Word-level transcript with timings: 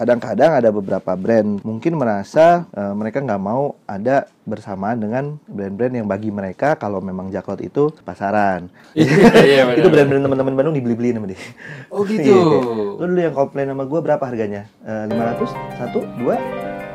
kadang-kadang 0.00 0.56
ada 0.56 0.72
beberapa 0.72 1.12
brand 1.12 1.60
mungkin 1.60 2.00
merasa 2.00 2.64
eh, 2.72 2.94
mereka 2.96 3.20
nggak 3.20 3.36
mau 3.36 3.76
ada 3.84 4.24
bersamaan 4.48 4.96
dengan 4.96 5.36
brand-brand 5.44 5.92
yang 5.92 6.08
bagi 6.08 6.32
mereka 6.32 6.72
kalau 6.80 7.04
memang 7.04 7.28
Jaklot 7.28 7.60
itu 7.60 7.92
pasaran. 8.00 8.72
Iya, 8.96 9.76
itu 9.76 9.92
brand-brand 9.92 10.24
teman-teman 10.24 10.56
Bandung 10.56 10.72
dibeli-beliin 10.72 11.20
sama 11.20 11.28
dia. 11.28 11.40
Oh 11.92 12.00
gitu. 12.08 12.32
Iya, 12.32 12.96
Lu 12.96 13.04
dulu 13.04 13.20
yang 13.20 13.36
komplain 13.36 13.68
sama 13.68 13.84
gue 13.84 14.00
berapa 14.00 14.24
harganya? 14.24 14.64
Eh, 14.88 15.04
500? 15.04 15.76
Satu? 15.76 16.00
Dua? 16.16 16.40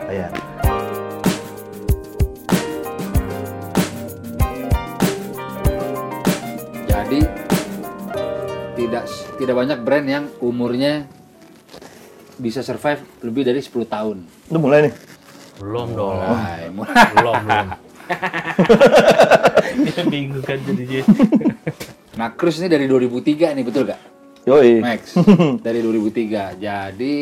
Bayar. 0.09 0.33
Jadi 6.89 7.21
tidak 8.73 9.05
tidak 9.37 9.55
banyak 9.55 9.79
brand 9.85 10.07
yang 10.09 10.25
umurnya 10.41 11.05
bisa 12.39 12.61
survive 12.61 13.01
lebih 13.23 13.47
dari 13.47 13.59
10 13.63 13.71
tahun. 13.87 14.17
Lu 14.51 14.57
mulai 14.59 14.89
nih. 14.89 14.93
Belum 15.59 15.87
dong. 15.95 16.19
Mulai, 16.19 16.61
mulai. 16.71 16.95
Belum, 17.15 17.35
belum. 17.47 17.67
Dia 19.81 20.03
bingung 20.05 20.43
kan 20.45 20.59
jadinya. 20.61 21.01
Nah, 22.15 22.27
Cruise 22.37 22.61
ini 22.61 22.69
dari 22.69 22.85
2003 22.85 23.57
nih, 23.57 23.65
betul 23.65 23.89
gak? 23.89 24.01
Yoi. 24.45 24.77
Max, 24.77 25.17
dari 25.65 25.81
2003. 25.81 26.61
Jadi 26.61 27.15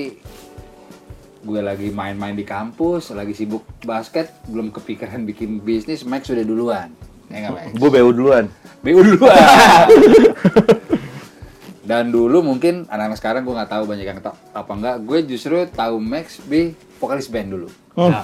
gue 1.44 1.60
lagi 1.60 1.88
main-main 1.92 2.36
di 2.36 2.44
kampus, 2.44 3.16
lagi 3.16 3.32
sibuk 3.36 3.64
basket, 3.84 4.32
belum 4.48 4.72
kepikiran 4.76 5.24
bikin 5.28 5.64
bisnis, 5.64 6.04
Max 6.04 6.28
sudah 6.28 6.44
duluan. 6.44 6.92
Ya 7.32 7.48
nggak 7.48 7.52
Max? 7.56 7.68
Gue 7.80 7.90
BU 7.92 8.12
duluan. 8.12 8.46
BU 8.84 9.00
duluan. 9.16 9.88
Dan 11.84 12.16
dulu 12.16 12.40
mungkin 12.40 12.88
anak-anak 12.88 13.18
sekarang 13.20 13.42
gue 13.44 13.52
nggak 13.52 13.72
tahu 13.72 13.84
banyak 13.84 14.08
yang 14.08 14.20
tahu 14.24 14.36
apa 14.56 14.72
enggak. 14.72 14.96
Gue 15.04 15.20
justru 15.28 15.68
tahu 15.68 16.00
Max 16.00 16.40
B 16.48 16.72
vokalis 16.98 17.28
band 17.28 17.50
dulu. 17.52 17.68
Ya. 18.00 18.24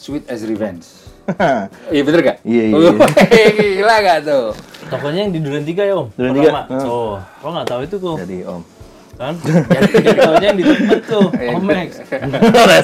Sweet 0.00 0.24
as 0.32 0.40
Revenge. 0.48 0.88
Iya 1.94 2.02
bener 2.02 2.20
gak? 2.26 2.36
Iya, 2.42 2.64
iya. 2.74 2.90
Gila 3.78 3.96
gak 4.02 4.18
tuh? 4.26 4.46
Tokonya 4.90 5.20
yang 5.28 5.32
di 5.36 5.38
Duren 5.38 5.62
Tiga 5.62 5.86
ya 5.86 5.94
om? 5.94 6.10
Duren 6.18 6.34
Pertama. 6.34 6.62
Tiga, 6.66 6.74
hmm. 6.74 6.90
Oh, 6.90 7.14
kok 7.22 7.50
nggak 7.54 7.66
tahu 7.70 7.80
itu 7.86 7.96
kok? 8.02 8.16
Jadi 8.26 8.38
om. 8.42 8.62
Kan? 9.20 9.34
Jadi, 9.44 10.16
tahunya 10.16 10.46
yang 10.48 10.58
di 10.58 10.64
tempat 10.64 11.00
tuh, 11.04 11.26
Iya. 11.36 11.48
Om 11.52 11.62
Max. 11.68 11.90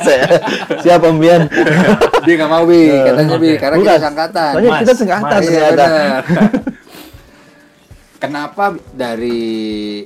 Ya. 0.05 0.27
Siap 0.85 1.01
om 1.09 1.17
Bian. 1.17 1.43
Dia 2.29 2.35
gak 2.37 2.51
mau 2.53 2.65
Bi, 2.69 2.93
katanya 2.93 3.37
Bi, 3.41 3.51
karena 3.57 3.77
kita 3.81 3.99
sangkatan. 4.05 4.53
Soalnya 4.53 4.71
kita 4.85 4.95
sengkatan 4.95 5.33
Mas. 5.33 5.49
Iya, 5.49 5.67
ternyata. 5.73 5.87
Kenapa 8.17 8.73
dari 8.97 10.01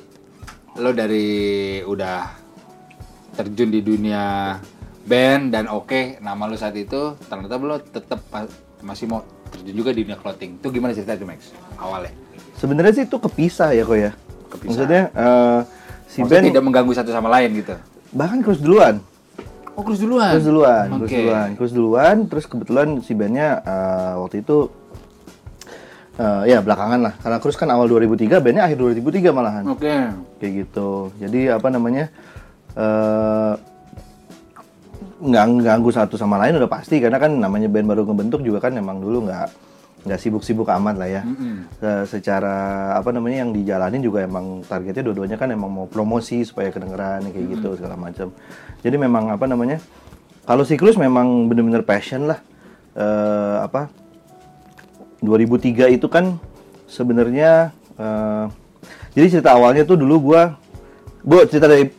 lo 0.74 0.90
dari 0.90 1.78
udah 1.86 2.18
terjun 3.38 3.70
di 3.70 3.80
dunia 3.86 4.58
band 5.06 5.54
dan 5.54 5.70
oke 5.70 6.18
nama 6.18 6.50
lo 6.50 6.58
saat 6.58 6.74
itu 6.74 7.14
ternyata 7.30 7.54
lo 7.58 7.78
tetap 7.78 8.18
masih 8.82 9.06
mau 9.06 9.22
terjun 9.54 9.74
juga 9.78 9.90
di 9.94 10.02
dunia 10.02 10.18
clothing. 10.18 10.58
Itu 10.58 10.74
gimana 10.74 10.90
cerita 10.90 11.14
itu 11.14 11.26
Max? 11.26 11.54
Awalnya. 11.78 12.10
Sebenarnya 12.58 12.92
sih 12.98 13.04
itu 13.06 13.16
kepisah 13.16 13.70
ya 13.78 13.82
kok 13.86 13.98
ya. 13.98 14.12
Kepisah. 14.50 14.68
Maksudnya 14.68 15.02
eh, 15.14 15.60
si 16.10 16.18
Maksudnya 16.20 16.42
Ben 16.42 16.50
tidak 16.50 16.64
mengganggu 16.66 16.92
satu 16.94 17.10
sama 17.14 17.30
lain 17.30 17.62
gitu. 17.62 17.74
bahkan 18.10 18.42
cruise 18.42 18.58
duluan. 18.58 18.98
Oh, 19.78 19.86
cruise 19.86 20.02
duluan. 20.02 20.34
Cruise 20.34 20.48
duluan, 20.50 20.86
cruise 20.98 21.14
duluan, 21.14 21.48
cruise 21.54 21.74
duluan. 21.78 22.16
Terus 22.26 22.44
kebetulan 22.50 22.88
si 23.06 23.14
bandnya 23.14 23.62
eh, 23.62 24.12
waktu 24.18 24.42
itu 24.42 24.79
eh, 26.16 26.42
ya 26.48 26.58
belakangan 26.58 27.00
lah. 27.00 27.14
Karena 27.20 27.36
cruise 27.38 27.54
kan 27.54 27.68
awal 27.68 27.86
2003, 27.86 28.40
bandnya 28.40 28.64
akhir 28.64 28.78
2003 28.80 29.30
malahan. 29.30 29.64
Oke. 29.68 29.94
Kayak 30.38 30.52
gitu. 30.66 31.12
Jadi 31.20 31.40
apa 31.46 31.68
namanya? 31.68 32.08
eh 32.70 33.54
nggak 35.20 35.44
ganggu 35.60 35.90
satu 35.92 36.16
sama 36.16 36.40
lain 36.40 36.56
udah 36.56 36.70
pasti 36.70 36.96
karena 36.96 37.20
kan 37.20 37.28
namanya 37.28 37.68
band 37.68 37.84
baru 37.84 38.08
ngebentuk 38.08 38.40
juga 38.40 38.56
kan 38.56 38.72
emang 38.72 39.04
dulu 39.04 39.28
nggak 39.28 39.48
nggak 40.00 40.16
sibuk-sibuk 40.16 40.64
amat 40.64 40.96
lah 40.96 41.08
ya. 41.10 41.22
Mm-mm. 41.28 41.68
Se- 41.76 42.16
secara 42.16 42.56
apa 42.96 43.12
namanya 43.12 43.44
yang 43.44 43.52
dijalanin 43.52 44.00
juga 44.00 44.24
emang 44.24 44.64
targetnya 44.64 45.04
dua-duanya 45.04 45.36
kan 45.36 45.52
emang 45.52 45.68
mau 45.68 45.84
promosi 45.84 46.40
supaya 46.40 46.72
kedengeran 46.72 47.28
kayak 47.28 47.46
gitu 47.52 47.76
segala 47.76 48.00
macam. 48.00 48.32
Jadi 48.80 48.96
memang 48.96 49.28
apa 49.28 49.44
namanya 49.44 49.76
kalau 50.48 50.64
siklus 50.64 50.96
memang 50.96 51.52
bener-bener 51.52 51.84
passion 51.84 52.24
lah. 52.24 52.40
Eh, 52.96 53.56
apa 53.60 53.92
2003 55.20 55.96
itu 55.96 56.06
kan 56.08 56.40
sebenarnya 56.88 57.70
eh, 57.96 58.44
jadi 59.14 59.26
cerita 59.38 59.54
awalnya 59.54 59.84
tuh 59.84 60.00
dulu 60.00 60.32
gua 60.32 60.56
gua 61.22 61.44
cerita 61.44 61.68
dari 61.68 61.92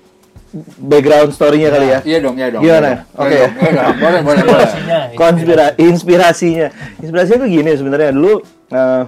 background 0.75 1.31
story-nya 1.31 1.69
kali 1.71 1.87
ya. 1.87 1.99
Iya 2.03 2.17
dong, 2.19 2.35
iya 2.35 2.47
dong. 2.51 2.61
Gimana? 2.61 2.89
iya 2.91 2.95
dong. 2.99 3.23
Oke. 3.23 3.31
Iya 3.31 3.45
dong, 3.47 3.55
iya 3.55 3.71
dong. 3.71 3.95
Boleh, 4.03 4.19
boleh, 4.19 4.43
boleh. 4.43 4.67
Inspirasinya, 4.67 4.99
Konspira 5.15 5.65
inspirasinya. 5.79 6.67
Inspirasinya 6.99 7.39
tuh 7.39 7.49
gini 7.49 7.71
sebenarnya 7.79 8.09
dulu 8.11 8.33
eh, 8.71 9.03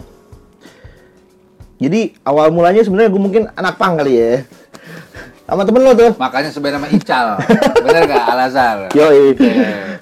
jadi 1.83 2.15
awal 2.23 2.47
mulanya 2.55 2.79
sebenarnya 2.79 3.11
gue 3.11 3.21
mungkin 3.21 3.43
anak 3.59 3.75
pang 3.75 3.99
kali 3.99 4.15
ya. 4.15 4.47
Sama 5.43 5.67
temen 5.67 5.83
lo 5.83 5.91
tuh. 5.91 6.11
Makanya 6.15 6.49
sebenarnya 6.55 6.79
nama 6.79 6.89
Ical. 6.95 7.27
Bener 7.83 8.01
gak 8.07 8.23
Al-Azhar? 8.31 8.77
Yo, 8.95 9.35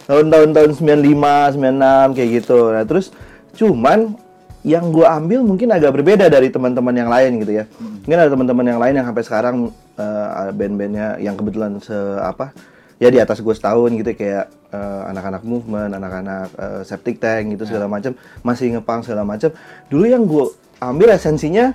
tahun-tahun 0.06 0.50
tahun 0.54 0.72
95, 0.78 1.58
96 1.58 2.16
kayak 2.16 2.30
gitu. 2.38 2.60
Nah, 2.70 2.86
terus 2.86 3.10
cuman 3.56 4.16
yang 4.62 4.94
gue 4.94 5.06
ambil 5.06 5.42
mungkin 5.42 5.74
agak 5.74 5.90
berbeda 5.98 6.30
dari 6.30 6.54
teman-teman 6.54 6.94
yang 6.94 7.10
lain 7.10 7.42
gitu 7.42 7.54
ya. 7.62 7.66
Mungkin 8.06 8.18
ada 8.18 8.30
teman-teman 8.30 8.66
yang 8.70 8.80
lain 8.80 8.94
yang 9.02 9.08
sampai 9.10 9.24
sekarang 9.26 9.56
eh, 9.98 10.52
band-bandnya 10.54 11.18
yang 11.18 11.34
kebetulan 11.34 11.82
se 11.82 11.98
apa 12.22 12.54
ya 13.02 13.10
di 13.10 13.18
atas 13.18 13.42
gue 13.42 13.54
setahun 13.58 13.90
gitu 13.98 14.14
kayak 14.14 14.46
eh, 14.70 15.02
anak-anak 15.10 15.42
movement, 15.42 15.98
anak-anak 15.98 16.48
eh, 16.54 16.82
septic 16.86 17.18
tank 17.18 17.58
gitu 17.58 17.66
segala 17.66 17.90
macam 17.90 18.14
masih 18.46 18.78
ngepang 18.78 19.02
segala 19.02 19.26
macam. 19.26 19.50
Dulu 19.90 20.06
yang 20.06 20.30
gue 20.30 20.46
ambil 20.78 21.18
esensinya 21.18 21.74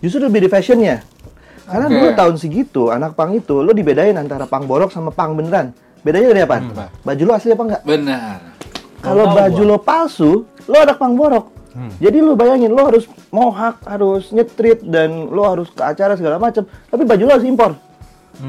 justru 0.00 0.24
lebih 0.24 0.48
di 0.48 0.48
fashionnya. 0.48 1.04
Karena 1.68 1.86
Oke. 1.86 1.94
dulu 1.94 2.08
tahun 2.16 2.34
segitu 2.40 2.82
anak 2.90 3.14
pang 3.14 3.30
itu 3.36 3.60
lo 3.60 3.70
dibedain 3.70 4.16
antara 4.16 4.48
pang 4.48 4.64
borok 4.64 4.88
sama 4.90 5.12
pang 5.12 5.36
beneran. 5.36 5.76
Bedanya 6.00 6.32
dari 6.32 6.42
apa? 6.48 6.56
Apa? 6.64 6.86
Baju 7.04 7.22
lo 7.28 7.32
asli 7.36 7.52
apa 7.52 7.62
enggak? 7.68 7.82
Benar. 7.84 8.38
Kalau 9.00 9.24
baju 9.32 9.62
gua. 9.64 9.70
lo 9.70 9.76
palsu, 9.78 10.32
lo 10.66 10.76
anak 10.82 10.96
pang 10.98 11.14
borok. 11.14 11.46
Jadi 12.02 12.18
lo 12.18 12.34
bayangin 12.34 12.74
lo 12.74 12.82
harus 12.90 13.06
mohak, 13.30 13.78
harus 13.86 14.34
nyetrit 14.34 14.82
dan 14.82 15.30
lo 15.30 15.46
harus 15.46 15.70
ke 15.70 15.82
acara 15.86 16.18
segala 16.18 16.42
macam. 16.42 16.66
Tapi 16.66 17.02
baju 17.06 17.22
lo 17.22 17.32
harus 17.38 17.46
impor. 17.46 17.72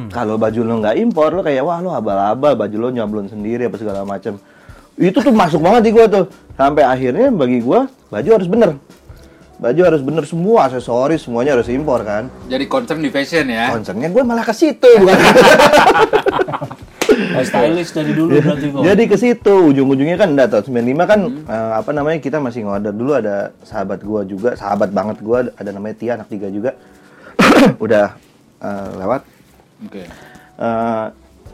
Kalau 0.10 0.40
baju 0.40 0.60
lo 0.64 0.74
nggak 0.82 0.96
impor, 1.04 1.30
lo 1.36 1.42
kayak 1.46 1.62
wah 1.62 1.78
lo 1.84 1.94
abal-abal, 1.94 2.56
baju 2.58 2.76
lo 2.80 2.88
nyablon 2.90 3.28
sendiri 3.30 3.70
apa 3.70 3.78
segala 3.78 4.08
macam. 4.08 4.40
Itu 4.98 5.22
tuh 5.22 5.34
masuk 5.36 5.62
banget 5.62 5.82
di 5.88 5.92
gua 5.94 6.06
tuh. 6.10 6.26
Sampai 6.58 6.84
akhirnya 6.88 7.30
bagi 7.30 7.62
gua 7.62 7.86
baju 8.10 8.30
harus 8.42 8.50
bener. 8.50 8.80
Baju 9.62 9.82
harus 9.86 10.02
bener 10.02 10.26
semua, 10.26 10.66
aksesoris 10.66 11.22
semuanya 11.22 11.54
harus 11.54 11.70
impor 11.70 12.02
kan. 12.02 12.34
Jadi 12.50 12.66
concern 12.66 12.98
di 12.98 13.14
fashion 13.14 13.46
ya. 13.46 13.70
Concernnya 13.70 14.10
gue 14.10 14.24
malah 14.26 14.42
ke 14.42 14.58
situ 14.58 14.90
bukan. 14.98 15.14
Oh, 17.31 17.44
stylish 17.44 17.92
dari 17.96 18.12
dulu 18.12 18.40
berarti 18.40 18.68
kok. 18.72 18.81
Jadi 18.84 19.03
ke 19.08 19.16
situ 19.18 19.56
ujung-ujungnya 19.72 20.18
kan 20.19 20.36
tahun 20.36 20.64
95 20.68 21.12
kan 21.12 21.19
eh, 21.47 21.72
apa 21.80 21.92
namanya 21.96 22.19
kita 22.19 22.38
masih 22.44 22.68
ngorder 22.68 22.94
dulu 22.96 23.12
ada 23.16 23.56
sahabat 23.64 24.03
gua 24.03 24.22
juga, 24.28 24.53
sahabat 24.59 24.92
banget 24.92 25.24
gua 25.24 25.47
ada 25.56 25.70
namanya 25.72 25.96
Tia 25.96 26.20
anak 26.20 26.28
tiga 26.28 26.52
juga. 26.52 26.75
udah 27.84 28.16
eh, 28.62 28.90
lewat 29.00 29.22
Oke. 29.81 30.03
Eh, 30.62 31.06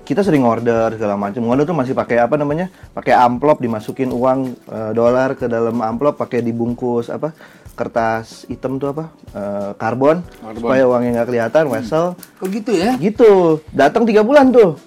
kita 0.08 0.24
sering 0.24 0.44
order 0.48 0.96
segala 0.96 1.20
macam. 1.20 1.44
Order 1.48 1.68
tuh 1.68 1.76
masih 1.76 1.94
pakai 1.96 2.20
apa 2.24 2.36
namanya? 2.40 2.72
Pakai 2.96 3.16
amplop 3.16 3.60
dimasukin 3.60 4.12
uang 4.12 4.56
eh, 4.68 4.92
dolar 4.96 5.36
ke 5.36 5.48
dalam 5.48 5.80
amplop 5.84 6.20
pakai 6.20 6.44
dibungkus 6.44 7.12
apa? 7.12 7.32
kertas 7.78 8.50
hitam 8.50 8.82
tuh 8.82 8.90
apa? 8.90 9.14
Eh, 9.38 9.72
karbon 9.78 10.26
Karbon. 10.26 10.58
supaya 10.58 10.84
uangnya 10.90 11.22
nggak 11.22 11.28
kelihatan, 11.30 11.64
wesel. 11.70 12.18
Kok 12.42 12.50
gitu 12.50 12.72
ya? 12.74 12.98
Gitu. 12.98 13.62
Datang 13.70 14.10
tiga 14.10 14.26
bulan 14.26 14.50
tuh. 14.50 14.82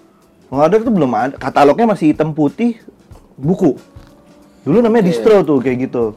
Ngorder 0.51 0.83
tuh 0.83 0.93
belum 0.93 1.13
ada. 1.15 1.35
Katalognya 1.39 1.95
masih 1.95 2.11
hitam 2.11 2.35
putih, 2.35 2.83
buku. 3.39 3.79
Dulu 4.67 4.83
namanya 4.83 5.07
distro 5.07 5.41
tuh 5.41 5.63
kayak 5.63 5.89
gitu. 5.89 6.13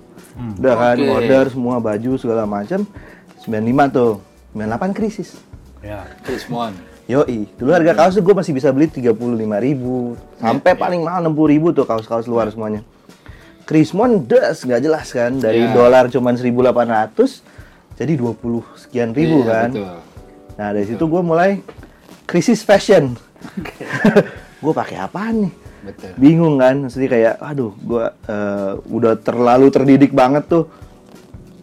Udah 0.57 0.73
kan 0.73 0.97
Oke. 0.97 1.07
order 1.07 1.43
semua 1.47 1.77
baju 1.77 2.11
segala 2.17 2.43
macam. 2.43 2.83
95 3.45 3.53
tuh. 3.93 4.13
98 4.57 4.97
krisis. 4.97 5.29
Ya. 5.79 6.05
Chris 6.25 6.49
Mon. 6.49 6.73
Yoi, 7.03 7.51
dulu 7.59 7.75
harga 7.75 7.91
kaos 7.93 8.15
tuh 8.15 8.23
gue 8.23 8.31
masih 8.31 8.55
bisa 8.55 8.71
beli 8.71 8.87
35 8.87 9.11
ribu 9.59 10.15
Sampai 10.39 10.71
paling 10.71 11.03
mahal 11.03 11.27
60 11.27 11.51
ribu 11.51 11.75
tuh 11.75 11.83
kaos-kaos 11.83 12.31
luar 12.31 12.47
semuanya 12.47 12.79
Krismon 13.67 14.23
des, 14.23 14.55
nggak 14.63 14.79
jelas 14.79 15.11
kan 15.11 15.35
Dari 15.35 15.67
Ya. 15.67 15.75
dolar 15.75 16.07
cuman 16.07 16.39
1800 16.39 17.43
Jadi 17.99 18.13
20 18.15 18.63
sekian 18.79 19.11
ribu 19.11 19.43
Iya, 19.43 19.51
kan 19.51 19.69
Betul. 19.75 19.99
Nah 20.55 20.67
dari 20.71 20.85
situ 20.87 21.03
gue 21.03 21.19
mulai 21.19 21.59
krisis 22.23 22.63
fashion. 22.63 23.19
Gue 24.63 24.73
pakai 24.73 24.97
apaan 24.99 25.47
nih? 25.47 25.53
Betul. 25.83 26.09
Bingung 26.15 26.55
kan, 26.55 26.87
maksudnya 26.87 27.09
kayak, 27.11 27.33
aduh, 27.43 27.75
gue 27.75 28.05
udah 28.87 29.13
terlalu 29.19 29.67
terdidik 29.67 30.15
banget 30.15 30.47
tuh 30.47 30.71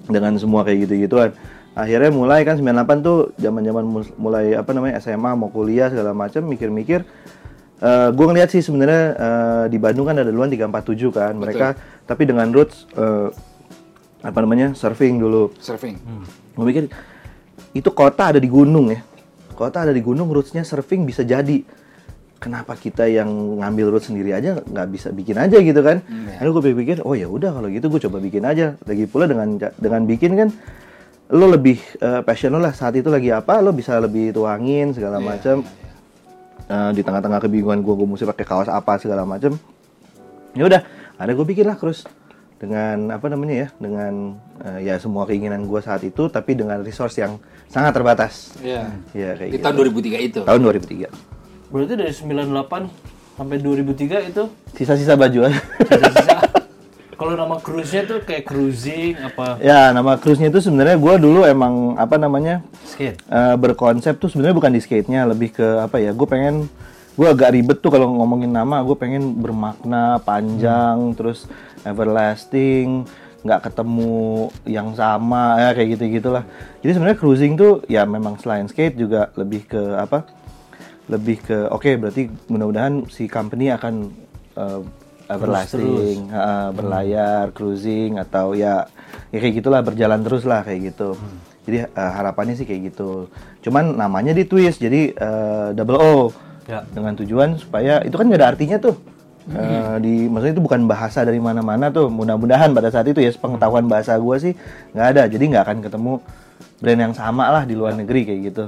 dengan 0.07 0.35
semua 0.37 0.67
kayak 0.67 0.87
gitu-gituan. 0.89 1.31
akhirnya 1.71 2.11
mulai 2.11 2.43
kan 2.43 2.59
98 2.59 2.99
tuh 3.01 3.31
zaman-zaman 3.39 3.85
mulai 4.19 4.59
apa 4.59 4.75
namanya 4.75 4.99
SMA 4.99 5.39
mau 5.39 5.49
kuliah 5.49 5.87
segala 5.87 6.11
macam 6.11 6.43
mikir-mikir 6.43 7.07
eh 7.81 8.09
gue 8.13 8.27
ngeliat 8.27 8.51
sih 8.53 8.61
sebenarnya 8.61 9.05
eh, 9.17 9.65
di 9.71 9.79
Bandung 9.81 10.05
kan 10.05 10.19
ada 10.19 10.29
duluan 10.29 10.51
347 10.51 11.15
kan 11.15 11.33
mereka 11.39 11.79
tapi 12.05 12.27
dengan 12.27 12.51
roots 12.53 12.85
eh, 12.93 13.31
apa 14.21 14.39
namanya 14.45 14.75
surfing 14.77 15.17
dulu 15.17 15.55
Surfing. 15.63 15.97
gue 16.59 16.65
mikir 16.67 16.85
itu 17.73 17.89
kota 17.95 18.35
ada 18.37 18.41
di 18.43 18.51
gunung 18.51 18.91
ya 18.93 19.01
kota 19.61 19.85
ada 19.85 19.93
di 19.93 20.01
gunung 20.01 20.33
rootsnya 20.33 20.65
surfing 20.65 21.05
bisa 21.05 21.21
jadi. 21.21 21.61
Kenapa 22.41 22.73
kita 22.73 23.05
yang 23.05 23.29
ngambil 23.61 23.93
root 23.93 24.09
sendiri 24.09 24.33
aja 24.33 24.65
nggak 24.65 24.89
bisa 24.89 25.13
bikin 25.13 25.37
aja 25.37 25.61
gitu 25.61 25.85
kan? 25.85 26.01
Hmm, 26.09 26.41
lalu 26.41 26.73
gue 26.73 26.73
pikir 26.73 26.97
oh 27.05 27.13
ya 27.13 27.29
udah 27.29 27.53
kalau 27.53 27.69
gitu 27.69 27.93
gue 27.93 28.01
coba 28.09 28.17
bikin 28.17 28.49
aja. 28.49 28.81
Lagi 28.89 29.05
pula 29.05 29.29
dengan 29.29 29.61
dengan 29.77 30.09
bikin 30.09 30.33
kan 30.41 30.49
lo 31.29 31.53
lebih 31.53 31.77
eh, 32.01 32.25
passion 32.25 32.57
lo 32.57 32.65
lah. 32.65 32.73
Saat 32.73 32.97
itu 32.97 33.13
lagi 33.13 33.29
apa 33.29 33.61
lo 33.61 33.77
bisa 33.77 34.01
lebih 34.01 34.33
tuangin 34.33 34.97
segala 34.97 35.21
Iya, 35.21 35.29
macam 35.29 35.57
Eh, 36.71 36.91
di 36.95 37.03
tengah-tengah 37.03 37.43
kebingungan 37.43 37.83
gue 37.83 37.95
gue 37.99 38.07
mesti 38.07 38.23
pakai 38.31 38.47
kaos 38.47 38.71
apa 38.71 38.95
segala 38.95 39.27
macam 39.27 39.59
ya 40.55 40.71
udah 40.71 40.87
ada 41.19 41.35
gue 41.35 41.43
bikin 41.43 41.67
lah 41.67 41.75
terus 41.75 42.07
dengan 42.63 43.11
apa 43.11 43.27
namanya 43.27 43.67
ya 43.67 43.69
dengan 43.75 44.39
eh, 44.63 44.87
ya 44.87 44.95
semua 45.03 45.27
keinginan 45.27 45.67
gue 45.67 45.81
saat 45.83 46.07
itu 46.07 46.31
tapi 46.31 46.55
dengan 46.55 46.79
resource 46.87 47.19
yang 47.19 47.43
sangat 47.71 47.93
terbatas 47.93 48.53
Iya. 48.59 48.91
ya 49.11 49.31
kayak 49.33 49.49
Di 49.49 49.57
gitu. 49.57 49.65
tahun 49.65 49.75
2003 49.81 50.19
itu. 50.21 50.41
tahun 50.43 50.61
2003 50.61 51.07
Berarti 51.71 51.95
dari 51.95 52.13
98 52.13 52.91
sampai 53.33 53.57
2003 53.57 54.27
itu 54.27 54.43
sisa-sisa 54.73 55.15
baju 55.15 55.39
aja 55.47 55.61
sisa-sisa. 55.89 56.37
Kalau 57.13 57.37
nama 57.37 57.57
cruise-nya 57.57 58.03
tuh 58.03 58.19
kayak 58.21 58.45
cruising 58.45 59.13
apa 59.15 59.61
ya 59.61 59.91
nama 59.91 60.17
cruise-nya 60.17 60.49
itu 60.49 60.59
sebenarnya 60.59 60.97
gue 60.97 61.15
dulu 61.21 61.45
emang 61.45 61.95
apa 61.95 62.17
namanya 62.17 62.65
skate. 62.83 63.21
eh, 63.23 63.55
berkonsep 63.55 64.17
tuh 64.17 64.27
sebenarnya 64.27 64.57
bukan 64.57 64.73
di 64.73 64.81
skate-nya 64.81 65.25
lebih 65.25 65.53
ke 65.53 65.67
apa 65.79 65.97
ya 65.97 66.11
gue 66.11 66.25
pengen 66.25 66.65
gue 67.13 67.29
agak 67.29 67.53
ribet 67.53 67.79
tuh 67.79 67.89
kalau 67.89 68.09
ngomongin 68.11 68.49
nama 68.49 68.81
gue 68.81 68.97
pengen 68.97 69.37
bermakna 69.37 70.17
panjang 70.19 71.13
terus 71.13 71.45
everlasting 71.85 73.05
nggak 73.41 73.73
ketemu 73.73 74.49
yang 74.69 74.93
sama 74.93 75.57
ya 75.57 75.71
kayak 75.73 75.89
gitu 75.97 76.05
gitulah 76.21 76.45
jadi 76.85 76.93
sebenarnya 76.97 77.19
cruising 77.19 77.55
tuh 77.57 77.81
ya 77.89 78.05
memang 78.05 78.37
selain 78.37 78.69
skate 78.69 79.01
juga 79.01 79.33
lebih 79.37 79.65
ke 79.65 79.83
apa 79.97 80.29
lebih 81.11 81.43
ke 81.43 81.59
oke 81.73 81.91
berarti 81.99 82.31
mudah-mudahan 82.47 83.09
si 83.11 83.27
company 83.27 83.73
akan 83.75 84.15
eh, 84.55 84.81
everlasting 85.31 86.31
eh, 86.31 86.69
berlayar 86.75 87.55
cruising 87.55 88.19
atau 88.19 88.53
ya 88.53 88.87
ya 89.31 89.39
kayak 89.39 89.63
gitulah 89.63 89.81
berjalan 89.83 90.21
terus 90.27 90.43
lah 90.43 90.67
kayak 90.67 90.95
gitu. 90.95 91.15
Jadi 91.67 91.87
eh, 91.87 92.13
harapannya 92.15 92.55
sih 92.59 92.67
kayak 92.67 92.95
gitu. 92.95 93.31
Cuman 93.63 93.95
namanya 93.95 94.35
di 94.35 94.47
twist 94.47 94.83
jadi 94.83 95.15
eh, 95.15 95.69
double 95.75 95.99
O. 95.99 96.15
Ya. 96.71 96.87
dengan 96.95 97.19
tujuan 97.19 97.59
supaya 97.59 97.99
itu 98.07 98.15
kan 98.15 98.31
nggak 98.31 98.39
ada 98.39 98.55
artinya 98.55 98.79
tuh 98.79 98.95
Eh, 99.51 99.97
di 99.99 100.15
maksudnya 100.31 100.55
itu 100.55 100.63
bukan 100.63 100.87
bahasa 100.87 101.27
dari 101.27 101.43
mana-mana 101.43 101.91
tuh 101.91 102.07
mudah-mudahan 102.07 102.71
pada 102.71 102.87
saat 102.87 103.11
itu 103.11 103.19
ya 103.19 103.35
pengetahuan 103.35 103.91
bahasa 103.91 104.15
gua 104.15 104.39
sih 104.39 104.55
nggak 104.95 105.07
ada 105.11 105.23
jadi 105.27 105.43
nggak 105.43 105.65
akan 105.67 105.79
ketemu 105.83 106.13
brand 106.79 107.01
yang 107.11 107.15
sama 107.19 107.51
lah 107.51 107.63
di 107.67 107.75
luar 107.75 107.99
negeri 107.99 108.31
kayak 108.31 108.41
gitu 108.47 108.65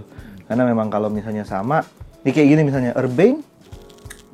karena 0.50 0.66
memang 0.66 0.90
kalau 0.90 1.06
misalnya 1.06 1.46
sama 1.46 1.86
ini 2.26 2.30
kayak 2.34 2.48
gini 2.50 2.62
misalnya 2.66 2.90
Urbane 2.98 3.38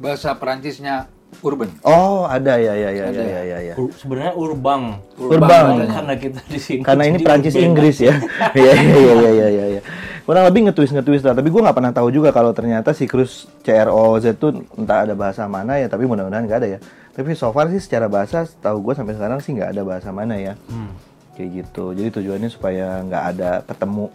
Bahasa 0.01 0.33
Perancisnya 0.41 1.11
urban. 1.45 1.69
oh 1.85 2.25
ada 2.25 2.57
ya 2.57 2.73
ya 2.73 2.91
ya 2.97 3.05
ya 3.13 3.23
ya 3.23 3.41
ya, 3.45 3.59
ya. 3.61 3.75
Ur- 3.77 3.93
sebenarnya 3.93 4.33
urbang. 4.33 4.83
Urbang. 5.21 5.67
Cuman 5.77 5.91
karena 5.93 6.15
kita 6.17 6.41
di 6.49 6.59
sini. 6.59 6.81
karena 6.81 7.05
ini 7.05 7.19
Perancis 7.21 7.53
urban. 7.53 7.67
Inggris 7.69 7.97
ya 8.01 8.15
iya 8.59 8.73
iya 8.73 8.97
iya 8.97 9.13
iya 9.13 9.31
iya 9.31 9.47
iya 9.53 9.67
ya. 9.77 9.83
Kurang 10.29 10.45
lebih 10.45 10.61
ngetwist 10.63 10.93
ngetwist 10.93 11.25
lah 11.25 11.33
tapi 11.33 11.49
gue 11.49 11.57
nggak 11.57 11.73
pernah 11.73 11.89
tahu 11.91 12.13
juga 12.13 12.29
kalau 12.29 12.53
ternyata 12.53 12.93
si 12.93 13.09
Cruise 13.09 13.49
CROZ 13.65 14.37
tuh 14.37 14.61
entah 14.77 15.03
ada 15.03 15.17
bahasa 15.17 15.49
mana 15.49 15.81
ya 15.81 15.89
tapi 15.89 16.05
mudah-mudahan 16.05 16.45
nggak 16.45 16.59
ada 16.59 16.69
ya 16.69 16.79
tapi 17.11 17.33
so 17.33 17.49
far 17.49 17.67
sih 17.67 17.81
secara 17.81 18.07
bahasa 18.07 18.45
tahu 18.61 18.85
gue 18.85 18.93
sampai 18.93 19.17
sekarang 19.17 19.41
sih 19.41 19.57
nggak 19.57 19.73
ada 19.73 19.83
bahasa 19.83 20.13
mana 20.13 20.37
ya 20.37 20.53
Hmm. 20.69 20.93
kayak 21.33 21.49
gitu 21.65 21.97
jadi 21.97 22.13
tujuannya 22.13 22.51
supaya 22.51 23.01
nggak 23.01 23.25
ada 23.31 23.51
ketemu 23.65 24.13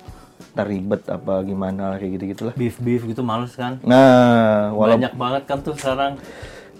ntar 0.53 0.69
ribet 0.69 1.01
apa 1.07 1.33
gimana 1.41 1.97
kayak 1.97 2.11
gitu 2.13 2.23
gitulah 2.29 2.53
Beef 2.53 2.77
beef 2.77 3.01
gitu 3.03 3.25
males 3.25 3.57
kan. 3.57 3.81
nah 3.81 4.69
walaupun 4.69 5.01
Banyak 5.01 5.13
banget 5.17 5.43
kan 5.43 5.57
tuh 5.59 5.73
sekarang. 5.73 6.21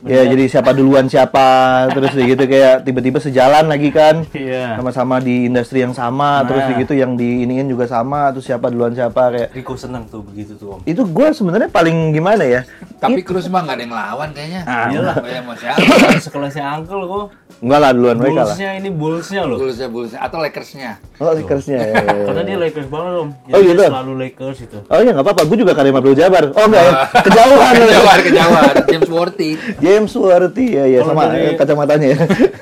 Ya 0.04 0.22
jadi 0.26 0.44
siapa 0.48 0.72
duluan 0.72 1.08
siapa 1.08 1.46
terus 1.90 2.12
kayak 2.12 2.28
gitu 2.30 2.44
kayak 2.46 2.74
tiba-tiba 2.84 3.18
sejalan 3.18 3.66
lagi 3.66 3.88
kan 3.88 4.28
Iya. 4.30 4.76
sama-sama 4.76 5.18
di 5.18 5.48
industri 5.48 5.80
yang 5.80 5.92
sama 5.92 6.44
terus 6.44 6.60
kayak 6.62 6.80
gitu 6.82 6.94
yang 6.94 7.14
diiniin 7.14 7.66
juga 7.66 7.86
sama 7.86 8.28
terus 8.30 8.44
siapa 8.44 8.68
duluan 8.68 8.92
siapa 8.92 9.32
kayak 9.32 9.50
Rico 9.52 9.74
seneng 9.74 10.04
tuh 10.06 10.20
begitu 10.22 10.54
tuh 10.54 10.76
om. 10.76 10.80
itu 10.84 11.00
gue 11.00 11.28
sebenarnya 11.30 11.68
paling 11.68 12.12
gimana 12.12 12.44
ya 12.44 12.62
Tapi 12.96 13.20
Cruz 13.20 13.48
mah 13.48 13.62
nggak 13.62 13.76
ada 13.76 13.84
yang 13.84 13.92
lawan 13.94 14.30
kayaknya. 14.32 14.62
Ah, 14.64 14.88
iyalah. 14.88 15.16
Oh, 15.18 15.28
ya, 15.28 15.40
mau 15.44 15.52
siapa? 15.54 15.76
Sekelasnya 16.24 16.64
Uncle 16.74 17.04
kok. 17.04 17.26
enggak 17.60 17.80
lah 17.80 17.92
duluan 17.92 18.16
mereka 18.16 18.42
lah 18.42 18.56
Bullsnya 18.56 18.70
ini 18.76 18.90
bullsnya 18.90 19.42
loh. 19.44 19.58
Bullsnya, 19.58 19.88
bullsnya. 19.88 20.20
Atau 20.20 20.40
Lakersnya. 20.40 20.92
oh 21.18 21.28
Lakersnya 21.30 21.78
ya, 21.78 21.88
ya, 21.90 22.00
ya. 22.02 22.24
Karena 22.26 22.42
dia 22.42 22.58
Lakers 22.58 22.88
banget 22.88 23.12
om. 23.14 23.28
Oh, 23.28 23.36
Jadi 23.50 23.60
dia 23.62 23.72
gitu? 23.74 23.84
Selalu 23.86 24.14
Lakers 24.18 24.58
itu. 24.62 24.78
oh 24.82 24.98
iya 24.98 25.12
nggak 25.12 25.20
apa-apa 25.22 25.42
gue 25.44 25.58
juga 25.60 25.74
Karim 25.74 25.94
Abdul 25.94 26.16
Jabar 26.16 26.44
oh 26.50 26.64
enggak 26.64 26.80
ya 26.82 26.94
kejauhan 27.22 27.74
Kejauhan, 27.84 28.20
kejauhan. 28.24 28.74
James 28.88 29.10
Worthy. 29.10 29.52
James 29.94 30.14
Worthy 30.18 30.66
ya 30.74 30.86
ya 30.90 31.00
sama 31.06 31.30
dari- 31.30 31.54
kacamatanya 31.54 32.08
ya 32.10 32.18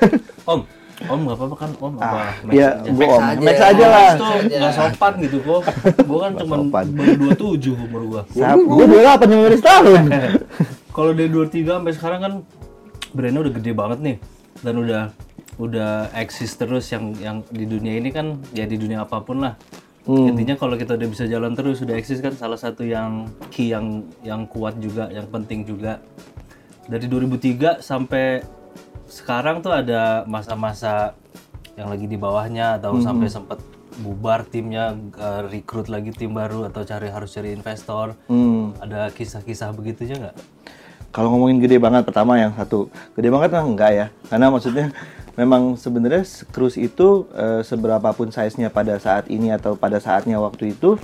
Om, 0.52 0.60
om 1.08 1.18
nggak 1.24 1.36
apa-apa 1.38 1.56
kan 1.56 1.70
om 1.78 1.92
apa? 1.96 2.18
Max 2.44 2.52
ya 2.52 2.68
gue 2.78 2.92
Max 3.00 3.10
om 3.10 3.22
aja. 3.24 3.40
Max 3.40 3.56
aja 3.58 3.86
lah 3.88 4.10
tuh 4.14 4.34
nggak 4.44 4.72
sopan 4.78 5.12
gitu 5.18 5.36
kok. 5.40 5.60
Gue 6.02 6.18
kan 6.20 6.30
cuma 6.36 6.54
baru 6.68 6.90
27 7.32 7.74
umur 7.74 8.02
gua. 8.04 8.22
gue 8.28 8.84
dua 8.84 9.00
delapan 9.00 9.26
lima 9.28 9.42
belas 9.48 9.62
tahun 9.62 10.02
Kalau 10.96 11.10
dari 11.10 11.30
23 11.32 11.64
sampai 11.64 11.92
sekarang 11.96 12.20
kan 12.20 12.32
brandnya 13.10 13.40
udah 13.40 13.54
gede 13.56 13.72
banget 13.72 13.98
nih 14.04 14.16
dan 14.60 14.74
udah 14.76 15.02
udah 15.56 15.90
eksis 16.12 16.52
terus 16.54 16.84
yang 16.90 17.16
yang 17.16 17.40
di 17.48 17.64
dunia 17.64 17.96
ini 17.96 18.12
kan 18.12 18.36
ya 18.52 18.68
di 18.68 18.76
dunia 18.76 19.02
apa 19.02 19.24
pun 19.24 19.40
lah. 19.40 19.56
Intinya 20.02 20.58
kalau 20.58 20.74
kita 20.74 20.98
udah 20.98 21.08
bisa 21.08 21.24
jalan 21.24 21.54
terus 21.54 21.78
udah 21.78 21.94
eksis 21.94 22.18
kan 22.18 22.34
salah 22.34 22.58
satu 22.58 22.82
yang 22.82 23.30
key 23.48 23.70
yang 23.70 24.02
yang 24.20 24.44
kuat 24.44 24.74
juga, 24.76 25.06
yang 25.08 25.30
penting 25.30 25.62
juga. 25.62 26.02
Dari 26.88 27.06
2003 27.06 27.78
sampai 27.82 28.42
sekarang 29.06 29.60
tuh 29.60 29.70
ada 29.70 30.24
masa-masa 30.24 31.14
yang 31.78 31.88
lagi 31.88 32.08
di 32.08 32.16
bawahnya 32.16 32.80
atau 32.80 33.00
sampai 33.00 33.28
sempat 33.28 33.60
bubar 34.00 34.48
timnya 34.48 34.96
rekrut 35.52 35.92
lagi 35.92 36.12
tim 36.16 36.32
baru 36.32 36.64
atau 36.68 36.80
cari 36.84 37.12
harus 37.12 37.32
cari 37.32 37.52
investor. 37.52 38.16
hmm. 38.28 38.80
Ada 38.80 39.12
kisah-kisah 39.12 39.76
begitunya 39.76 40.16
nggak? 40.16 40.36
Kalau 41.12 41.28
ngomongin 41.28 41.60
gede 41.60 41.76
banget, 41.76 42.08
pertama 42.08 42.40
yang 42.40 42.56
satu, 42.56 42.88
gede 43.12 43.28
banget 43.28 43.52
mah 43.52 43.68
enggak 43.68 43.92
ya, 43.92 44.06
karena 44.32 44.48
maksudnya 44.48 44.86
memang 45.40 45.76
sebenarnya 45.76 46.24
cruise 46.48 46.80
itu 46.80 47.28
eh, 47.36 47.60
seberapapun 47.60 48.32
size-nya 48.32 48.72
pada 48.72 48.96
saat 48.96 49.28
ini 49.28 49.52
atau 49.52 49.76
pada 49.76 50.00
saatnya 50.00 50.40
waktu 50.40 50.72
itu, 50.72 50.96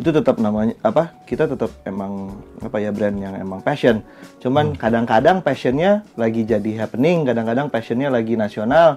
itu 0.00 0.08
tetap 0.08 0.40
namanya 0.40 0.72
apa? 0.80 1.12
Kita 1.28 1.44
tetap 1.44 1.68
emang 1.84 2.32
apa 2.64 2.80
ya 2.80 2.88
brand 2.88 3.14
yang 3.20 3.36
emang 3.36 3.60
passion. 3.60 4.00
Cuman 4.40 4.72
kadang-kadang 4.72 5.44
passionnya 5.44 6.00
lagi 6.16 6.48
jadi 6.48 6.88
happening, 6.88 7.28
kadang-kadang 7.28 7.68
passionnya 7.68 8.08
lagi 8.08 8.40
nasional. 8.40 8.96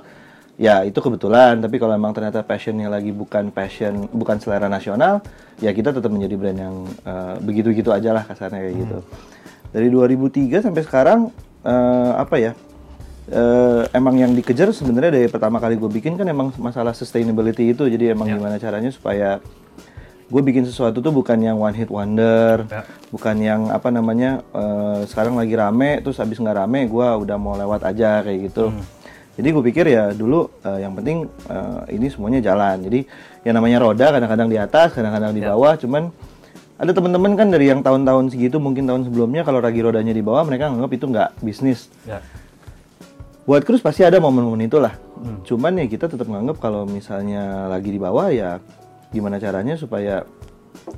Ya 0.56 0.86
itu 0.88 1.02
kebetulan, 1.02 1.60
tapi 1.60 1.82
kalau 1.82 1.98
emang 1.98 2.14
ternyata 2.16 2.46
passionnya 2.46 2.86
lagi 2.88 3.10
bukan 3.10 3.50
passion, 3.50 4.06
bukan 4.14 4.38
selera 4.38 4.70
nasional, 4.70 5.20
ya 5.58 5.74
kita 5.74 5.92
tetap 5.92 6.14
menjadi 6.14 6.36
brand 6.38 6.60
yang 6.62 6.76
eh, 7.04 7.36
begitu-gitu 7.44 7.90
aja 7.92 8.16
lah 8.16 8.24
kasarnya 8.24 8.62
kayak 8.64 8.78
gitu 8.80 8.98
dari 9.74 9.90
2003 9.90 10.70
sampai 10.70 10.82
sekarang 10.86 11.20
eh, 11.66 12.12
apa 12.14 12.36
ya 12.38 12.52
eh, 13.34 13.84
emang 13.92 14.16
yang 14.22 14.32
dikejar 14.38 14.70
sebenarnya 14.70 15.12
dari 15.20 15.28
pertama 15.28 15.58
kali 15.58 15.76
gue 15.76 15.90
bikin 15.90 16.16
kan 16.16 16.30
emang 16.30 16.54
masalah 16.62 16.94
sustainability 16.94 17.74
itu 17.74 17.90
jadi 17.90 18.14
emang 18.14 18.30
gimana 18.30 18.62
caranya 18.62 18.94
supaya 18.94 19.42
gue 20.24 20.42
bikin 20.42 20.64
sesuatu 20.64 21.00
tuh 21.00 21.12
bukan 21.12 21.36
yang 21.38 21.58
one 21.58 21.74
hit 21.74 21.88
wonder 21.88 22.64
Ya. 22.66 22.82
bukan 23.10 23.36
yang 23.38 23.62
apa 23.70 23.88
namanya 23.88 24.42
eh, 24.50 25.04
sekarang 25.06 25.36
lagi 25.36 25.54
rame 25.54 26.00
terus 26.00 26.18
habis 26.18 26.38
nggak 26.38 26.58
rame 26.60 26.88
gue 26.88 27.08
udah 27.24 27.38
mau 27.38 27.54
lewat 27.54 27.84
aja 27.86 28.22
kayak 28.22 28.50
gitu. 28.50 28.72
Jadi 29.34 29.48
gue 29.50 29.64
pikir 29.66 29.86
ya 29.90 30.14
dulu 30.14 30.46
eh, 30.62 30.80
yang 30.82 30.94
penting 30.94 31.26
eh, 31.50 31.82
ini 31.94 32.08
semuanya 32.08 32.40
jalan. 32.40 32.82
Jadi 32.82 33.06
yang 33.44 33.58
namanya 33.58 33.78
roda 33.82 34.08
kadang-kadang 34.10 34.48
di 34.48 34.58
atas 34.58 34.94
kadang-kadang 34.94 35.32
di 35.32 35.42
bawah 35.42 35.74
cuman 35.76 36.10
ada 36.74 36.92
teman-teman 36.92 37.38
kan 37.38 37.48
dari 37.48 37.70
yang 37.70 37.80
tahun-tahun 37.80 38.34
segitu 38.34 38.58
mungkin 38.58 38.90
tahun 38.90 39.06
sebelumnya 39.08 39.46
kalau 39.46 39.62
lagi 39.62 39.80
rodanya 39.80 40.12
di 40.12 40.20
bawah 40.20 40.42
mereka 40.44 40.68
nganggap 40.68 40.92
itu 40.92 41.06
nggak 41.06 41.30
bisnis. 41.40 41.88
Ya. 42.04 42.20
buat 43.44 43.60
cruise 43.62 43.84
pasti 43.84 44.02
ada 44.02 44.18
momen-momen 44.18 44.66
itulah. 44.66 44.96
Cuman 45.44 45.76
ya 45.76 45.86
kita 45.86 46.08
tetap 46.08 46.28
nganggap 46.28 46.64
kalau 46.64 46.88
misalnya 46.88 47.68
lagi 47.68 47.92
di 47.92 48.00
bawah 48.00 48.32
ya 48.32 48.60
gimana 49.14 49.38
caranya 49.38 49.78
supaya 49.78 50.26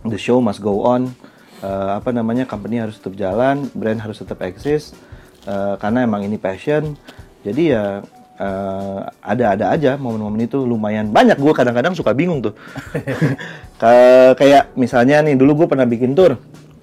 the 0.04 0.18
show 0.18 0.40
must 0.40 0.60
go 0.60 0.82
on 0.82 1.12
Eh, 1.56 1.90
apa 1.96 2.12
namanya 2.12 2.44
company 2.44 2.78
harus 2.78 3.00
tetap 3.00 3.16
jalan 3.16 3.72
brand 3.72 3.98
harus 3.98 4.20
tetap 4.20 4.44
eksis 4.44 4.92
Eh, 5.46 5.76
karena 5.78 6.04
emang 6.04 6.22
ini 6.22 6.36
passion 6.36 6.98
jadi 7.42 7.64
ya 7.64 7.86
eh, 8.36 9.00
ada-ada 9.22 9.72
aja 9.72 9.96
momen-momen 9.96 10.44
itu 10.44 10.60
lumayan 10.62 11.08
banyak. 11.08 11.40
Gue 11.40 11.54
kadang-kadang 11.54 11.96
suka 11.96 12.12
bingung 12.12 12.44
tuh. 12.44 12.52
Ka- 13.82 14.36
kayak 14.36 14.76
misalnya 14.76 15.22
nih 15.22 15.40
dulu 15.40 15.64
gue 15.64 15.68
pernah 15.70 15.88
bikin 15.88 16.12
tour. 16.12 16.36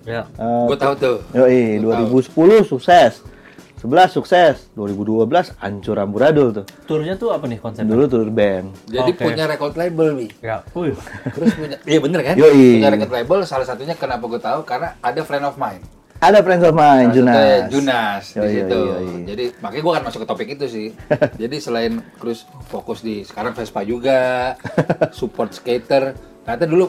Ya. 0.08 0.24
Eh, 0.34 0.66
Gue 0.70 0.78
tahu 0.78 0.94
tuh. 0.96 1.16
Yoi, 1.34 1.78
Gua 1.78 2.06
2010 2.08 2.64
sukses. 2.64 3.20
11 3.82 4.14
sukses, 4.14 4.70
2012 4.78 5.58
hancur 5.58 5.98
amburadul 5.98 6.54
tuh. 6.54 6.64
Turnya 6.86 7.18
tuh 7.18 7.34
apa 7.34 7.50
nih 7.50 7.58
konsepnya? 7.58 7.90
Dulu 7.90 8.04
tour 8.06 8.30
band. 8.30 8.70
Jadi 8.86 9.10
Oke. 9.10 9.26
punya 9.26 9.44
record 9.50 9.74
label, 9.74 10.22
Wi. 10.22 10.30
Ya. 10.38 10.62
Terus 10.70 11.50
punya, 11.58 11.76
iya 11.82 11.98
bener 11.98 12.20
kan? 12.22 12.34
Yoi. 12.38 12.78
Punya 12.78 12.90
record 12.94 13.10
label, 13.10 13.38
salah 13.42 13.66
satunya 13.66 13.98
kenapa 13.98 14.22
gue 14.30 14.38
tahu 14.38 14.62
karena 14.62 14.94
ada 15.02 15.20
friend 15.26 15.50
of 15.50 15.58
mine. 15.58 15.82
Ada 16.22 16.38
friends 16.46 16.62
of 16.62 16.78
mine, 16.78 17.10
Salah 17.10 17.18
satunya 17.18 17.34
Junas. 17.66 17.70
Junas 17.74 18.22
di 18.22 18.38
Yoi, 18.38 18.52
situ. 18.54 18.78
yoi, 18.78 19.02
yoi. 19.02 19.22
Jadi 19.26 19.44
makanya 19.58 19.82
gue 19.82 19.92
akan 19.98 20.04
masuk 20.06 20.20
ke 20.22 20.28
topik 20.30 20.48
itu 20.54 20.66
sih. 20.70 20.88
Jadi 21.42 21.56
selain 21.58 21.92
Cruise 22.22 22.46
fokus 22.70 23.02
di 23.02 23.26
sekarang 23.26 23.50
Vespa 23.50 23.82
juga, 23.82 24.54
support 25.18 25.50
skater. 25.50 26.14
Ternyata 26.46 26.70
dulu 26.70 26.86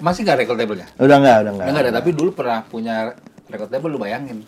masih 0.00 0.24
nggak 0.24 0.48
record 0.48 0.56
labelnya? 0.56 0.88
Udah 0.96 1.16
enggak, 1.20 1.36
udah 1.44 1.52
enggak. 1.52 1.66
Nggak 1.68 1.82
ada, 1.84 1.92
tapi 2.00 2.10
dulu 2.16 2.30
pernah 2.32 2.64
punya 2.64 3.12
record 3.46 3.70
label 3.70 3.90
lu 3.94 3.98
bayangin. 4.02 4.38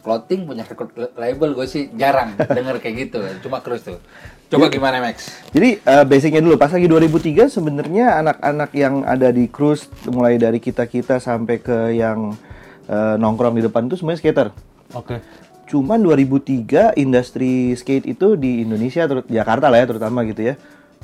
Clothing 0.00 0.48
punya 0.48 0.64
record 0.64 0.90
label 1.16 1.52
gue 1.52 1.66
sih 1.68 1.92
jarang 1.94 2.36
denger 2.56 2.80
kayak 2.80 2.94
gitu. 3.08 3.18
Cuma 3.44 3.60
Cruise 3.60 3.84
tuh. 3.84 4.00
Coba 4.46 4.70
gimana 4.70 5.02
Max? 5.02 5.34
Jadi 5.50 5.82
eh, 5.82 6.04
basicnya 6.06 6.38
dulu 6.38 6.54
pas 6.54 6.70
lagi 6.70 6.86
2003 6.86 7.50
sebenarnya 7.50 8.22
anak-anak 8.22 8.70
yang 8.78 9.02
ada 9.02 9.34
di 9.34 9.50
cruise 9.50 9.90
mulai 10.06 10.38
dari 10.38 10.62
kita 10.62 10.86
kita 10.86 11.18
sampai 11.18 11.58
ke 11.58 11.98
yang 11.98 12.38
eh, 12.86 13.14
nongkrong 13.18 13.58
di 13.58 13.62
depan 13.66 13.90
itu 13.90 13.98
semuanya 13.98 14.22
skater. 14.22 14.48
Oke. 14.94 15.18
Cuman 15.66 15.98
2003 15.98 16.94
industri 16.94 17.74
skate 17.74 18.06
itu 18.06 18.38
di 18.38 18.62
Indonesia 18.62 19.02
terus 19.10 19.26
Jakarta 19.26 19.66
lah 19.66 19.82
ya 19.82 19.86
terutama 19.90 20.22
gitu 20.22 20.46
ya. 20.46 20.54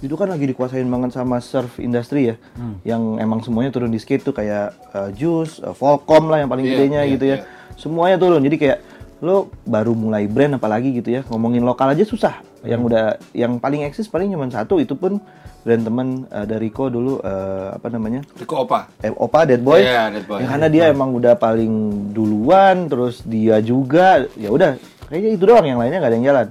Itu 0.02 0.18
kan 0.18 0.26
lagi 0.26 0.44
dikuasain 0.44 0.84
banget 0.84 1.14
sama 1.14 1.38
surf 1.38 1.78
industri 1.78 2.34
ya. 2.34 2.36
Yang 2.82 3.02
emang 3.22 3.38
semuanya 3.40 3.70
turun 3.70 3.88
di 3.88 4.02
skate 4.02 4.26
tuh 4.26 4.34
kayak 4.34 4.74
eh, 4.90 5.10
Juice, 5.14 5.62
eh, 5.62 5.70
Volcom 5.70 6.26
lah 6.26 6.42
yang 6.42 6.50
paling 6.50 6.66
Iya, 6.66 6.72
gedenya 6.74 7.00
iya, 7.06 7.12
gitu 7.14 7.24
ya. 7.24 7.36
iya. 7.38 7.46
Semuanya 7.78 8.18
turun. 8.18 8.42
Jadi 8.42 8.56
kayak 8.58 8.78
lo 9.22 9.46
baru 9.62 9.94
mulai 9.94 10.26
brand 10.26 10.58
apalagi 10.58 10.90
gitu 10.92 11.14
ya. 11.14 11.22
Ngomongin 11.30 11.62
lokal 11.62 11.94
aja 11.94 12.02
susah. 12.02 12.42
Yang 12.62 12.80
udah 12.90 13.04
yang 13.30 13.58
paling 13.58 13.86
eksis 13.86 14.06
paling 14.06 14.30
cuma 14.30 14.46
satu 14.46 14.78
itu 14.78 14.94
pun 14.94 15.22
brand 15.62 15.82
temen 15.82 16.26
eh, 16.26 16.46
dari 16.46 16.66
Rico 16.66 16.90
dulu 16.90 17.22
eh, 17.22 17.68
apa 17.70 17.86
namanya? 17.86 18.26
Riko 18.34 18.66
Opa. 18.66 18.90
eh, 18.98 19.14
Opa 19.14 19.46
Dead 19.46 19.62
Boy. 19.62 19.86
Iya, 19.86 20.10
Dead 20.10 20.26
Boy. 20.26 20.42
Ya, 20.42 20.50
karena 20.50 20.66
dia 20.66 20.84
emang 20.90 21.14
udah 21.14 21.38
paling 21.38 21.70
duluan, 22.10 22.90
terus 22.90 23.22
dia 23.22 23.62
juga, 23.62 24.26
ya 24.34 24.50
udah 24.50 24.74
kayaknya 25.06 25.30
itu 25.38 25.44
doang 25.46 25.62
yang 25.62 25.78
lainnya 25.78 26.02
nggak 26.02 26.10
ada 26.10 26.18
yang 26.18 26.26
jalan. 26.26 26.46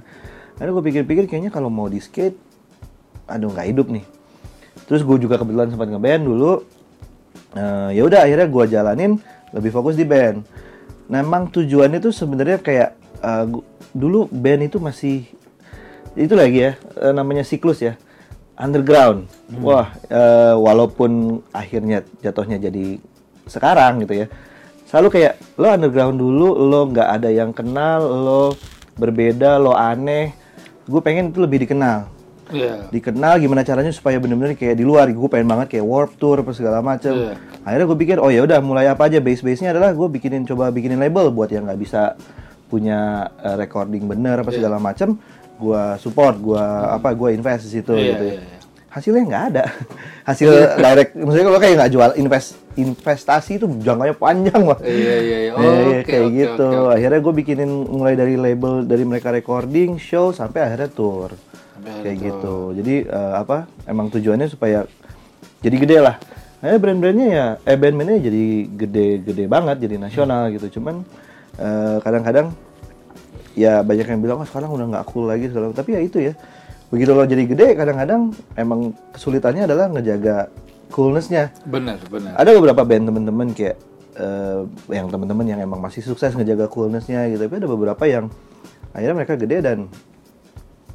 Karena 0.56 0.70
gue 0.72 0.84
pikir-pikir 0.84 1.24
kayaknya 1.28 1.52
kalau 1.52 1.68
mau 1.68 1.88
di 1.88 2.00
skate, 2.00 2.36
aduh 3.32 3.48
nggak 3.48 3.68
hidup 3.72 3.88
nih. 3.88 4.04
Terus 4.84 5.00
gue 5.00 5.16
juga 5.24 5.40
kebetulan 5.40 5.72
sempat 5.72 5.88
ngeband 5.88 6.22
dulu. 6.22 6.52
Eh, 7.56 7.90
ya 7.96 8.02
udah 8.04 8.28
akhirnya 8.28 8.48
gue 8.48 8.64
jalanin 8.68 9.12
lebih 9.56 9.72
fokus 9.72 9.96
di 9.96 10.04
band. 10.04 10.44
Nah, 11.08 11.20
emang 11.20 11.48
tujuannya 11.48 12.00
tuh 12.00 12.12
sebenarnya 12.12 12.60
kayak 12.60 12.90
eh, 13.20 13.44
gu- 13.48 13.66
dulu 13.92 14.28
band 14.32 14.68
itu 14.68 14.76
masih 14.80 15.28
itu 16.12 16.32
lagi 16.36 16.68
ya 16.68 16.72
eh, 17.00 17.12
namanya 17.12 17.44
siklus 17.44 17.80
ya 17.80 17.96
underground. 18.56 19.28
Wah, 19.60 19.92
eh, 20.08 20.54
walaupun 20.56 21.40
akhirnya 21.52 22.04
jatuhnya 22.20 22.56
jadi 22.60 23.00
sekarang 23.48 24.04
gitu 24.04 24.24
ya. 24.24 24.26
Selalu 24.88 25.08
kayak 25.08 25.34
lo 25.56 25.72
underground 25.72 26.16
dulu, 26.20 26.52
lo 26.68 26.88
nggak 26.92 27.08
ada 27.20 27.32
yang 27.32 27.52
kenal, 27.52 28.00
lo 28.04 28.42
berbeda, 28.96 29.56
lo 29.56 29.72
aneh. 29.72 30.36
Gue 30.84 31.00
pengen 31.00 31.32
itu 31.32 31.40
lebih 31.40 31.64
dikenal. 31.64 32.08
Iya. 32.52 32.92
Dikenal 32.92 33.40
gimana 33.40 33.64
caranya 33.64 33.90
supaya 33.90 34.20
bener-bener 34.20 34.54
kayak 34.54 34.76
di 34.76 34.84
luar. 34.84 35.08
Gue 35.08 35.26
pengen 35.26 35.48
banget 35.48 35.74
kayak 35.74 35.86
warp 35.88 36.12
tour 36.20 36.44
apa 36.44 36.52
segala 36.52 36.84
macem. 36.84 37.10
Iya. 37.10 37.32
Akhirnya 37.64 37.86
gue 37.88 37.98
pikir, 37.98 38.16
oh 38.20 38.28
ya 38.28 38.44
udah 38.44 38.60
mulai 38.60 38.86
apa 38.86 39.08
aja 39.08 39.18
base-base-nya 39.18 39.72
adalah 39.72 39.90
gue 39.90 40.08
bikinin 40.08 40.44
coba 40.44 40.68
bikinin 40.68 41.00
label 41.00 41.32
buat 41.32 41.48
yang 41.48 41.64
nggak 41.64 41.80
bisa 41.80 42.14
punya 42.68 43.28
eh, 43.40 43.56
recording 43.56 44.04
bener 44.04 44.38
apa 44.38 44.52
segala 44.52 44.76
macem. 44.76 45.16
Gue 45.56 45.82
support, 45.96 46.36
gue 46.36 46.62
apa, 46.92 47.14
gue 47.14 47.32
invest 47.32 47.66
di 47.66 47.80
situ 47.80 47.92
Iya, 47.94 48.08
gitu 48.12 48.24
ya 48.28 48.34
iya, 48.34 48.42
iya. 48.42 48.58
hasilnya 48.92 49.22
nggak 49.24 49.44
ada 49.54 49.64
hasil 50.28 50.50
direct 50.76 51.16
maksudnya 51.16 51.46
kalau 51.48 51.60
kayak 51.64 51.74
nggak 51.80 51.92
jual 51.96 52.10
invest 52.12 52.48
investasi 52.76 53.52
itu 53.56 53.64
jangkanya 53.80 54.12
panjang 54.12 54.60
wah 54.68 54.76
Iya, 54.84 55.16
iya, 55.16 55.38
iya. 55.48 55.52
Iya, 55.56 55.72
iya, 55.80 56.00
kayak 56.04 56.24
oke, 56.28 56.36
gitu 56.36 56.68
oke, 56.68 56.76
oke. 56.76 56.92
akhirnya 56.92 57.20
gue 57.24 57.34
bikinin 57.40 57.70
mulai 57.88 58.14
dari 58.20 58.34
label 58.36 58.84
dari 58.84 59.04
mereka 59.08 59.32
recording 59.32 59.96
show 59.96 60.28
sampai 60.36 60.68
akhirnya 60.68 60.92
tour 60.92 61.32
Akhirnya 61.82 62.02
kayak 62.06 62.16
gitu. 62.22 62.56
Jadi 62.78 62.94
eh, 63.06 63.34
apa 63.34 63.66
emang 63.90 64.06
tujuannya 64.08 64.48
supaya 64.48 64.86
jadi 65.62 65.76
gede 65.76 65.98
lah. 65.98 66.16
Akhirnya 66.62 66.80
brand-brandnya 66.80 67.28
ya 67.28 67.46
eh 67.66 67.76
band-bandnya 67.78 68.18
jadi 68.22 68.44
gede-gede 68.70 69.44
banget 69.50 69.76
jadi 69.82 69.98
nasional 69.98 70.48
gitu. 70.54 70.78
Cuman 70.78 71.02
eh, 71.58 71.96
kadang-kadang 72.00 72.54
ya 73.52 73.84
banyak 73.84 74.06
yang 74.08 74.20
bilang 74.22 74.40
oh 74.40 74.48
sekarang 74.48 74.72
udah 74.72 74.86
nggak 74.88 75.06
cool 75.12 75.28
lagi 75.28 75.52
segala 75.52 75.76
tapi 75.76 75.92
ya 75.92 76.00
itu 76.00 76.16
ya 76.24 76.32
begitu 76.88 77.12
lo 77.12 77.24
jadi 77.24 77.44
gede 77.44 77.76
kadang-kadang 77.76 78.32
emang 78.56 78.96
kesulitannya 79.12 79.64
adalah 79.64 79.88
ngejaga 79.92 80.48
coolnessnya. 80.92 81.48
Bener, 81.64 81.96
bener. 82.12 82.36
ada 82.36 82.50
beberapa 82.52 82.84
band 82.84 83.08
temen-temen 83.08 83.48
kayak 83.56 83.76
eh, 84.20 84.60
yang 84.92 85.08
temen-temen 85.08 85.46
yang 85.48 85.60
emang 85.64 85.80
masih 85.80 86.04
sukses 86.04 86.36
ngejaga 86.36 86.68
coolnessnya 86.68 87.32
gitu. 87.32 87.48
Tapi 87.48 87.64
ada 87.64 87.68
beberapa 87.68 88.04
yang 88.04 88.28
akhirnya 88.92 89.16
mereka 89.16 89.34
gede 89.40 89.64
dan 89.64 89.78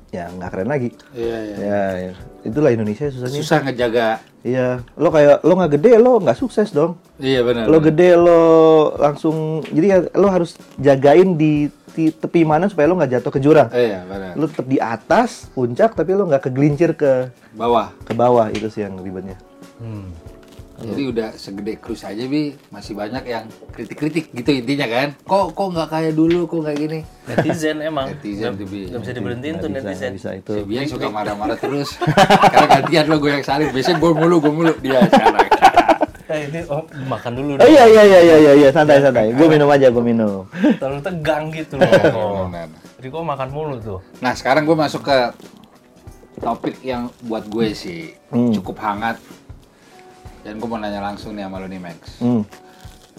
ya 0.09 0.29
nggak 0.29 0.49
keren 0.49 0.69
lagi 0.69 0.89
Iya, 1.11 1.37
iya. 1.41 1.55
ya, 1.57 1.81
ya. 2.01 2.13
itulah 2.41 2.71
Indonesia 2.71 3.05
susahnya 3.07 3.37
Susah 3.37 3.59
ngejaga. 3.61 4.07
iya 4.41 4.79
lo 4.93 5.09
kayak 5.09 5.41
lo 5.41 5.53
nggak 5.53 5.73
gede 5.73 5.91
lo 5.97 6.11
nggak 6.17 6.37
sukses 6.37 6.71
dong 6.71 6.95
Iya, 7.17 7.41
bener. 7.41 7.65
lo 7.65 7.77
gede 7.77 8.09
lo 8.13 8.41
langsung 8.95 9.35
jadi 9.65 9.87
ya, 9.89 9.99
lo 10.13 10.27
harus 10.27 10.55
jagain 10.77 11.33
di, 11.33 11.67
ti- 11.89 12.13
tepi 12.13 12.41
mana 12.41 12.65
supaya 12.65 12.85
lo 12.85 12.95
nggak 12.95 13.13
jatuh 13.13 13.29
ke 13.29 13.39
jurang 13.39 13.67
Iya, 13.69 14.05
bener. 14.05 14.31
lo 14.33 14.45
tetap 14.45 14.65
di 14.65 14.77
atas 14.77 15.51
puncak 15.51 15.91
tapi 15.91 16.13
lo 16.13 16.23
nggak 16.25 16.43
kegelincir 16.45 16.93
ke 16.93 17.27
Bawah. 17.51 17.91
ke 18.01 18.13
bawah 18.13 18.47
itu 18.49 18.67
sih 18.67 18.81
yang 18.81 18.95
ribetnya 18.95 19.35
Hmm. 19.77 20.09
Jadi 20.77 21.03
udah 21.09 21.29
segede 21.33 21.73
cruise 21.81 22.05
aja 22.05 22.21
bi 22.29 22.53
masih 22.69 22.93
banyak 22.93 23.25
yang 23.25 23.49
kritik-kritik 23.73 24.29
gitu 24.29 24.51
intinya 24.53 24.85
kan. 24.85 25.07
Kok 25.25 25.57
kok 25.57 25.67
nggak 25.73 25.89
kayak 25.89 26.13
dulu, 26.13 26.45
kok 26.45 26.61
nggak 26.61 26.77
gini. 26.77 26.99
Netizen 27.25 27.77
emang. 27.81 28.13
Netizen 28.13 28.53
tuh 28.53 28.67
bi. 28.69 28.85
Gak 28.85 29.01
bisa 29.01 29.11
diberhentiin 29.17 29.55
tuh 29.57 29.69
bisa, 29.73 29.89
netizen. 29.89 30.11
bisa 30.13 30.29
itu 30.37 30.53
Si 30.53 30.61
Bian 30.69 30.85
suka 30.85 31.09
marah-marah 31.09 31.57
terus. 31.57 31.97
Karena 32.53 32.67
gantian 32.77 33.05
lo 33.09 33.17
gue 33.17 33.31
yang 33.33 33.45
salib. 33.45 33.73
Biasanya 33.73 33.97
gue 33.97 34.11
mulu, 34.13 34.35
gue 34.37 34.53
mulu 34.53 34.73
dia 34.77 35.01
sekarang. 35.09 35.49
Eh 36.27 36.41
ini 36.51 36.59
oh, 36.67 36.83
makan 37.07 37.31
dulu 37.39 37.51
Oh 37.55 37.69
iya 37.71 37.87
iya 37.87 38.03
iya 38.03 38.19
iya 38.19 38.37
iya 38.37 38.53
iya 38.53 38.69
santai 38.69 38.99
santai. 39.01 39.33
Gue 39.33 39.47
minum 39.49 39.71
aja 39.71 39.87
gue 39.89 40.03
minum. 40.03 40.45
Terlalu 40.77 41.01
tegang 41.01 41.49
gitu 41.55 41.79
loh. 41.81 42.51
Benar. 42.53 42.67
Jadi 43.01 43.07
kok 43.09 43.23
makan 43.25 43.49
mulu 43.49 43.75
tuh. 43.81 43.99
Nah 44.21 44.35
sekarang 44.37 44.67
gue 44.67 44.77
masuk 44.77 45.01
ke 45.07 45.17
topik 46.37 46.77
yang 46.85 47.09
buat 47.25 47.49
gue 47.49 47.73
sih 47.73 48.13
Hmm. 48.29 48.51
cukup 48.53 48.77
hangat. 48.83 49.17
Dan 50.47 50.63
gue 50.63 50.67
mau 50.71 50.79
nanya 50.79 51.03
langsung 51.03 51.35
nih 51.35 51.43
sama 51.43 51.59
lo 51.59 51.67
nih 51.67 51.81
Max. 51.83 52.23
Hmm. 52.23 52.47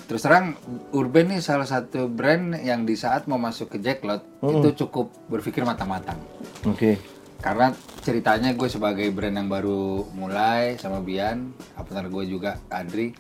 Terus 0.08 0.24
terang 0.24 0.56
Urban 0.96 1.28
nih 1.28 1.44
salah 1.44 1.68
satu 1.68 2.08
brand 2.08 2.56
yang 2.64 2.88
di 2.88 2.96
saat 2.96 3.28
mau 3.28 3.36
masuk 3.36 3.76
ke 3.76 3.84
Jacklot 3.84 4.24
itu 4.40 4.72
cukup 4.80 5.12
berpikir 5.28 5.60
matang-matang. 5.68 6.16
Oke. 6.64 6.96
Karena 7.44 7.76
ceritanya 8.00 8.56
gue 8.56 8.64
sebagai 8.72 9.04
brand 9.12 9.36
yang 9.36 9.52
baru 9.52 10.08
mulai 10.16 10.80
sama 10.80 11.04
Bian, 11.04 11.52
partner 11.76 12.08
gue 12.08 12.24
juga 12.24 12.56
Adri, 12.72 13.12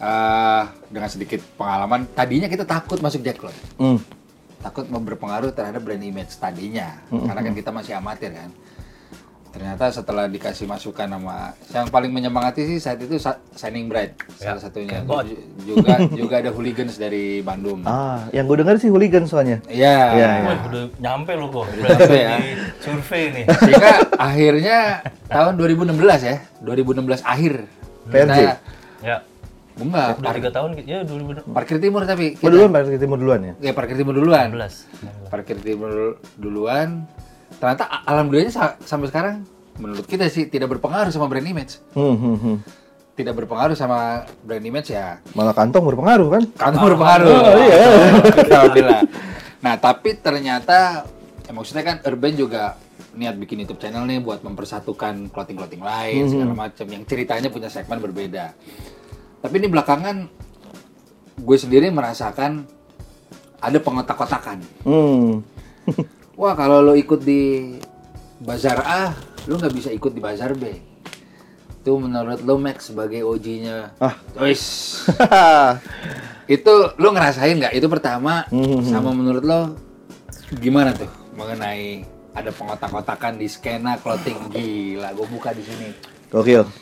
eh, 0.00 0.62
dengan 0.88 1.10
sedikit 1.12 1.44
pengalaman, 1.60 2.08
tadinya 2.16 2.48
kita 2.48 2.64
takut 2.64 2.96
masuk 3.04 3.20
Jacklot, 3.20 3.54
Hmm. 3.76 4.00
takut 4.64 4.88
mau 4.88 5.04
berpengaruh 5.04 5.52
terhadap 5.52 5.84
brand 5.84 6.00
image 6.00 6.32
tadinya, 6.40 6.96
karena 7.06 7.40
kan 7.44 7.52
kita 7.52 7.70
masih 7.70 7.92
amatir 8.00 8.32
kan. 8.32 8.50
Ternyata 9.50 9.90
setelah 9.90 10.24
dikasih 10.24 10.64
masukan 10.64 11.10
sama 11.10 11.50
yang 11.68 11.86
paling 11.86 12.08
menyemangati 12.08 12.62
sih 12.64 12.78
saat 12.78 12.96
itu 12.96 13.18
Sa- 13.18 13.42
Shining 13.52 13.86
Bright 13.86 14.14
salah 14.32 14.56
satunya. 14.56 15.02
Kebot. 15.02 15.26
Ju- 15.26 15.42
juga 15.66 15.94
juga 16.08 16.34
ada 16.38 16.50
hooligans 16.50 16.94
dari 16.94 17.38
Bandung. 17.40 17.82
Ah, 17.82 18.30
yang 18.30 18.46
gue 18.46 18.56
dengar 18.56 18.78
sih 18.78 18.86
hooligan 18.86 19.26
soalnya. 19.26 19.58
Iya. 19.66 20.14
Iya, 20.14 20.28
iya. 20.38 20.46
Wih, 20.46 20.58
udah 20.64 20.82
nyampe 20.96 21.32
lo 21.34 21.50
kok. 21.50 21.66
nyampe 21.68 22.14
ya. 22.14 22.38
di 22.38 22.50
survei 22.78 23.24
nih. 23.32 23.44
Sehingga 23.50 23.90
akhirnya 24.14 24.78
tahun 25.26 25.52
2016 25.56 25.98
ya, 26.22 26.36
2016 26.60 27.20
akhir. 27.20 27.54
PRJ? 28.06 28.38
Kita, 28.38 28.54
Ya. 29.00 29.16
enggak, 29.76 30.08
Udah 30.14 30.24
par- 30.24 30.36
tiga 30.38 30.50
tahun. 30.50 30.68
Ya 30.82 30.98
2016. 31.02 31.50
parkir 31.50 31.76
timur 31.78 32.02
tapi. 32.04 32.38
Oh, 32.38 32.48
duluan 32.48 32.70
Pak 32.70 32.86
Timur 32.96 33.18
duluan 33.18 33.40
ya. 33.42 33.54
Ya 33.60 33.72
parkir 33.72 33.98
timur 33.98 34.14
duluan. 34.14 34.46
Iya. 34.50 34.68
Parkir 35.26 35.58
timur 35.58 35.92
duluan. 36.38 37.04
Ternyata 37.60 37.84
alhamdulillahnya 38.08 38.54
sa- 38.56 38.76
sampai 38.80 39.12
sekarang 39.12 39.44
menurut 39.76 40.08
kita 40.08 40.32
sih 40.32 40.48
tidak 40.48 40.72
berpengaruh 40.72 41.12
sama 41.12 41.28
brand 41.28 41.44
image. 41.44 41.76
Hmm, 41.92 42.16
hmm, 42.16 42.36
hmm. 42.40 42.56
Tidak 43.12 43.36
berpengaruh 43.36 43.76
sama 43.76 44.24
brand 44.40 44.64
image 44.64 44.96
ya. 44.96 45.20
Malah 45.36 45.52
kantong 45.52 45.84
berpengaruh 45.84 46.28
kan? 46.32 46.42
Kantong 46.56 46.96
berpengaruh. 46.96 47.28
Oh, 47.28 47.60
iya. 47.60 47.76
Alhamdulillah. 48.48 49.02
Nah, 49.60 49.74
tapi 49.76 50.16
ternyata 50.16 51.04
ya 51.44 51.52
maksudnya 51.52 51.84
kan 51.84 51.96
Urban 52.08 52.32
juga 52.32 52.80
niat 53.12 53.36
bikin 53.36 53.60
YouTube 53.66 53.82
channel 53.82 54.08
nih 54.08 54.24
buat 54.24 54.40
mempersatukan 54.40 55.28
clothing-clothing 55.34 55.82
lain 55.84 56.30
segala 56.30 56.54
macam 56.56 56.86
yang 56.88 57.04
ceritanya 57.04 57.52
punya 57.52 57.68
segmen 57.68 58.00
berbeda. 58.00 58.56
Tapi 59.44 59.54
ini 59.60 59.68
belakangan 59.68 60.16
gue 61.36 61.56
sendiri 61.60 61.92
merasakan 61.92 62.64
ada 63.60 63.78
pengotak-kotakan. 63.82 64.58
Hmm. 64.88 65.44
Wah 66.40 66.56
kalau 66.56 66.80
lo 66.80 66.96
ikut 66.96 67.20
di 67.20 67.76
bazar 68.40 68.80
A, 68.80 69.12
lo 69.44 69.60
nggak 69.60 69.76
bisa 69.76 69.92
ikut 69.92 70.08
di 70.16 70.24
bazar 70.24 70.56
B. 70.56 70.72
Itu 71.84 72.00
menurut 72.00 72.40
lo 72.40 72.56
Max 72.56 72.88
sebagai 72.88 73.20
OG-nya. 73.28 74.00
Ah. 74.00 74.16
Wis. 74.40 75.04
itu 76.56 76.72
lo 76.96 77.12
ngerasain 77.12 77.60
nggak? 77.60 77.76
Itu 77.76 77.92
pertama. 77.92 78.48
Hmm. 78.48 78.80
Sama 78.88 79.12
menurut 79.12 79.44
lo 79.44 79.76
gimana 80.64 80.96
tuh 80.96 81.12
mengenai 81.36 82.08
ada 82.32 82.48
pengotak-kotakan 82.56 83.36
di 83.36 83.44
skena 83.44 84.00
clothing 84.00 84.40
gila? 84.48 85.12
Gue 85.12 85.28
buka 85.28 85.52
di 85.52 85.60
sini. 85.60 85.92
Gokil. 86.32 86.64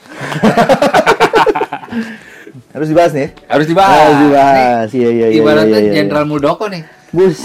Harus 2.78 2.86
dibahas 2.86 3.10
nih. 3.10 3.34
Harus 3.50 3.66
dibahas. 3.66 4.06
Harus 4.06 4.18
dibahas. 4.22 4.88
Iya, 4.94 5.10
iya, 5.10 5.26
iya. 5.34 5.42
Ibaratnya 5.42 5.82
iya, 5.82 5.82
iya, 5.82 5.90
iya. 5.90 5.98
Jenderal 5.98 6.30
Muldoko 6.30 6.70
nih. 6.70 6.97
Bus. 7.12 7.38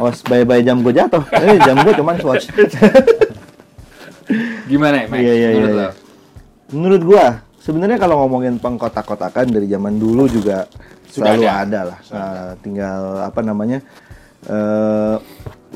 Awas 0.00 0.20
bye-bye 0.24 0.64
jam 0.64 0.80
gue 0.80 0.92
jatuh. 0.96 1.24
Eh, 1.32 1.60
jam 1.60 1.76
gue 1.84 1.92
cuman 1.92 2.16
swatch. 2.20 2.48
Gimana 4.66 5.04
ya, 5.04 5.06
Max? 5.06 5.18
Iya, 5.22 5.34
iya, 5.34 5.48
menurut 5.54 5.70
iya, 5.70 5.76
lo? 5.76 5.82
iya. 5.82 5.90
Menurut 6.66 7.02
gua, 7.06 7.26
sebenarnya 7.62 7.98
kalau 8.02 8.26
ngomongin 8.26 8.58
pengkotak-kotakan 8.58 9.54
dari 9.54 9.70
zaman 9.70 9.94
dulu 10.02 10.26
juga 10.26 10.66
Sudah 11.06 11.38
selalu 11.38 11.44
ada. 11.46 11.62
ada, 11.62 11.80
lah. 11.86 11.98
Nah, 12.10 12.46
tinggal 12.60 13.00
apa 13.22 13.40
namanya? 13.42 13.78
eh 14.46 15.16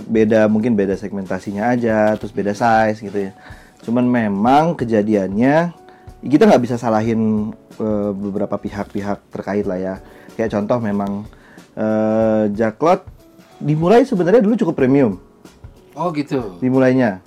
beda 0.07 0.47
mungkin 0.47 0.79
beda 0.79 0.95
segmentasinya 0.95 1.75
aja, 1.75 2.15
terus 2.15 2.31
beda 2.31 2.55
size 2.55 3.03
gitu 3.03 3.31
ya. 3.31 3.33
Cuman 3.83 4.07
memang 4.07 4.79
kejadiannya 4.79 5.75
kita 6.23 6.47
nggak 6.47 6.63
bisa 6.63 6.77
salahin 6.79 7.51
eh, 7.79 8.13
beberapa 8.15 8.55
pihak-pihak 8.59 9.31
terkait 9.31 9.67
lah 9.67 9.79
ya. 9.79 9.95
Kayak 10.39 10.55
contoh 10.55 10.79
memang 10.79 11.27
eh 11.77 12.45
Jacklot 12.53 13.07
dimulai 13.61 14.03
sebenarnya 14.03 14.41
dulu 14.41 14.57
cukup 14.57 14.75
premium 14.75 15.21
Oh 15.95 16.09
gitu. 16.17 16.57
dimulainya. 16.65 17.21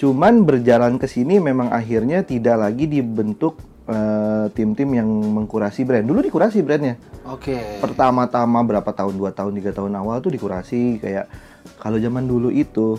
Cuman 0.00 0.42
berjalan 0.42 0.98
ke 0.98 1.06
sini 1.06 1.38
memang 1.38 1.70
akhirnya 1.70 2.26
tidak 2.26 2.58
lagi 2.58 2.90
dibentuk 2.90 3.60
eh, 3.86 4.50
tim-tim 4.56 4.90
yang 4.90 5.06
mengkurasi 5.06 5.86
brand. 5.86 6.02
Dulu 6.02 6.18
dikurasi 6.24 6.64
brandnya. 6.66 6.98
Oke. 7.30 7.78
Pertama-tama 7.78 8.58
berapa 8.66 8.90
tahun, 8.90 9.14
dua 9.14 9.30
tahun, 9.30 9.54
tiga 9.54 9.70
tahun 9.70 9.94
awal 9.94 10.18
tuh 10.18 10.34
dikurasi 10.34 10.98
kayak 10.98 11.30
kalau 11.78 11.94
zaman 12.02 12.26
dulu 12.26 12.50
itu 12.50 12.98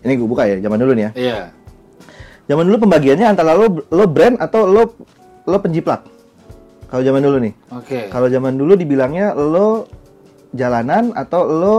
ini 0.00 0.16
gue 0.16 0.24
buka 0.24 0.48
ya 0.48 0.56
zaman 0.64 0.78
dulu 0.80 0.92
nih 0.96 1.04
ya. 1.04 1.10
Iya. 1.12 1.38
Zaman 2.48 2.64
dulu 2.72 2.88
pembagiannya 2.88 3.26
antara 3.28 3.52
lo 3.52 3.84
lo 3.92 4.04
brand 4.08 4.40
atau 4.40 4.64
lo 4.64 4.96
lo 5.44 5.56
penjiplak. 5.60 6.08
Kalau 6.88 7.02
zaman 7.04 7.20
dulu 7.20 7.36
nih. 7.44 7.52
Oke. 7.76 8.08
Kalau 8.08 8.32
zaman 8.32 8.56
dulu 8.56 8.72
dibilangnya 8.72 9.36
lo 9.36 9.84
jalanan 10.52 11.12
atau 11.12 11.44
lo 11.44 11.76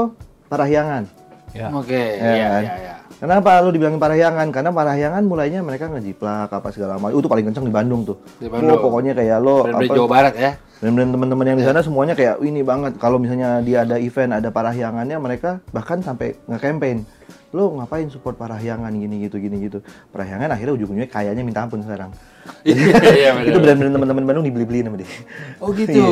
parahyangan. 0.47 1.05
Ya. 1.53 1.73
Oke. 1.73 1.97
Ya 2.17 2.33
Iya, 2.35 2.47
kan? 2.47 2.63
iya, 2.63 2.75
iya. 2.77 2.95
Kenapa 3.19 3.59
lu 3.59 3.75
dibilangin 3.75 3.99
parahyangan? 3.99 4.47
Karena 4.47 4.71
parahyangan 4.71 5.23
mulainya 5.27 5.59
mereka 5.59 5.91
ngejiplak 5.91 6.47
apa 6.47 6.71
segala 6.71 6.95
macam. 6.95 7.19
Itu 7.19 7.27
paling 7.27 7.51
kenceng 7.51 7.67
di 7.67 7.73
Bandung 7.75 8.07
tuh. 8.07 8.15
Di 8.39 8.47
Bandung. 8.47 8.71
Wah, 8.71 8.79
pokoknya 8.79 9.11
kayak 9.11 9.37
lo 9.43 9.67
Brand-brand 9.67 9.91
apa 9.91 9.97
Jawa 9.99 10.07
Barat 10.07 10.35
ya. 10.39 10.51
brand-brand 10.79 11.11
teman-teman 11.11 11.45
yang 11.51 11.57
di 11.59 11.65
sana 11.67 11.83
semuanya 11.83 12.15
kayak 12.15 12.39
"Wih, 12.39 12.55
ini 12.55 12.63
banget. 12.63 12.95
Kalau 12.95 13.19
misalnya 13.19 13.59
dia 13.59 13.83
ada 13.83 13.99
event, 13.99 14.31
ada 14.31 14.47
parahyangannya, 14.47 15.19
mereka 15.19 15.59
bahkan 15.75 15.99
sampai 15.99 16.39
nge-campaign. 16.47 17.03
Lo 17.51 17.75
ngapain 17.75 18.07
support 18.07 18.39
parahyangan 18.39 18.87
gini 18.95 19.27
gitu 19.27 19.35
gini 19.35 19.67
gitu. 19.67 19.83
Parahyangan 20.15 20.55
akhirnya 20.55 20.79
ujung-ujungnya 20.79 21.11
kayaknya 21.11 21.43
minta 21.43 21.67
ampun 21.67 21.83
sekarang. 21.83 22.15
Iya, 22.63 23.35
benar. 23.35 23.51
itu 23.51 23.59
brand-brand 23.59 23.93
teman-teman 23.99 24.23
Bandung 24.23 24.45
dibeli-beliin 24.47 24.87
sama 24.87 24.97
dia. 24.97 25.11
Oh 25.59 25.75
gitu. 25.75 25.91
Iya, 25.91 26.07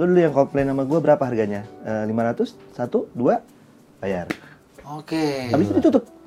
Lo 0.00 0.04
dulu 0.08 0.16
yang 0.18 0.32
komplain 0.32 0.66
sama 0.72 0.88
gue 0.88 0.98
berapa 1.04 1.22
harganya? 1.22 1.68
Eh, 1.84 2.04
500, 2.08 2.56
satu, 2.72 3.04
dua, 3.12 3.44
bayar. 4.00 4.32
Oke. 4.96 5.52
Habis 5.52 5.68
itu 5.68 5.84
ditutup. 5.84 6.17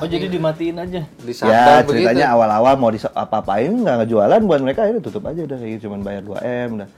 Oh 0.00 0.06
jadi 0.08 0.26
dimatiin 0.26 0.76
aja. 0.80 1.02
Di 1.04 1.32
Ya 1.32 1.36
Sabang 1.36 1.88
begitu. 1.88 2.08
ceritanya 2.08 2.26
awal-awal 2.34 2.74
mau 2.80 2.90
apa-apain 2.92 3.70
nggak 3.70 3.96
ngejualan 4.02 4.40
buat 4.44 4.60
mereka 4.64 4.88
akhirnya 4.88 5.02
tutup 5.04 5.22
aja 5.28 5.40
udah 5.44 5.56
kayak 5.58 5.70
gitu 5.78 5.82
cuman 5.90 6.00
bayar 6.00 6.22
2 6.24 6.38
m 6.42 6.70
udah. 6.80 6.90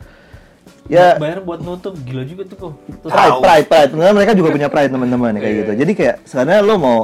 Ya 0.85 1.17
Bayar 1.17 1.41
buat 1.41 1.65
nutup 1.65 1.97
gila 2.05 2.25
juga 2.29 2.45
tuh 2.45 2.57
kok. 2.57 2.73
Pride 3.09 3.41
pride 3.41 3.67
pride 3.69 3.91
Sebenarnya 3.93 4.15
mereka 4.17 4.33
juga 4.37 4.49
punya 4.53 4.69
pride 4.69 4.93
teman-teman 4.93 5.33
kayak 5.41 5.55
gitu. 5.65 5.73
Jadi 5.81 5.93
kayak 5.97 6.17
sebenarnya 6.29 6.61
lo 6.61 6.75
mau 6.77 6.99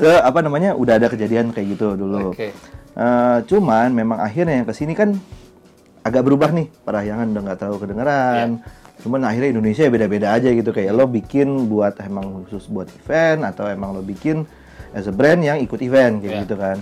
eh, 0.00 0.20
apa 0.20 0.38
namanya 0.40 0.72
udah 0.72 0.94
ada 0.96 1.08
kejadian 1.12 1.52
kayak 1.52 1.76
gitu 1.76 1.96
dulu. 1.96 2.32
Oke. 2.32 2.52
Eh, 2.96 3.38
cuman 3.48 3.92
memang 3.92 4.18
akhirnya 4.20 4.60
yang 4.60 4.68
ke 4.68 4.74
sini 4.76 4.92
kan 4.96 5.16
agak 6.00 6.24
berubah 6.24 6.48
nih 6.52 6.72
parahyangan 6.82 7.28
udah 7.28 7.42
nggak 7.44 7.58
terlalu 7.60 7.78
kedengeran. 7.84 8.48
Cuman 9.00 9.24
akhirnya 9.24 9.56
Indonesia 9.56 9.88
ya 9.88 9.92
beda-beda 9.92 10.36
aja 10.36 10.52
gitu 10.52 10.70
kayak 10.70 10.92
lo 10.92 11.08
bikin 11.08 11.72
buat 11.72 11.96
emang 12.04 12.44
khusus 12.44 12.68
buat 12.68 12.86
event 12.92 13.48
atau 13.48 13.64
emang 13.66 13.96
lo 13.96 14.04
bikin 14.04 14.44
as 14.92 15.08
a 15.08 15.14
brand 15.14 15.40
yang 15.40 15.56
ikut 15.56 15.80
event 15.80 16.20
kayak 16.20 16.34
Iya. 16.36 16.42
gitu 16.44 16.56
kan. 16.60 16.78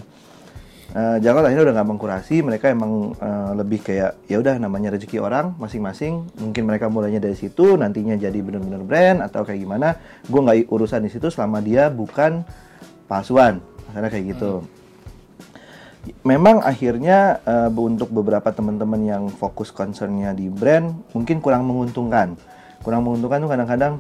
Eh 0.88 1.16
jangan 1.20 1.44
akhirnya 1.44 1.68
udah 1.68 1.74
nggak 1.76 1.88
mengkurasi, 1.92 2.40
mereka 2.40 2.72
emang 2.72 3.12
eh, 3.20 3.50
lebih 3.54 3.84
kayak 3.84 4.24
ya 4.24 4.40
udah 4.40 4.56
namanya 4.56 4.96
rezeki 4.96 5.20
orang 5.20 5.52
masing-masing. 5.60 6.24
Mungkin 6.40 6.64
mereka 6.64 6.88
mulainya 6.88 7.20
dari 7.20 7.36
situ, 7.36 7.76
nantinya 7.76 8.16
jadi 8.16 8.40
bener-bener 8.40 8.80
brand 8.82 9.18
atau 9.20 9.44
kayak 9.44 9.60
gimana. 9.60 10.00
Gue 10.24 10.40
nggak 10.40 10.72
urusan 10.72 11.04
di 11.04 11.12
situ 11.12 11.28
selama 11.28 11.60
dia 11.60 11.92
bukan 11.92 12.40
palsuan, 13.04 13.60
karena 13.92 14.08
kayak 14.08 14.24
gitu. 14.32 14.64
Memang 16.22 16.60
akhirnya 16.62 17.40
eh, 17.42 17.70
untuk 17.72 18.12
beberapa 18.12 18.48
teman-teman 18.52 19.00
yang 19.02 19.24
fokus 19.32 19.72
concernnya 19.72 20.34
di 20.36 20.52
brand 20.52 20.94
mungkin 21.16 21.40
kurang 21.40 21.64
menguntungkan. 21.66 22.36
Kurang 22.84 23.02
menguntungkan 23.04 23.42
tuh 23.42 23.50
kadang-kadang 23.50 23.92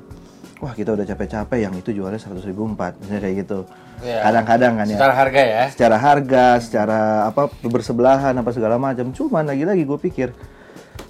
wah 0.58 0.74
kita 0.74 0.94
udah 0.94 1.06
capek-capek 1.06 1.58
yang 1.70 1.74
itu 1.78 1.94
jualnya 1.94 2.18
100.000 2.18 2.50
ribu 2.50 2.66
empat, 2.66 2.98
misalnya 2.98 3.22
kayak 3.26 3.36
gitu. 3.46 3.58
Iya. 4.02 4.18
Kadang-kadang 4.26 4.72
kan 4.78 4.86
ya 4.86 4.96
Secara 4.98 5.14
harga 5.14 5.42
ya. 5.42 5.64
secara 5.70 5.96
harga, 5.98 6.44
secara 6.62 7.00
apa 7.30 7.42
bersebelahan 7.66 8.34
apa 8.34 8.50
segala 8.50 8.76
macam. 8.78 9.10
Cuman 9.14 9.46
lagi-lagi 9.46 9.82
gue 9.86 9.98
pikir 9.98 10.28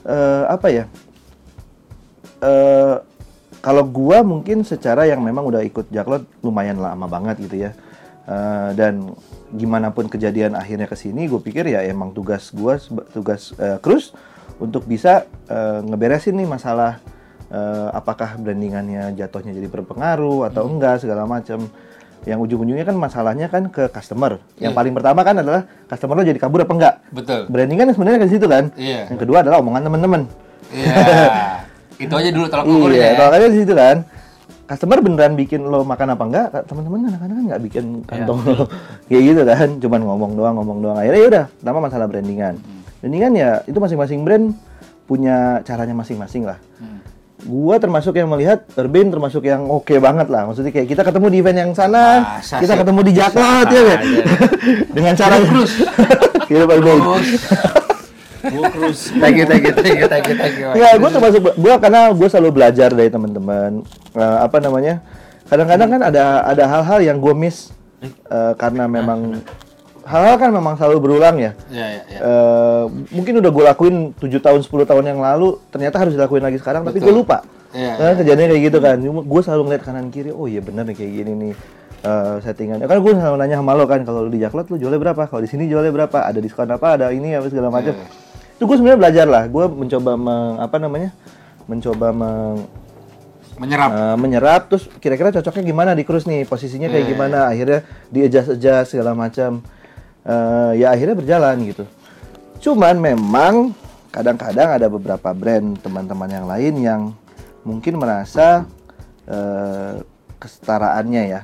eh, 0.04 0.44
apa 0.48 0.68
ya? 0.68 0.84
eh 2.38 2.96
kalau 3.58 3.82
gua 3.82 4.22
mungkin 4.22 4.62
secara 4.62 5.04
yang 5.10 5.18
memang 5.18 5.42
udah 5.42 5.66
ikut 5.66 5.90
jaklot 5.90 6.22
lumayan 6.46 6.78
lama 6.78 7.10
banget 7.10 7.42
gitu 7.42 7.58
ya. 7.58 7.74
Eh, 8.28 8.70
dan 8.76 9.08
gimana 9.48 9.88
pun 9.88 10.04
kejadian 10.04 10.52
akhirnya 10.52 10.84
ke 10.84 10.92
sini, 10.92 11.24
gue 11.24 11.40
pikir 11.40 11.64
ya 11.64 11.80
emang 11.80 12.12
tugas 12.12 12.52
seba- 12.52 13.08
tugas 13.08 13.56
eh, 13.56 13.80
Cruz 13.80 14.12
untuk 14.60 14.84
bisa 14.84 15.24
eh, 15.48 15.80
ngeberesin 15.80 16.36
nih 16.36 16.44
masalah 16.44 17.00
eh, 17.48 17.88
apakah 17.96 18.36
brandingannya 18.36 19.16
jatuhnya 19.16 19.56
jadi 19.56 19.72
berpengaruh 19.72 20.44
atau 20.52 20.68
enggak 20.68 21.00
segala 21.00 21.24
macam. 21.24 21.72
Yang 22.28 22.38
ujung-ujungnya 22.44 22.84
kan 22.84 22.98
masalahnya 22.98 23.48
kan 23.48 23.72
ke 23.72 23.88
customer. 23.88 24.36
Yang 24.60 24.76
paling 24.76 24.92
pertama 24.92 25.24
kan 25.24 25.40
adalah 25.40 25.64
customer 25.88 26.20
lo 26.20 26.28
jadi 26.28 26.36
kabur 26.36 26.60
apa 26.68 26.74
enggak. 26.76 26.94
Betul. 27.08 27.40
Branding 27.48 27.78
kan 27.80 27.88
sebenarnya 27.96 28.20
ke 28.20 28.28
situ 28.28 28.44
kan. 28.44 28.68
Iya. 28.76 29.08
Yang 29.08 29.18
kedua 29.24 29.40
adalah 29.40 29.64
omongan 29.64 29.88
teman-teman. 29.88 30.22
Iya. 30.68 30.94
Itu 32.04 32.12
aja 32.12 32.28
dulu 32.28 32.46
tolak 32.46 32.66
ukurnya 32.68 32.92
Iya, 32.92 33.08
ya. 33.08 33.16
kalau 33.16 33.30
kalian 33.32 33.50
di 33.56 33.60
situ 33.64 33.72
kan. 33.72 33.96
Customer 34.68 35.00
beneran 35.00 35.32
bikin 35.32 35.64
lo 35.64 35.80
makan 35.80 36.12
apa 36.12 36.24
enggak? 36.28 36.46
Teman-teman 36.68 36.98
kan 37.00 37.10
kadang-kadang 37.16 37.36
kan 37.40 37.44
nggak 37.48 37.62
bikin 37.64 37.84
kantong 38.04 38.38
lo 38.44 38.64
kayak 39.08 39.22
gitu 39.24 39.42
kan, 39.48 39.68
cuman 39.80 40.00
ngomong 40.04 40.32
doang, 40.36 40.54
ngomong 40.60 40.78
doang. 40.84 40.96
Akhirnya 41.00 41.20
ya 41.24 41.28
udah, 41.32 41.44
pertama 41.56 41.78
masalah 41.88 42.06
brandingan. 42.06 42.54
Brandingan 43.00 43.32
ya 43.32 43.50
itu 43.64 43.78
masing-masing 43.80 44.20
brand 44.28 44.52
punya 45.08 45.64
caranya 45.64 45.96
masing-masing 45.96 46.44
lah. 46.44 46.60
Hmm. 46.76 47.00
Gua 47.48 47.80
termasuk 47.80 48.12
yang 48.12 48.28
melihat 48.28 48.68
Urban 48.76 49.08
termasuk 49.08 49.48
yang 49.48 49.64
oke 49.72 49.94
banget 49.96 50.28
lah. 50.28 50.44
Maksudnya 50.44 50.68
kayak 50.68 50.88
kita 50.92 51.00
ketemu 51.00 51.26
di 51.32 51.38
event 51.40 51.58
yang 51.64 51.72
sana, 51.72 52.04
Masa 52.36 52.60
kita 52.60 52.74
sih? 52.76 52.80
ketemu 52.84 53.00
di 53.08 53.12
Jaklot 53.16 53.68
ya 53.72 53.82
kan? 53.88 54.00
Dengan 55.00 55.14
cara 55.16 55.34
Terus. 55.40 55.72
Iya, 56.48 56.64
Pak 56.64 57.87
Cruise. 58.42 59.10
Thank 59.22 59.36
you, 59.42 59.46
thank 59.46 59.64
you, 59.66 59.74
thank 59.74 59.98
you, 59.98 60.06
thank 60.06 60.24
you, 60.30 60.36
thank 60.38 60.54
you. 60.56 60.68
Ya, 60.78 60.94
gue 60.94 61.10
termasuk 61.10 61.40
gue 61.58 61.74
karena 61.82 62.00
gue 62.14 62.28
selalu 62.30 62.50
belajar 62.54 62.88
dari 62.94 63.10
teman-teman. 63.10 63.82
Eh, 64.14 64.38
apa 64.42 64.56
namanya? 64.62 65.02
Kadang-kadang 65.48 65.88
kan 65.98 66.00
ada 66.12 66.24
ada 66.44 66.64
hal-hal 66.68 66.98
yang 67.02 67.18
gue 67.18 67.34
miss 67.34 67.72
eh, 68.04 68.52
karena 68.54 68.84
memang 68.86 69.42
hal-hal 70.08 70.36
kan 70.40 70.50
memang 70.52 70.74
selalu 70.80 70.98
berulang 71.04 71.36
ya. 71.36 71.52
Iya, 71.68 71.86
iya, 71.86 72.02
iya. 72.08 72.18
Eh, 72.20 72.84
mungkin 73.12 73.44
udah 73.44 73.50
gue 73.52 73.64
lakuin 73.68 73.96
7 74.16 74.40
tahun 74.40 74.60
10 74.64 74.88
tahun 74.88 75.04
yang 75.04 75.20
lalu, 75.20 75.60
ternyata 75.68 76.00
harus 76.00 76.16
dilakuin 76.16 76.40
lagi 76.40 76.56
sekarang, 76.56 76.82
tapi 76.88 76.98
gue 76.98 77.10
Betul. 77.12 77.20
lupa. 77.26 77.44
Iya, 77.76 78.00
Nah, 78.00 78.16
kejadiannya 78.16 78.56
kayak 78.56 78.64
gitu 78.72 78.78
kan. 78.80 78.96
Gue 79.04 79.40
selalu 79.44 79.62
ngeliat 79.68 79.82
kanan 79.84 80.08
kiri, 80.08 80.32
oh 80.32 80.48
iya 80.48 80.64
bener 80.64 80.88
nih 80.88 80.96
kayak 80.96 81.12
gini 81.12 81.32
nih 81.36 81.52
eh, 82.00 82.34
settingannya. 82.40 82.86
Kan 82.88 82.98
gue 83.04 83.12
selalu 83.12 83.36
nanya 83.36 83.56
sama 83.60 83.72
lo 83.76 83.84
kan, 83.84 84.00
kalau 84.08 84.24
lu 84.24 84.30
di 84.32 84.40
Jaklot 84.40 84.72
lu 84.72 84.80
jualnya 84.80 84.96
berapa? 84.96 85.28
Kalau 85.28 85.44
di 85.44 85.50
sini 85.52 85.68
jualnya 85.68 85.92
berapa? 85.92 86.24
Ada 86.24 86.40
diskon 86.40 86.72
apa? 86.72 86.96
Ada 86.96 87.12
ini 87.12 87.36
apa 87.36 87.46
segala 87.52 87.68
macam. 87.68 87.92
Iya. 87.92 88.27
Itu 88.58 88.66
gue 88.66 88.74
sebenarnya 88.74 88.98
belajar 88.98 89.26
lah. 89.30 89.46
Gue 89.46 89.70
mencoba 89.70 90.18
meng, 90.18 90.58
apa 90.58 90.76
namanya? 90.82 91.14
Mencoba 91.70 92.10
meng, 92.10 92.66
Menyerap. 93.58 93.90
Eh, 93.90 94.16
menyerap 94.18 94.62
terus 94.70 94.86
kira-kira 95.02 95.34
cocoknya 95.34 95.62
gimana 95.66 95.90
di 95.94 96.06
cruise 96.06 96.30
nih 96.30 96.46
posisinya 96.46 96.86
kayak 96.86 97.06
Iya. 97.06 97.10
gimana 97.10 97.38
akhirnya 97.50 97.80
di 98.06 98.22
adjust 98.22 98.54
adjust 98.54 98.94
segala 98.94 99.18
macam 99.18 99.62
Eh, 100.22 100.72
ya 100.78 100.92
akhirnya 100.92 101.16
berjalan 101.16 101.56
gitu 101.66 101.82
cuman 102.60 103.00
memang 103.00 103.72
kadang-kadang 104.14 104.76
ada 104.76 104.86
beberapa 104.86 105.32
brand 105.32 105.74
teman-teman 105.80 106.28
yang 106.28 106.46
lain 106.46 106.74
yang 106.78 107.00
mungkin 107.64 107.96
merasa 107.98 108.62
eh, 109.26 110.06
kesetaraannya 110.38 111.22
ya 111.26 111.42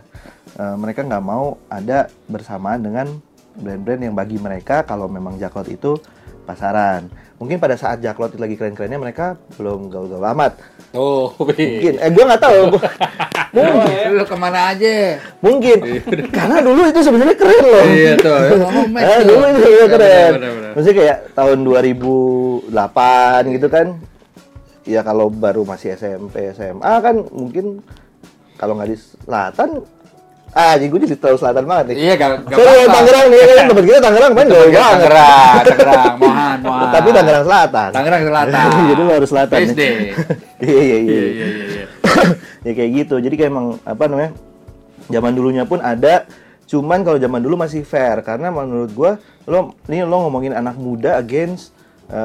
Eh, 0.54 0.76
mereka 0.78 1.02
nggak 1.02 1.24
mau 1.24 1.58
ada 1.66 2.06
bersamaan 2.30 2.78
dengan 2.78 3.10
brand-brand 3.58 4.06
yang 4.06 4.14
bagi 4.14 4.38
mereka 4.38 4.86
kalau 4.86 5.10
memang 5.10 5.34
Jaklot 5.34 5.66
itu 5.66 5.98
pasaran. 6.44 7.08
Mungkin 7.34 7.58
pada 7.58 7.74
saat 7.74 7.98
Jaklot 7.98 8.36
lagi 8.36 8.54
keren-kerennya 8.54 8.96
mereka 8.96 9.34
belum 9.56 9.90
gaul-gaul 9.90 10.22
amat. 10.32 10.54
Tuh, 10.90 11.34
Bi. 11.50 11.82
mungkin 11.82 11.94
eh 11.98 12.08
gue 12.08 12.24
nggak 12.24 12.40
tahu. 12.40 12.58
Gua- 12.70 12.92
Lu 14.14 14.22
ke 14.22 14.36
mana 14.36 14.70
aja? 14.70 15.18
mungkin. 15.40 15.78
Karena 16.28 16.58
dulu 16.58 16.84
itu 16.84 17.00
sebenarnya 17.00 17.34
keren 17.34 17.62
loh. 17.64 17.84
Iya 17.86 18.12
tuh. 18.18 18.34
ya. 18.34 19.02
Eh, 19.02 19.20
dulu 19.24 19.44
itu 19.44 19.60
sebenarnya 19.60 19.88
keren. 19.88 20.30
Bener, 20.30 20.32
bener, 20.32 20.52
bener. 20.54 20.70
maksudnya 20.74 20.96
kayak 20.96 21.18
tahun 21.32 21.58
2008 21.62 23.54
gitu 23.54 23.68
kan. 23.68 23.86
Ya 24.84 25.00
kalau 25.00 25.26
baru 25.28 25.64
masih 25.64 25.96
SMP 25.96 26.52
SMA 26.52 26.94
kan 27.00 27.16
mungkin 27.32 27.80
kalau 28.54 28.76
nggak 28.76 28.92
di 28.92 28.98
selatan 29.00 29.80
ah 30.54 30.74
jadi 30.74 30.86
gue 30.86 31.00
di 31.02 31.08
terlalu 31.12 31.34
selatan 31.36 31.64
banget 31.64 31.84
nih 31.90 31.96
Iya, 32.00 32.12
gak, 32.14 32.28
gak 32.46 32.56
Sorry, 32.56 32.70
apa-apa. 32.78 32.94
Tangerang 32.94 33.26
nih 33.26 33.38
kan 33.50 33.64
tempat 33.66 33.84
kita 33.84 33.98
Tangerang 33.98 34.32
gaul 34.32 34.46
Tangerang, 34.46 34.70
banget 34.70 34.94
Tangerang, 34.94 35.62
Tangerang, 35.66 36.14
Mohan, 36.16 36.56
Mohan. 36.64 36.90
tapi 36.90 37.08
Tangerang 37.10 37.44
Selatan 37.44 37.90
Tangerang 37.90 38.22
Selatan. 38.24 38.66
jadi 38.88 39.00
lu 39.00 39.12
harus 39.12 39.28
selatan 39.28 39.58
SD. 39.68 39.82
iya 40.64 40.80
iya 40.80 40.96
iya 40.96 40.98
Iya, 41.04 41.24
iya, 41.26 41.26
iya, 41.28 41.66
iya. 41.68 41.84
ya 42.64 42.72
kayak 42.72 42.90
gitu 42.96 43.14
jadi 43.18 43.34
kayak 43.34 43.50
emang 43.50 43.66
apa 43.82 44.02
namanya 44.06 44.30
zaman 45.06 45.32
dulunya 45.32 45.64
pun 45.64 45.78
ada 45.78 46.24
cuman 46.64 47.02
kalau 47.02 47.18
zaman 47.18 47.40
dulu 47.40 47.58
masih 47.58 47.82
fair 47.82 48.22
karena 48.22 48.48
menurut 48.48 48.88
gua 48.90 49.10
lo 49.44 49.76
ini 49.84 50.00
lo 50.00 50.16
ngomongin 50.22 50.54
anak 50.54 50.72
muda 50.74 51.18
against 51.18 51.74
eh, 52.06 52.18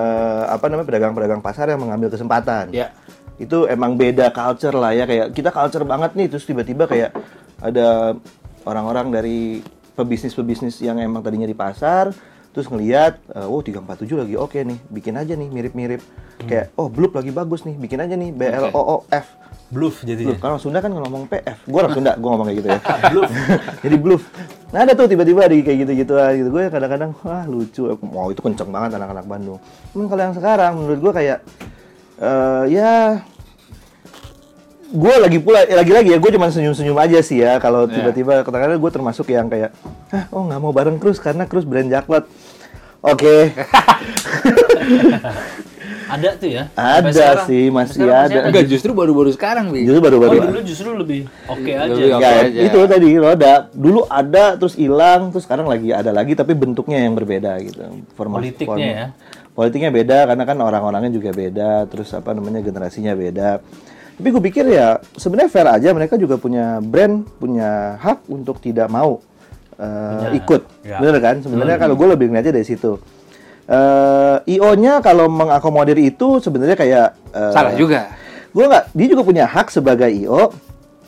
apa 0.46 0.64
namanya 0.66 0.88
pedagang-pedagang 0.88 1.42
pasar 1.42 1.68
yang 1.68 1.82
mengambil 1.82 2.08
kesempatan 2.08 2.70
Iya. 2.70 2.94
itu 3.38 3.66
emang 3.66 3.96
beda 3.96 4.30
culture 4.30 4.72
lah 4.74 4.92
ya 4.92 5.04
kayak 5.04 5.34
kita 5.34 5.50
culture 5.50 5.84
banget 5.84 6.14
nih 6.14 6.28
terus 6.28 6.44
tiba-tiba 6.44 6.86
kayak 6.86 7.12
ada 7.60 8.16
orang-orang 8.64 9.08
dari 9.12 9.40
pebisnis-pebisnis 9.96 10.80
yang 10.80 11.00
emang 11.00 11.20
tadinya 11.20 11.48
di 11.48 11.56
pasar 11.56 12.12
terus 12.50 12.66
ngelihat 12.66 13.22
eh, 13.36 13.46
oh 13.46 13.62
347 13.62 14.26
lagi 14.26 14.36
oke 14.40 14.58
nih 14.58 14.80
bikin 14.90 15.16
aja 15.16 15.38
nih 15.38 15.50
mirip-mirip 15.54 16.02
kayak 16.44 16.74
oh 16.80 16.90
Bloop 16.90 17.14
lagi 17.14 17.30
bagus 17.30 17.62
nih 17.68 17.78
bikin 17.78 18.00
aja 18.02 18.18
nih 18.18 18.34
B 18.34 18.42
L 18.50 18.74
O 18.74 18.82
O 18.82 18.98
F 19.12 19.40
Bluff 19.70 20.02
jadinya. 20.02 20.34
Bluff. 20.34 20.42
Kalau 20.42 20.58
Sunda 20.58 20.82
kan 20.82 20.90
ngomong 20.90 21.30
PF. 21.30 21.70
Gue 21.70 21.78
orang 21.78 21.94
Sunda, 21.94 22.18
gue 22.18 22.26
ngomong 22.26 22.48
kayak 22.50 22.58
gitu 22.58 22.70
ya. 22.74 22.80
bluff. 23.14 23.32
Jadi 23.86 23.96
bluff. 24.02 24.24
Nah 24.74 24.80
ada 24.82 24.94
tuh 24.98 25.06
tiba-tiba 25.06 25.46
di 25.46 25.62
kayak 25.62 25.78
gitu-gitu 25.86 26.14
gitu. 26.18 26.50
Gue 26.50 26.64
kadang-kadang 26.74 27.14
wah 27.22 27.46
lucu. 27.46 27.86
Wow 27.86 28.34
itu 28.34 28.42
kenceng 28.42 28.74
banget 28.74 28.98
anak-anak 28.98 29.26
Bandung. 29.30 29.62
Cuman 29.94 30.06
kalau 30.10 30.22
yang 30.26 30.36
sekarang 30.36 30.74
menurut 30.74 31.00
gue 31.00 31.14
kayak 31.14 31.40
eh 32.20 32.64
ya 32.74 33.22
gue 34.92 35.14
lagi 35.16 35.38
pula 35.38 35.62
lagi-lagi 35.64 36.10
ya 36.10 36.18
gue 36.18 36.32
cuma 36.32 36.48
senyum-senyum 36.48 36.98
aja 36.98 37.20
sih 37.20 37.38
ya 37.38 37.58
kalau 37.58 37.86
Iya. 37.86 37.94
tiba-tiba 37.96 38.42
kadang-kadang 38.42 38.76
gue 38.76 38.92
termasuk 38.92 39.26
yang 39.28 39.46
kayak 39.46 39.70
ah 40.10 40.26
oh 40.30 40.44
nggak 40.44 40.58
mau 40.58 40.72
bareng 40.72 40.98
Cruz 40.98 41.18
karena 41.18 41.46
Cruz 41.46 41.62
brand 41.62 41.86
Jaklot 41.86 42.26
oke 43.00 43.36
Ada 46.10 46.30
tuh 46.36 46.50
ya. 46.50 46.64
Ada 46.74 47.14
sekarang. 47.14 47.46
sih, 47.46 47.64
masih 47.70 48.02
sekarang 48.02 48.18
ada. 48.28 48.40
Enggak, 48.50 48.66
justru 48.66 48.92
baru-baru 48.92 49.30
sekarang, 49.30 49.70
Bi. 49.70 49.86
justru 49.86 50.02
Oh, 50.02 50.04
baru-baru 50.04 50.36
dulu 50.42 50.60
justru 50.66 50.90
lebih 50.92 51.22
oke 51.46 51.70
aja. 51.70 51.86
Lebih 51.86 52.10
oke. 52.12 52.24
Ya, 52.26 52.30
aja. 52.42 52.60
itu 52.66 52.80
tadi 52.84 53.10
roda 53.16 53.54
dulu 53.70 54.02
ada 54.10 54.58
terus 54.58 54.74
hilang 54.74 55.30
terus 55.30 55.46
sekarang 55.46 55.70
lagi 55.70 55.94
ada 55.94 56.10
lagi 56.10 56.34
tapi 56.34 56.58
bentuknya 56.58 57.06
yang 57.06 57.14
berbeda 57.14 57.62
gitu. 57.62 57.86
Format- 58.18 58.42
Politiknya 58.42 58.66
format- 58.66 58.90
ya. 58.90 59.06
Politiknya 59.54 59.90
beda 59.92 60.18
karena 60.26 60.44
kan 60.46 60.58
orang-orangnya 60.58 61.12
juga 61.12 61.30
beda, 61.30 61.70
terus 61.86 62.10
apa 62.10 62.34
namanya 62.34 62.58
generasinya 62.60 63.14
beda. 63.14 63.62
Tapi 64.20 64.28
gue 64.36 64.44
pikir 64.52 64.68
ya 64.68 65.00
sebenarnya 65.16 65.48
fair 65.48 65.68
aja 65.72 65.96
mereka 65.96 66.20
juga 66.20 66.36
punya 66.36 66.84
brand, 66.84 67.24
punya 67.40 67.96
hak 68.04 68.28
untuk 68.28 68.60
tidak 68.60 68.92
mau 68.92 69.24
uh, 69.80 70.28
ikut. 70.36 70.84
Ya. 70.84 71.00
Bener 71.00 71.24
kan? 71.24 71.40
Sebenarnya 71.40 71.80
kalau 71.80 71.96
gue 71.96 72.08
lebih 72.12 72.28
ngeliatnya 72.28 72.60
dari 72.60 72.68
situ. 72.68 73.00
Eh, 73.70 74.58
IO-nya 74.58 74.98
kalau 74.98 75.30
mengakomodir 75.30 75.94
itu 76.02 76.42
sebenarnya 76.42 76.74
kayak 76.74 77.08
eh, 77.38 77.54
Salah 77.54 77.78
juga. 77.78 78.10
gue 78.50 78.66
nggak 78.66 78.86
dia 78.98 79.08
juga 79.14 79.22
punya 79.22 79.46
hak 79.46 79.70
sebagai 79.70 80.10
io 80.10 80.50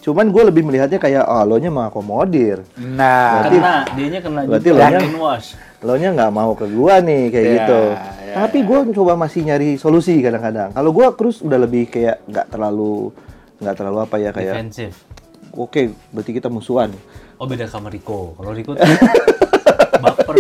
cuman 0.02 0.26
gue 0.28 0.44
lebih 0.44 0.64
melihatnya 0.64 0.98
kayak 0.98 1.24
oh 1.24 1.44
lo 1.44 1.56
nya 1.56 1.70
mengakomodir 1.70 2.66
Nah, 2.76 3.46
Berarti- 3.46 3.56
Kena, 3.56 3.76
dianya 3.92 4.20
kena 4.20 4.40
berarti 4.44 4.68
juga. 4.68 4.76
lo 4.76 4.84
nya- 4.84 5.00
Brainwash. 5.00 5.48
lo 5.80 5.94
nya 5.96 6.10
nggak 6.12 6.32
mau 6.32 6.52
ke 6.54 6.66
gua 6.68 6.94
nih 7.00 7.24
kayak 7.28 7.42
Ya, 7.44 7.54
gitu 7.56 7.82
ya, 8.24 8.34
tapi 8.40 8.58
gue 8.62 8.78
coba 8.94 9.14
masih 9.16 9.42
nyari 9.44 9.70
solusi 9.76 10.18
kadang-kadang 10.18 10.70
kalau 10.72 10.90
gue 10.90 11.06
terus 11.16 11.40
udah 11.40 11.60
lebih 11.60 11.86
kayak 11.88 12.22
nggak 12.24 12.48
terlalu 12.48 13.10
nggak 13.58 13.76
terlalu 13.76 13.98
apa 14.00 14.16
ya 14.18 14.30
kayak 14.30 14.54
Defensif. 14.58 14.94
oke 15.52 15.82
berarti 16.10 16.32
kita 16.32 16.48
musuhan 16.48 16.90
Oh 17.36 17.46
beda 17.46 17.66
sama 17.66 17.90
Riko. 17.90 18.38
Kalau 18.38 18.52
Riko 18.52 18.74
tuh 18.74 18.86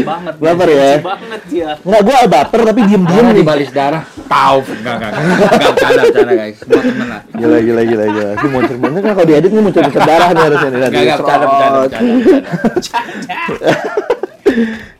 banget. 0.04 0.34
Baper 0.38 0.68
ya? 0.68 0.78
Benci 0.92 1.04
banget 1.04 1.42
dia. 1.48 1.70
nggak 1.80 2.02
gue 2.02 2.18
baper 2.28 2.60
tapi 2.64 2.80
diem 2.84 3.02
diem 3.02 3.08
Karena 3.12 3.30
nih 3.30 3.38
dibalis 3.38 3.70
darah. 3.70 4.04
Tahu. 4.26 4.58
Enggak, 4.64 4.96
enggak. 4.96 5.12
Enggak 5.12 5.72
bercanda, 5.72 6.02
bercanda, 6.04 6.34
guys. 6.36 6.56
Semua 6.58 6.82
temen 6.82 7.08
lah. 7.08 7.22
gila 7.32 7.58
gila 7.60 7.82
gila 7.84 8.06
gila 8.08 8.30
ini 8.32 8.48
muncul 8.48 8.76
muncul 8.78 9.00
kan 9.00 9.12
kalau 9.14 9.28
diedit 9.28 9.52
nih 9.52 9.62
muncul 9.62 9.82
muncul 9.82 10.02
darah 10.02 10.30
nih 10.30 10.44
harusnya 10.44 10.68
nih 10.68 10.78
Enggak, 10.78 10.92
enggak, 10.92 11.18
bercanda, 11.18 11.46
bercanda, 11.46 11.80
bercanda. 11.80 13.12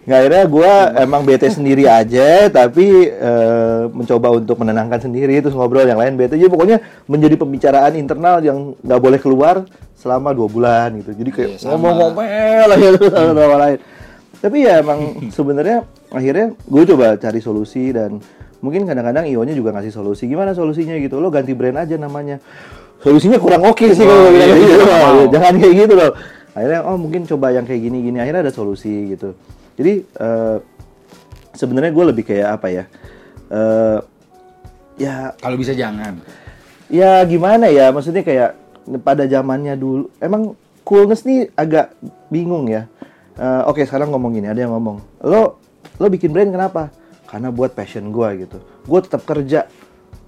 Nggak 0.02 0.18
akhirnya 0.18 0.44
gue 0.48 0.72
emang 1.00 1.22
bete 1.22 1.48
sendiri 1.48 1.86
aja, 1.86 2.50
tapi 2.50 2.86
eh, 3.06 3.82
mencoba 3.88 4.34
untuk 4.34 4.58
menenangkan 4.58 4.98
sendiri 5.00 5.38
terus 5.40 5.54
ngobrol 5.54 5.86
yang 5.86 6.00
lain 6.00 6.18
bete. 6.18 6.36
Jadi 6.36 6.50
pokoknya 6.50 6.78
menjadi 7.06 7.36
pembicaraan 7.38 7.94
internal 7.94 8.42
yang 8.42 8.74
nggak 8.80 8.98
boleh 8.98 9.20
keluar 9.20 9.62
selama 9.94 10.34
dua 10.34 10.48
bulan 10.50 10.98
gitu. 10.98 11.14
Jadi 11.14 11.30
kayak 11.30 11.50
Iya, 11.52 11.58
sama. 11.60 11.70
ngomong-ngomel 11.78 12.68
aja 12.72 12.88
terus 12.98 13.14
sama 13.14 13.30
orang 13.38 13.62
lain. 13.62 13.80
Tapi 14.42 14.58
ya 14.66 14.82
emang 14.82 15.00
sebenarnya 15.38 15.86
akhirnya 16.10 16.52
gue 16.58 16.84
coba 16.90 17.16
cari 17.16 17.40
solusi 17.40 17.94
dan 17.94 18.18
mungkin 18.60 18.86
kadang-kadang 18.86 19.26
IO-nya 19.30 19.54
juga 19.54 19.74
ngasih 19.74 19.94
solusi. 19.94 20.26
Gimana 20.26 20.52
solusinya 20.52 20.98
gitu? 20.98 21.22
Lo 21.22 21.30
ganti 21.30 21.54
brand 21.54 21.78
aja 21.78 21.96
namanya. 21.96 22.42
Solusinya 23.02 23.42
kurang 23.42 23.66
oke 23.66 23.86
sih 23.94 24.06
kalau 24.06 24.30
Oh, 24.30 24.30
bilang 24.30 24.50
iya, 24.54 24.58
gitu. 24.62 24.86
iya. 24.86 25.26
Jangan 25.34 25.54
kayak 25.58 25.76
gitu 25.86 25.94
loh. 25.98 26.12
Akhirnya 26.52 26.80
oh 26.84 26.98
mungkin 27.00 27.22
coba 27.26 27.50
yang 27.50 27.66
kayak 27.66 27.82
gini-gini. 27.82 28.18
Akhirnya 28.22 28.46
ada 28.46 28.54
solusi 28.54 29.14
gitu. 29.14 29.34
Jadi 29.78 30.06
eh, 30.06 30.58
sebenarnya 31.54 31.90
gue 31.90 32.06
lebih 32.14 32.24
kayak 32.26 32.48
apa 32.62 32.68
ya? 32.70 32.84
Eh, 33.50 34.00
ya 35.00 35.34
Kalau 35.38 35.58
bisa 35.58 35.74
jangan. 35.74 36.22
ya 36.92 37.24
gimana 37.24 37.72
ya 37.72 37.90
maksudnya 37.90 38.22
kayak 38.22 38.52
pada 39.00 39.24
zamannya 39.24 39.80
dulu 39.80 40.12
emang 40.20 40.54
coolness 40.84 41.24
nih 41.24 41.48
agak 41.56 41.96
bingung 42.28 42.68
ya 42.68 42.92
Eh, 43.42 43.62
oke 43.66 43.82
sekarang 43.82 44.08
ngomong 44.08 44.32
gini 44.32 44.46
ada 44.46 44.60
yang 44.60 44.70
ngomong 44.72 45.02
lo 45.24 45.58
lo 45.98 46.08
bikin 46.08 46.30
brand 46.30 46.46
kenapa 46.48 46.94
karena 47.26 47.50
buat 47.50 47.72
passion 47.72 48.10
gua 48.10 48.34
gitu 48.34 48.58
gue 48.84 49.00
tetap 49.02 49.26
kerja 49.26 49.66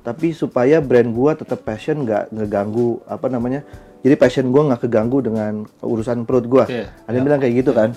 tapi 0.02 0.34
supaya 0.34 0.82
brand 0.82 1.10
gua 1.10 1.32
tetap 1.34 1.62
passion 1.62 2.02
nggak 2.02 2.34
ngeganggu 2.34 3.06
apa 3.06 3.30
namanya 3.30 3.62
jadi 4.02 4.18
passion 4.18 4.50
gua 4.50 4.66
nggak 4.68 4.82
keganggu 4.84 5.22
dengan 5.22 5.54
urusan 5.80 6.26
perut 6.26 6.46
gua 6.46 6.66
Iya. 6.66 6.90
ada 7.06 7.14
yang 7.14 7.24
bilang 7.24 7.38
kayak 7.38 7.54
gitu 7.56 7.72
kan 7.72 7.94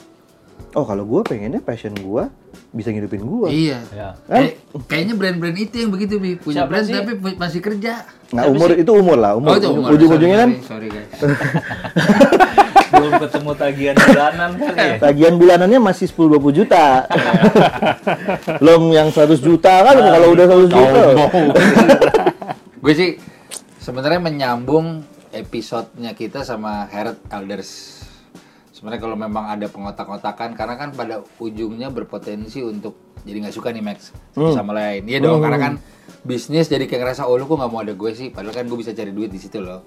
oh 0.73 0.85
kalau 0.85 1.03
gua 1.03 1.25
pengennya 1.25 1.59
passion 1.61 1.97
gua 1.97 2.29
bisa 2.71 2.93
ngidupin 2.93 3.25
gua 3.25 3.49
Iya. 3.49 3.81
Ya. 3.89 4.09
Kayak- 4.23 4.55
kayaknya 4.85 5.15
brand-brand 5.17 5.57
itu 5.57 5.77
yang 5.79 5.89
begitu, 5.89 6.21
Bi. 6.21 6.37
Punya 6.37 6.61
Siapa 6.63 6.71
brand 6.71 6.85
sih? 6.85 6.93
tapi 6.93 7.13
masih 7.35 7.61
kerja. 7.63 8.05
nah 8.29 8.45
umur 8.45 8.69
itu 8.75 8.91
umur 8.91 9.17
lah 9.17 9.33
umur, 9.33 9.49
Oh, 9.49 9.57
itu 9.57 9.69
umur. 9.71 9.89
ujung-ujungnya 9.91 10.39
kan 10.39 10.51
Sorry, 10.61 10.89
sorry, 10.89 10.89
guys. 10.93 11.09
Belum 12.93 13.13
ketemu 13.19 13.51
tagihan 13.57 13.97
bulanan 13.99 14.51
kali 14.59 14.79
ya. 14.79 14.97
Tagihan 15.01 15.35
bulanannya 15.37 15.81
masih 15.83 16.07
10-20 16.11 16.59
juta. 16.63 16.85
Belum 18.63 18.83
yang 18.95 19.09
100 19.11 19.39
juta 19.43 19.73
kan 19.83 19.97
kalau 19.97 20.29
udah 20.33 20.45
100 20.47 20.71
juta. 20.71 21.01
gue 22.87 22.95
sih 22.95 23.11
sebenarnya 23.83 24.23
menyambung 24.23 25.03
episodenya 25.35 26.15
kita 26.15 26.47
sama 26.47 26.87
Herod 26.87 27.19
Elders. 27.29 28.03
Sebenarnya 28.71 29.01
kalau 29.03 29.17
memang 29.19 29.51
ada 29.51 29.67
pengotak-otakan 29.67 30.55
karena 30.55 30.75
kan 30.77 30.93
pada 30.93 31.25
ujungnya 31.41 31.91
berpotensi 31.91 32.61
untuk 32.63 33.19
jadi 33.27 33.43
nggak 33.43 33.57
suka 33.57 33.75
nih 33.75 33.83
Max 33.83 34.15
satu 34.37 34.55
sama 34.55 34.77
lain. 34.77 35.09
Iya 35.11 35.19
dong 35.25 35.43
karena 35.43 35.59
kan 35.59 35.73
bisnis 36.23 36.71
jadi 36.71 36.87
kayak 36.87 37.03
ngerasa 37.03 37.27
oh 37.27 37.35
lu 37.35 37.51
kok 37.51 37.59
nggak 37.59 37.71
mau 37.73 37.83
ada 37.83 37.95
gue 37.97 38.11
sih 38.15 38.31
padahal 38.31 38.55
kan 38.55 38.65
gue 38.71 38.79
bisa 38.79 38.95
cari 38.95 39.11
duit 39.11 39.35
di 39.35 39.41
situ 39.43 39.59
loh. 39.59 39.83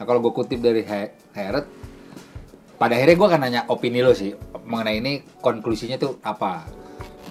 Nah 0.00 0.04
kalau 0.06 0.24
gue 0.24 0.32
kutip 0.32 0.62
dari 0.62 0.86
He- 0.86 1.12
Herod 1.36 1.66
pada 2.78 2.94
akhirnya 2.94 3.16
gue 3.18 3.26
akan 3.26 3.40
nanya 3.42 3.62
opini 3.66 4.00
lo 4.00 4.14
sih 4.14 4.32
mengenai 4.62 5.02
ini 5.02 5.12
konklusinya 5.42 5.98
tuh 5.98 6.22
apa. 6.22 6.62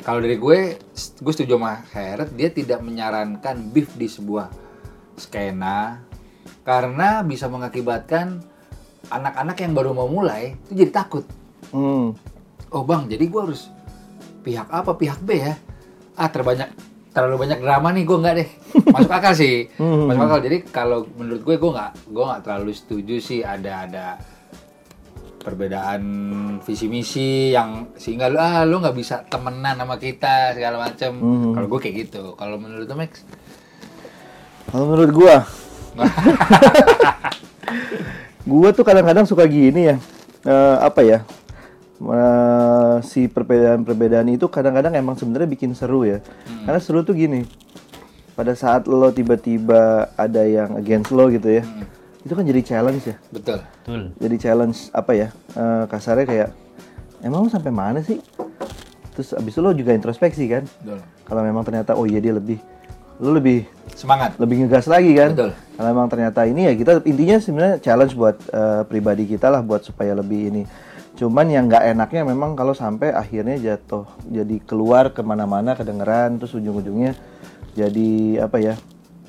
Kalau 0.04 0.20
dari 0.20 0.36
gue 0.36 0.60
gue 0.94 1.34
setuju 1.34 1.58
sama 1.58 1.82
Heret 1.96 2.30
dia 2.36 2.52
tidak 2.52 2.84
menyarankan 2.84 3.72
beef 3.72 3.96
di 3.96 4.12
sebuah 4.12 4.52
skena 5.18 6.04
karena 6.68 7.24
bisa 7.24 7.48
mengakibatkan 7.48 8.44
anak-anak 9.08 9.58
yang 9.64 9.72
baru 9.72 9.96
mau 9.96 10.12
mulai 10.12 10.60
itu 10.68 10.84
jadi 10.84 10.92
takut. 10.92 11.24
Hmm. 11.68 12.16
oh 12.72 12.84
bang 12.88 13.12
jadi 13.12 13.28
gue 13.28 13.42
harus 13.44 13.68
pihak 14.44 14.68
apa 14.68 14.92
pihak 15.00 15.20
B 15.24 15.40
ya? 15.40 15.56
Ah 16.20 16.28
terbanyak 16.28 16.72
terlalu 17.16 17.48
banyak 17.48 17.60
drama 17.64 17.90
nih 17.96 18.04
gue 18.04 18.18
nggak 18.20 18.36
deh. 18.36 18.50
Masuk 18.96 19.12
akal 19.16 19.34
sih. 19.34 19.72
Hmm. 19.80 20.12
masuk 20.12 20.24
akal. 20.28 20.40
Jadi 20.44 20.58
kalau 20.68 21.00
menurut 21.16 21.42
gue 21.42 21.56
gue 21.56 21.72
nggak 21.72 21.92
gue 22.12 22.24
nggak 22.24 22.42
terlalu 22.44 22.72
setuju 22.76 23.16
sih 23.24 23.42
ada 23.48 23.88
ada 23.88 24.06
perbedaan 25.48 26.02
visi 26.60 26.92
misi 26.92 27.56
yang 27.56 27.96
sehingga 27.96 28.28
lu 28.28 28.36
ah 28.36 28.68
lu 28.68 28.84
nggak 28.84 28.92
bisa 28.92 29.24
temenan 29.24 29.80
sama 29.80 29.96
kita 29.96 30.52
segala 30.52 30.92
macam 30.92 31.12
Hmm. 31.16 31.56
kalau 31.56 31.68
gue 31.72 31.80
kayak 31.80 31.96
gitu. 32.04 32.36
Kalau 32.36 32.60
menurut 32.60 32.84
lu 32.84 32.96
Max? 33.00 33.24
Kalau 34.68 34.84
menurut 34.92 35.12
gua, 35.16 35.36
gua 38.44 38.70
tuh 38.76 38.84
kadang-kadang 38.84 39.24
suka 39.24 39.48
gini 39.48 39.88
ya, 39.88 39.96
eh, 40.44 40.78
apa 40.84 41.02
ya, 41.08 41.20
eh, 42.00 42.96
si 43.04 43.32
perbedaan-perbedaan 43.32 44.28
itu 44.28 44.52
kadang-kadang 44.52 44.92
emang 44.96 45.16
sebenarnya 45.16 45.48
bikin 45.48 45.72
seru 45.72 46.04
ya. 46.04 46.20
Karena 46.68 46.84
seru 46.84 47.08
tuh 47.08 47.16
gini, 47.16 47.48
pada 48.36 48.52
saat 48.54 48.92
lo 48.92 49.08
tiba-tiba 49.12 50.12
ada 50.20 50.44
yang 50.44 50.76
against 50.76 51.16
lo 51.16 51.32
gitu 51.32 51.48
ya, 51.48 51.64
itu 52.28 52.36
kan 52.36 52.44
jadi 52.44 52.62
challenge 52.62 53.04
ya. 53.08 53.16
betul 53.32 53.60
Betul. 53.88 54.12
Jadi 54.20 54.36
challenge 54.36 54.92
apa 54.92 55.12
ya, 55.16 55.28
eh, 55.56 55.84
kasarnya 55.88 56.26
kayak, 56.28 56.50
emang 57.24 57.48
lo 57.48 57.50
sampai 57.50 57.72
mana 57.72 58.04
sih? 58.04 58.20
Terus 59.16 59.34
abis 59.34 59.56
itu 59.56 59.64
lo 59.64 59.72
juga 59.72 59.96
introspeksi 59.96 60.46
kan, 60.52 60.68
betul 60.84 61.00
kalau 61.28 61.44
memang 61.44 61.64
ternyata 61.68 61.92
oh 61.92 62.08
iya 62.08 62.24
dia 62.24 62.32
lebih, 62.32 62.56
lo 63.20 63.36
lebih 63.36 63.68
semangat 63.92 64.40
lebih 64.40 64.64
ngegas 64.64 64.88
lagi 64.88 65.12
kan. 65.12 65.36
Betul. 65.36 65.52
Kalau 65.76 65.88
memang 65.92 66.08
ternyata 66.08 66.42
ini 66.48 66.72
ya 66.72 66.74
kita 66.74 67.04
intinya 67.04 67.38
sebenarnya 67.44 67.76
challenge 67.84 68.14
buat 68.16 68.38
eh, 68.48 68.82
pribadi 68.88 69.28
kita 69.28 69.52
lah 69.52 69.60
buat 69.60 69.84
supaya 69.84 70.16
lebih 70.16 70.56
ini. 70.56 70.64
Cuman 71.20 71.50
yang 71.52 71.68
nggak 71.68 71.98
enaknya 71.98 72.22
memang 72.24 72.56
kalau 72.56 72.72
sampai 72.78 73.12
akhirnya 73.12 73.58
jatuh 73.60 74.08
jadi 74.30 74.62
keluar 74.64 75.12
ke 75.12 75.20
mana-mana 75.26 75.74
kedengeran 75.76 76.38
terus 76.38 76.56
ujung-ujungnya 76.56 77.18
jadi 77.76 78.46
apa 78.48 78.58
ya? 78.62 78.76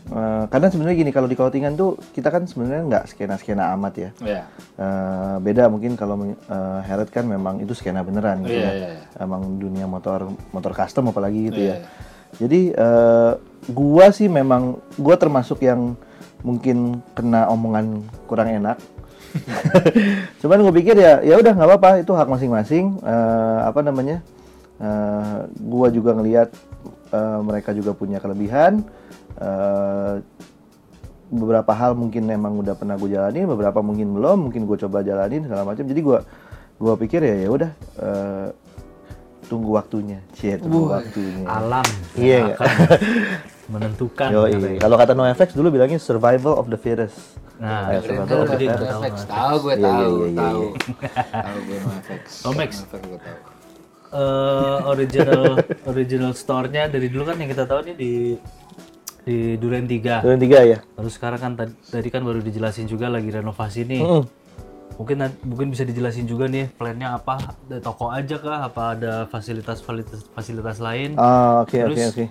Eh, 0.09 0.45
karena 0.49 0.67
sebenarnya 0.69 0.97
gini 0.97 1.11
kalau 1.13 1.29
di 1.29 1.37
clothingan 1.37 1.75
tuh 1.75 1.97
kita 2.13 2.29
kan 2.29 2.49
sebenarnya 2.49 2.83
nggak 2.89 3.05
skena-skena 3.13 3.73
amat 3.77 3.95
ya. 3.97 4.11
ya 4.25 4.43
Eh, 4.79 5.37
beda 5.43 5.67
mungkin 5.67 5.99
kalau 5.99 6.15
uh, 6.23 6.81
Heret 6.87 7.11
kan 7.11 7.27
memang 7.27 7.59
itu 7.59 7.75
skena 7.75 8.07
beneran 8.07 8.47
gitu 8.47 8.63
Iya, 8.63 8.71
ya. 8.71 8.73
iya, 8.79 8.89
iya. 8.95 9.03
Emang 9.19 9.59
dunia 9.59 9.91
motor 9.91 10.31
motor 10.55 10.71
custom 10.71 11.11
apalagi 11.11 11.51
gitu 11.51 11.59
Iya, 11.67 11.83
ya. 11.83 12.07
Jadi 12.39 12.71
eh, 12.71 13.33
gua 13.73 14.07
sih 14.15 14.31
memang 14.31 14.79
gua 14.95 15.19
termasuk 15.19 15.65
yang 15.65 15.99
mungkin 16.47 17.03
kena 17.19 17.51
omongan 17.51 18.07
kurang 18.31 18.55
enak. 18.55 18.79
Cuman 20.41 20.63
gue 20.63 20.75
pikir 20.79 20.95
ya 20.97 21.21
ya 21.21 21.35
udah 21.37 21.53
nggak 21.53 21.69
apa-apa 21.69 21.91
itu 22.01 22.13
hak 22.15 22.29
masing-masing. 22.31 23.01
Eh, 23.03 23.59
apa 23.67 23.81
namanya? 23.83 24.23
Eh, 24.79 25.39
gua 25.59 25.91
juga 25.91 26.15
ngelihat 26.15 26.49
eh, 27.11 27.39
mereka 27.43 27.75
juga 27.75 27.91
punya 27.93 28.23
kelebihan. 28.23 28.87
Eh, 29.39 30.15
beberapa 31.29 31.71
hal 31.71 31.93
mungkin 31.93 32.25
emang 32.27 32.57
udah 32.57 32.73
pernah 32.73 32.97
gue 32.97 33.11
jalani, 33.11 33.45
beberapa 33.45 33.79
mungkin 33.79 34.11
belum, 34.11 34.49
mungkin 34.49 34.65
gue 34.65 34.77
coba 34.79 35.01
jalanin 35.01 35.45
segala 35.45 35.63
macam. 35.63 35.85
Jadi 35.85 36.01
gue 36.01 36.19
gua 36.79 36.95
pikir 36.95 37.19
ya 37.21 37.37
ya 37.37 37.49
udah 37.49 37.71
eh, 37.99 38.49
tunggu 39.47 39.75
waktunya, 39.75 40.23
cie 40.33 40.57
tunggu 40.57 40.91
waktunya. 40.91 41.45
Alam 41.45 41.87
Iya, 42.15 42.55
akan 42.55 42.69
menentukan. 43.75 44.29
Yo, 44.31 44.41
katanya. 44.45 44.79
kalau 44.81 44.97
kata 44.97 45.13
NoFX 45.13 45.49
dulu 45.53 45.69
bilangnya 45.71 45.99
survival 45.99 46.55
of 46.55 46.67
the 46.67 46.77
fittest. 46.77 47.37
Nah, 47.59 47.91
Ya, 47.91 47.99
keren 48.01 48.25
survival 48.25 48.39
of 48.39 48.49
the 48.49 48.59
fittest. 48.59 49.27
tahu, 49.27 49.55
gue 49.61 49.75
Iya, 49.75 49.83
iya, 49.83 49.91
tahu 49.93 50.15
iya, 50.17 50.25
iya, 50.25 50.39
tahu 50.39 50.63
iya. 50.65 51.23
tahu 51.43 51.59
gue 51.61 51.77
no 51.77 51.91
effects 51.93 52.33
Oh, 52.41 52.53
Max. 52.53 52.71
No 52.73 52.85
effects 52.85 53.07
gue 53.07 53.21
tahu 53.21 53.39
Eh, 54.09 54.79
original 54.89 55.43
original 55.85 56.33
store-nya 56.33 56.89
dari 56.89 57.13
dulu 57.13 57.29
kan 57.29 57.37
yang 57.37 57.53
kita 57.53 57.69
tahu 57.69 57.85
nih 57.85 57.93
di 57.93 58.13
di 59.25 59.57
Duren 59.57 59.85
3. 59.87 60.25
Duren 60.25 60.41
tiga 60.41 60.59
ya. 60.63 60.79
Terus 60.83 61.13
sekarang 61.17 61.41
kan 61.41 61.53
tadi, 61.55 61.73
tadi 61.89 62.09
kan 62.09 62.23
baru 62.23 62.41
dijelasin 62.43 62.87
juga 62.87 63.09
lagi 63.09 63.29
renovasi 63.31 63.87
nih. 63.87 64.03
Mm. 64.03 64.25
Mungkin 64.99 65.17
nan- 65.23 65.41
mungkin 65.47 65.71
bisa 65.71 65.87
dijelasin 65.87 66.27
juga 66.27 66.51
nih 66.51 66.75
plannya 66.75 67.15
apa? 67.15 67.55
Ada 67.71 67.79
toko 67.79 68.11
aja 68.11 68.37
kah? 68.39 68.67
Apa 68.67 68.99
ada 68.99 69.13
fasilitas 69.31 69.79
fasilitas, 69.79 70.27
fasilitas 70.35 70.83
lain? 70.83 71.15
Ah, 71.15 71.63
oke 71.63 71.79
oke 71.87 72.03
oke. 72.15 72.25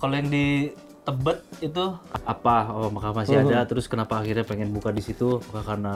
kalau 0.00 0.14
yang 0.16 0.28
di 0.28 0.72
Tebet 1.04 1.36
itu 1.60 1.84
apa? 2.24 2.72
Oh, 2.72 2.88
maka 2.88 3.12
masih 3.12 3.44
ada. 3.44 3.68
Terus 3.68 3.84
kenapa 3.84 4.24
akhirnya 4.24 4.40
pengen 4.40 4.72
buka 4.72 4.88
di 4.88 5.04
situ? 5.04 5.36
Apakah 5.36 5.76
karena 5.76 5.94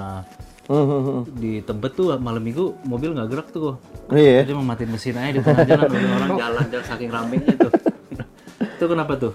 Hmm, 0.69 0.85
hmm, 0.85 1.01
hmm. 1.01 1.21
di 1.41 1.53
Tebet 1.65 1.97
tuh 1.97 2.13
malam 2.21 2.45
minggu 2.45 2.77
mobil 2.85 3.17
nggak 3.17 3.29
gerak 3.33 3.49
tuh. 3.49 3.81
Iya. 4.13 4.45
ya. 4.45 4.45
Jadi 4.45 4.53
mematiin 4.53 4.91
mesin 4.93 5.17
aja 5.17 5.33
di 5.33 5.41
tengah 5.41 5.65
jalan 5.65 5.89
orang 5.89 6.31
jalan 6.37 6.65
jalan 6.69 6.85
saking 6.85 7.09
ramenya 7.09 7.55
tuh. 7.57 7.73
itu 8.77 8.85
kenapa 8.85 9.13
tuh? 9.17 9.33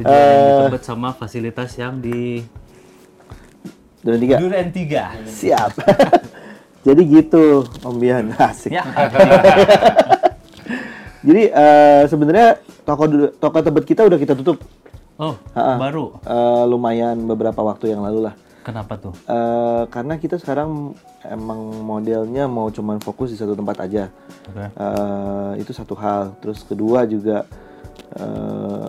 Tujuan 0.00 0.16
yang 0.16 0.72
di 0.72 0.76
Eh. 0.76 0.82
Sama 0.82 1.08
fasilitas 1.12 1.70
yang 1.76 2.00
di 2.00 2.40
Duren 4.00 4.16
tiga. 4.20 4.36
Duren 4.40 4.68
3. 4.72 5.28
Siap. 5.28 5.70
Jadi 6.88 7.02
gitu, 7.04 7.68
Om 7.84 7.96
Bian. 8.00 8.32
Asik. 8.40 8.72
Ya. 8.72 8.84
Jadi 11.26 11.52
eh, 11.52 12.02
sebenarnya 12.08 12.56
toko 12.88 13.04
toko 13.36 13.58
tebet 13.60 13.84
kita 13.84 14.08
udah 14.08 14.16
kita 14.16 14.32
tutup. 14.32 14.56
Oh, 15.20 15.36
Ha-ha. 15.52 15.76
baru. 15.76 16.16
Eh, 16.24 16.64
lumayan 16.64 17.28
beberapa 17.28 17.60
waktu 17.60 17.92
yang 17.92 18.00
lalu 18.00 18.24
lah. 18.24 18.34
Kenapa 18.64 18.96
tuh? 18.96 19.12
Eh, 19.28 19.84
karena 19.92 20.16
kita 20.16 20.40
sekarang 20.40 20.96
emang 21.28 21.60
modelnya 21.84 22.48
mau 22.48 22.72
cuman 22.72 23.04
fokus 23.04 23.28
di 23.28 23.36
satu 23.36 23.52
tempat 23.52 23.84
aja. 23.84 24.08
Oke. 24.48 24.64
Eh, 24.64 25.52
itu 25.60 25.76
satu 25.76 25.92
hal. 26.00 26.40
Terus 26.40 26.64
kedua 26.64 27.04
juga 27.04 27.44
eh, 28.16 28.88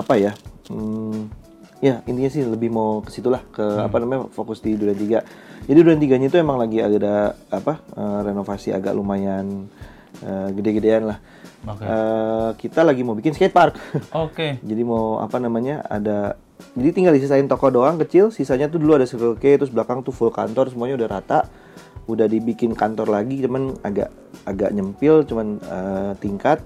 apa 0.00 0.14
ya? 0.18 0.32
Hmm, 0.68 1.30
ya 1.78 2.00
intinya 2.08 2.30
sih 2.32 2.42
lebih 2.42 2.72
mau 2.72 3.04
ke 3.04 3.12
situ 3.12 3.28
lah 3.28 3.44
ke 3.52 3.62
apa 3.62 3.96
namanya 4.00 4.28
fokus 4.32 4.64
di 4.64 4.74
Duren 4.74 4.96
3. 4.96 5.66
Jadi 5.66 5.78
Duren 5.82 6.00
3-nya 6.00 6.28
itu 6.30 6.38
emang 6.38 6.58
lagi 6.60 6.80
ada 6.80 7.34
apa 7.50 7.82
eh, 7.94 8.20
renovasi 8.26 8.72
agak 8.72 8.92
lumayan 8.96 9.68
eh, 10.22 10.48
gede-gedean 10.56 11.10
lah. 11.10 11.18
Oke. 11.66 11.82
Eh, 11.82 12.50
kita 12.62 12.86
lagi 12.86 13.02
mau 13.02 13.18
bikin 13.18 13.34
skatepark. 13.34 13.74
Oke. 14.26 14.62
Jadi 14.62 14.82
mau 14.86 15.18
apa 15.18 15.42
namanya 15.42 15.82
ada 15.86 16.38
jadi 16.76 16.88
tinggal 16.92 17.12
disisain 17.12 17.44
toko 17.48 17.68
doang 17.68 18.00
kecil, 18.00 18.32
sisanya 18.32 18.68
tuh 18.68 18.80
dulu 18.80 18.96
ada 18.96 19.04
Circle 19.04 19.36
K, 19.36 19.60
terus 19.60 19.72
belakang 19.72 20.00
tuh 20.00 20.12
full 20.12 20.32
kantor, 20.32 20.72
semuanya 20.72 20.96
udah 20.96 21.08
rata. 21.08 21.40
Udah 22.06 22.30
dibikin 22.30 22.72
kantor 22.72 23.10
lagi, 23.10 23.42
cuman 23.42 23.76
agak 23.82 24.08
agak 24.46 24.70
nyempil, 24.72 25.26
cuman 25.28 25.60
eh, 25.60 26.12
tingkat. 26.22 26.64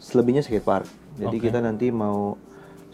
Selebihnya 0.00 0.40
skatepark. 0.40 0.88
Jadi 1.20 1.36
Oke. 1.36 1.44
kita 1.50 1.60
nanti 1.60 1.92
mau 1.92 2.38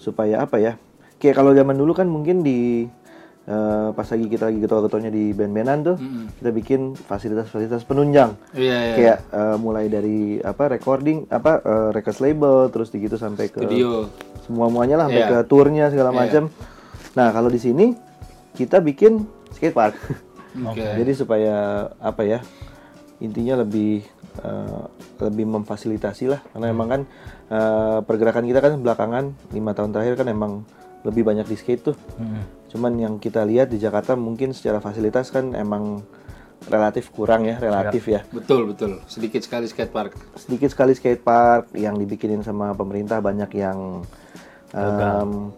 supaya 0.07 0.41
apa 0.41 0.57
ya? 0.57 0.79
Kayak 1.19 1.35
kalau 1.35 1.51
zaman 1.51 1.75
dulu 1.75 1.91
kan 1.91 2.07
mungkin 2.07 2.41
di 2.41 2.87
eh, 3.45 3.89
pas 3.91 4.07
lagi 4.07 4.27
kita 4.27 4.47
lagi 4.47 4.59
ketua-ketuanya 4.61 5.07
di 5.09 5.31
band-bandan 5.31 5.79
tuh, 5.83 5.97
kita 6.37 6.51
bikin 6.51 6.81
fasilitas-fasilitas 6.95 7.83
penunjang. 7.83 8.35
Iya 8.53 8.79
iya 8.85 8.95
kayak 8.95 9.19
eh, 9.33 9.57
mulai 9.57 9.87
dari 9.87 10.19
apa 10.39 10.67
recording 10.69 11.27
apa 11.27 11.59
eh, 11.59 11.89
record 11.91 12.19
label 12.21 12.71
terus 12.71 12.89
di 12.89 13.01
gitu 13.01 13.15
sampai 13.15 13.49
ke 13.49 13.59
video 13.61 14.07
semua 14.43 14.67
muanya 14.67 14.95
lah 14.97 15.11
sampai 15.11 15.23
Iya. 15.23 15.31
ke 15.33 15.39
tournya 15.45 15.85
segala 15.91 16.11
Iya. 16.11 16.19
macam 16.23 16.45
nah 17.17 17.33
kalau 17.33 17.49
di 17.49 17.57
sini 17.57 17.97
kita 18.53 18.79
bikin 18.79 19.25
skatepark 19.51 19.97
oke. 20.71 20.79
Jadi 20.79 21.13
supaya 21.13 21.55
apa 21.97 22.23
ya 22.23 22.39
intinya 23.17 23.59
lebih 23.59 24.05
eh, 24.43 24.85
lebih 25.25 25.47
memfasilitasi 25.49 26.25
lah. 26.29 26.41
Karena 26.53 26.67
emang 26.73 26.89
kan 26.89 27.01
eh, 27.53 27.99
pergerakan 28.05 28.45
kita 28.45 28.61
kan 28.61 28.73
belakangan 28.81 29.25
lima 29.53 29.73
tahun 29.73 29.91
terakhir 29.95 30.15
kan 30.21 30.29
emang 30.29 30.53
lebih 31.07 31.23
banyak 31.23 31.47
di 31.47 31.57
skate 31.57 31.83
tuh. 31.93 31.97
Mm-mm. 32.19 32.43
cuman 32.67 32.93
yang 32.99 33.15
kita 33.23 33.47
lihat 33.47 33.71
di 33.71 33.79
Jakarta 33.79 34.19
mungkin 34.19 34.51
secara 34.51 34.83
fasilitas 34.83 35.31
kan 35.31 35.55
emang 35.55 36.03
relatif 36.67 37.15
kurang 37.15 37.47
ya 37.47 37.57
relatif 37.63 38.11
ya. 38.11 38.27
Betul 38.35 38.75
betul. 38.75 38.99
Sedikit 39.07 39.41
sekali 39.45 39.71
skatepark 39.71 40.19
sedikit 40.35 40.69
sekali 40.75 40.93
skatepark 40.93 41.71
yang 41.79 41.95
dibikinin 41.95 42.43
sama 42.43 42.75
pemerintah 42.75 43.23
banyak 43.23 43.51
yang 43.55 44.03
em, 44.75 45.55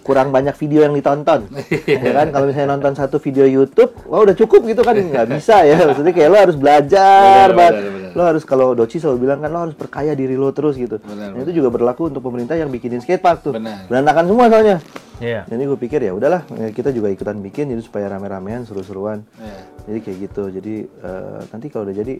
kurang 0.00 0.32
banyak 0.32 0.56
video 0.56 0.88
yang 0.88 0.96
ditonton. 0.96 1.52
Ya 1.84 2.24
kan? 2.24 2.32
Kalau 2.32 2.48
misalnya 2.48 2.68
nonton 2.72 2.96
satu 2.96 3.20
video 3.20 3.44
YouTube 3.44 3.92
wah 4.08 4.24
udah 4.24 4.32
cukup 4.32 4.64
gitu 4.64 4.80
kan? 4.80 4.96
Nggak 4.96 5.36
bisa 5.36 5.68
ya. 5.68 5.84
Maksudnya 5.84 6.12
kayak 6.16 6.30
lo 6.32 6.38
harus 6.40 6.56
belajar 6.56 7.52
banget. 7.52 7.74
Lo 8.18 8.26
harus 8.26 8.42
kalau 8.42 8.74
Doci 8.74 8.98
selalu 8.98 9.18
bilang 9.22 9.38
kan 9.38 9.48
lo 9.48 9.60
harus 9.62 9.76
perkaya 9.78 10.18
diri 10.18 10.34
lo 10.34 10.50
terus 10.50 10.74
gitu 10.74 10.98
Benar, 10.98 11.38
Nah, 11.38 11.40
itu 11.40 11.54
juga 11.54 11.70
berlaku 11.70 12.10
untuk 12.10 12.18
pemerintah 12.20 12.58
yang 12.58 12.66
bikinin 12.66 12.98
skatepark 12.98 13.46
tuh 13.46 13.54
Benar. 13.54 13.86
berantakan 13.86 14.24
semua 14.26 14.46
soalnya 14.50 14.78
Iya. 15.18 15.46
jadi 15.46 15.62
gue 15.64 15.78
pikir 15.78 16.00
ya 16.00 16.12
udahlah 16.14 16.42
ya 16.50 16.70
kita 16.70 16.90
juga 16.90 17.10
ikutan 17.10 17.38
bikin 17.38 17.70
jadi 17.70 17.82
supaya 17.82 18.10
rame-ramean 18.10 18.66
seru-seruan 18.66 19.22
Iya. 19.38 19.58
jadi 19.86 19.98
kayak 20.02 20.18
gitu 20.26 20.42
jadi 20.50 20.74
eh, 20.84 21.40
nanti 21.48 21.66
kalau 21.70 21.86
udah 21.86 21.94
jadi 21.96 22.14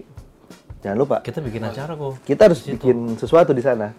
Jangan 0.79 0.95
lupa. 0.95 1.17
Kita 1.19 1.43
bikin 1.43 1.59
acara 1.67 1.99
kok. 1.99 2.23
Kita 2.23 2.47
harus 2.47 2.63
bikin 2.63 3.19
sesuatu 3.19 3.51
di 3.51 3.59
sana. 3.59 3.91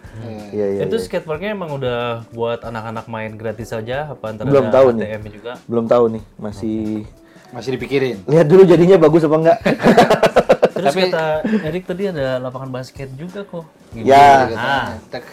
Iya, 0.48 0.80
iya. 0.80 0.82
itu 0.88 0.96
iya. 0.96 1.04
skateparknya 1.04 1.52
emang 1.52 1.76
udah 1.76 2.24
buat 2.32 2.64
anak-anak 2.64 3.04
main 3.04 3.36
gratis 3.36 3.68
saja 3.68 4.08
apa 4.08 4.32
antara 4.32 4.48
Belum 4.48 4.72
tahu 4.72 4.96
nih. 4.96 5.04
ATM 5.12 5.24
juga? 5.28 5.52
Belum 5.68 5.84
tahu 5.84 6.04
nih, 6.16 6.22
masih 6.40 7.04
Masih 7.52 7.76
dipikirin. 7.76 8.16
lihat 8.24 8.46
dulu 8.48 8.64
jadinya 8.64 8.96
bagus 8.96 9.28
apa 9.28 9.36
enggak. 9.36 9.58
Terus 10.82 10.96
kata 11.06 11.24
Erik 11.62 11.84
tadi 11.84 12.02
ada 12.06 12.38
lapangan 12.38 12.70
basket 12.70 13.08
juga 13.12 13.42
kok. 13.42 13.64
ya, 13.92 14.48
Ah, 14.50 14.94
Tek. 15.06 15.24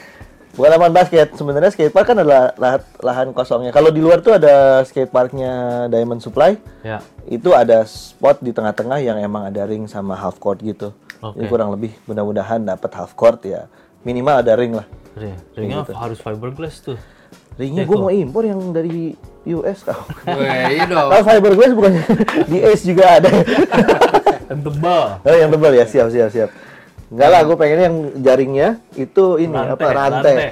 bukan 0.53 0.69
lapangan 0.69 0.95
basket. 0.95 1.27
Sebenarnya 1.33 1.69
skatepark 1.69 2.05
kan 2.05 2.17
adalah 2.17 2.51
lahan, 2.55 2.81
lahan 2.99 3.27
kosongnya. 3.31 3.69
Kalau 3.69 3.87
di 3.87 3.99
luar 3.99 4.19
tuh 4.19 4.33
ada 4.33 4.81
skateparknya 4.83 5.51
Diamond 5.87 6.19
Supply. 6.19 6.57
ya. 6.81 6.99
Itu 7.23 7.51
ada 7.51 7.83
spot 7.83 8.39
di 8.39 8.49
tengah-tengah 8.49 8.97
yang 8.97 9.17
emang 9.17 9.45
ada 9.45 9.63
ring 9.63 9.85
sama 9.85 10.13
half 10.13 10.37
court 10.37 10.59
gitu. 10.59 10.91
Oke. 11.17 11.35
Jadi 11.35 11.47
kurang 11.47 11.69
lebih 11.71 11.91
mudah-mudahan 12.03 12.61
dapat 12.61 12.91
half 12.93 13.13
court 13.13 13.41
ya. 13.43 13.67
Minimal 14.01 14.39
ada 14.39 14.53
ring 14.53 14.73
lah. 14.73 14.87
Ring- 15.13 15.35
Ringnya 15.53 15.83
harus 15.91 16.17
fiberglass 16.17 16.79
tuh. 16.79 16.95
Ringnya 17.53 17.83
gue 17.83 17.97
mau 17.97 18.07
impor 18.07 18.45
yang 18.45 18.61
dari 18.69 19.17
US 19.43 19.81
kau. 19.81 19.97
Weh, 20.23 20.45
iya 20.71 20.85
dong. 20.85 21.09
Kalau 21.09 21.23
fiberglass 21.25 21.73
bukan 21.73 21.91
di 22.51 22.57
Ace 22.61 22.85
juga 22.85 23.17
ada. 23.17 23.29
Dan 24.47 24.63
tebal. 24.63 25.19
oh 25.21 25.35
yang 25.35 25.51
tebal 25.51 25.71
ya 25.75 25.85
siap 25.85 26.07
siap 26.07 26.29
siap. 26.31 26.49
Enggak 27.07 27.29
lah, 27.31 27.41
gue 27.47 27.55
pengen 27.55 27.79
yang 27.79 27.95
jaringnya 28.19 28.67
itu 28.99 29.39
ini 29.39 29.55
Rantai, 29.55 29.75
apa 29.79 29.87
rantai. 29.95 30.35
rantai. 30.35 30.51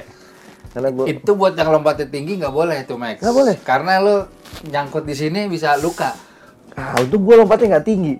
Karena 0.71 0.89
gue 0.91 1.05
Itu 1.07 1.31
buat 1.39 1.55
yang 1.55 1.71
lompatnya 1.71 2.07
tinggi 2.07 2.35
nggak 2.35 2.51
boleh 2.51 2.83
tuh 2.83 2.99
Max. 2.99 3.23
Nggak 3.23 3.35
boleh. 3.35 3.55
Karena 3.63 3.99
lu 4.03 4.27
nyangkut 4.67 5.03
di 5.07 5.15
sini 5.15 5.47
bisa 5.47 5.79
luka. 5.79 6.11
ah, 6.75 6.99
itu 6.99 7.15
gue 7.15 7.35
lompatnya 7.39 7.79
nggak 7.79 7.87
tinggi. 7.87 8.19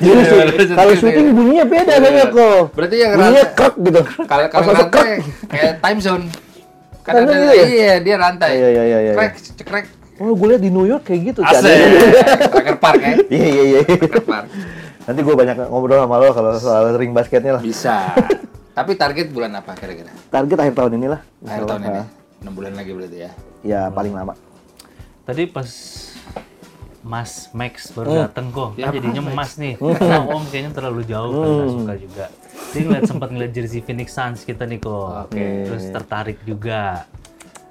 Jadi 0.00 0.20
sih, 0.24 0.72
kalau 0.72 0.92
syuting 0.96 1.36
bunyinya 1.36 1.64
beda 1.68 1.92
kayaknya 2.00 2.26
kok. 2.32 2.62
Berarti 2.72 2.96
yang 2.96 3.12
bunyinya 3.12 3.44
krek 3.52 3.74
gitu. 3.76 4.00
Kalau 4.24 4.46
kalau 4.48 4.72
rantai 4.72 5.20
kayak 5.52 5.74
time 5.84 6.00
zone. 6.00 6.24
Kan 7.04 7.12
ada 7.12 7.28
zone 7.28 7.36
gitu 7.44 7.52
ya? 7.52 7.66
iya 7.68 7.94
dia 8.00 8.16
rantai. 8.16 8.50
Iya, 8.56 8.68
iya, 8.72 8.82
iya, 8.88 8.98
iya. 9.04 9.12
Krek, 9.12 9.32
cekrek. 9.60 9.84
Oh, 10.16 10.32
gue 10.32 10.46
lihat 10.48 10.62
di 10.62 10.70
New 10.70 10.84
York 10.84 11.04
kayak 11.04 11.20
gitu. 11.26 11.40
Asik. 11.40 11.66
Tracker 12.52 12.76
park 12.76 13.00
ya. 13.00 13.16
Iya 13.28 13.46
iya 13.46 13.62
iya. 13.64 13.80
Park. 14.18 14.48
Nanti 15.04 15.20
gue 15.20 15.34
banyak 15.34 15.56
ngobrol 15.66 16.00
sama 16.00 16.16
lo 16.16 16.28
kalau 16.32 16.50
soal 16.56 16.96
ring 16.96 17.12
basketnya 17.12 17.56
lah. 17.56 17.62
Bisa. 17.62 18.16
Tapi 18.72 18.92
target 18.92 19.28
bulan 19.28 19.52
apa 19.54 19.72
kira-kira? 19.72 20.10
Target 20.28 20.56
akhir 20.58 20.74
tahun 20.74 20.92
inilah. 20.96 21.20
Akhir 21.42 21.64
tahun 21.64 21.82
ini. 21.84 22.00
6 22.38 22.52
bulan 22.52 22.72
lagi 22.74 22.90
berarti 22.92 23.18
ya. 23.18 23.30
Ya 23.62 23.80
paling 23.88 24.12
lama. 24.12 24.32
Tadi 25.22 25.46
pas 25.46 25.68
Mas 27.00 27.48
Max 27.52 27.94
baru 27.94 28.10
Hmm. 28.10 28.20
dateng 28.26 28.46
kok, 28.50 28.74
kan 28.74 28.90
jadinya 28.90 29.22
Mas 29.24 29.54
nih. 29.56 29.78
Karena 29.78 30.26
Om 30.26 30.44
kayaknya 30.50 30.70
terlalu 30.74 31.02
jauh 31.04 31.30
kan 31.32 31.46
nggak 31.46 31.62
Hmm. 31.62 31.76
suka 31.78 31.94
juga. 31.96 32.26
Dia 32.66 32.80
ngeliat 32.82 33.04
sempat 33.06 33.28
ngeliat 33.30 33.52
jersey 33.54 33.80
Phoenix 33.80 34.08
Suns 34.10 34.40
kita 34.42 34.66
nih 34.66 34.78
kok. 34.78 35.30
Terus 35.30 35.84
tertarik 35.88 36.38
juga. 36.42 37.06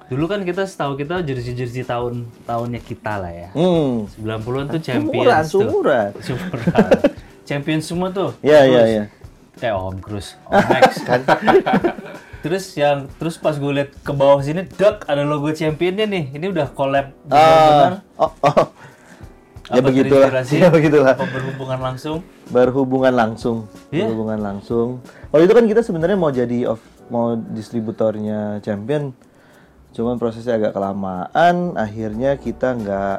Dulu 0.06 0.24
kan 0.30 0.46
kita 0.46 0.62
setahu 0.62 0.94
kita 0.94 1.18
jersey-jersey 1.26 1.82
tahun 1.82 2.30
tahunnya 2.46 2.78
kita 2.78 3.18
lah 3.18 3.32
ya. 3.34 3.48
Hmm. 3.50 4.06
90-an 4.06 4.66
tuh 4.70 4.80
Sumuran, 4.80 5.42
tuh. 5.42 5.60
sumuran. 5.66 6.10
Sumuran. 6.22 6.90
champion 7.48 7.80
semua 7.82 8.08
tuh. 8.10 8.30
Iya 8.42 8.60
iya 8.66 8.82
iya. 8.86 9.04
Eh 9.62 9.72
Om 9.72 10.02
Cruz, 10.04 10.36
Om 10.50 10.60
Max 10.68 11.00
kan. 11.08 11.24
terus 12.44 12.76
yang 12.76 13.08
terus 13.16 13.40
pas 13.40 13.56
gue 13.56 13.72
liat 13.72 13.90
ke 14.04 14.12
bawah 14.12 14.38
sini, 14.44 14.68
dek 14.68 15.08
ada 15.08 15.24
logo 15.24 15.48
championnya 15.54 16.04
nih. 16.04 16.36
Ini 16.36 16.52
udah 16.52 16.66
collab 16.76 17.14
benar-benar. 17.24 17.94
Ah, 18.20 18.28
oh, 18.28 18.32
oh. 18.44 18.66
Ya 19.72 19.80
begitulah. 19.82 20.30
Ya 20.62 20.68
begitulah. 20.70 21.14
Apa 21.18 21.26
berhubungan 21.26 21.78
langsung? 21.82 22.22
Berhubungan 22.52 23.14
langsung. 23.14 23.66
Iya. 23.90 24.06
Berhubungan 24.06 24.38
langsung. 24.38 25.02
Waktu 25.34 25.50
itu 25.50 25.54
kan 25.56 25.64
kita 25.66 25.80
sebenarnya 25.82 26.18
mau 26.20 26.30
jadi 26.30 26.70
of, 26.70 26.78
mau 27.10 27.34
distributornya 27.34 28.62
champion. 28.62 29.10
Cuman 29.96 30.20
prosesnya 30.20 30.60
agak 30.60 30.76
kelamaan, 30.76 31.72
akhirnya 31.72 32.36
kita 32.36 32.76
nggak 32.76 33.18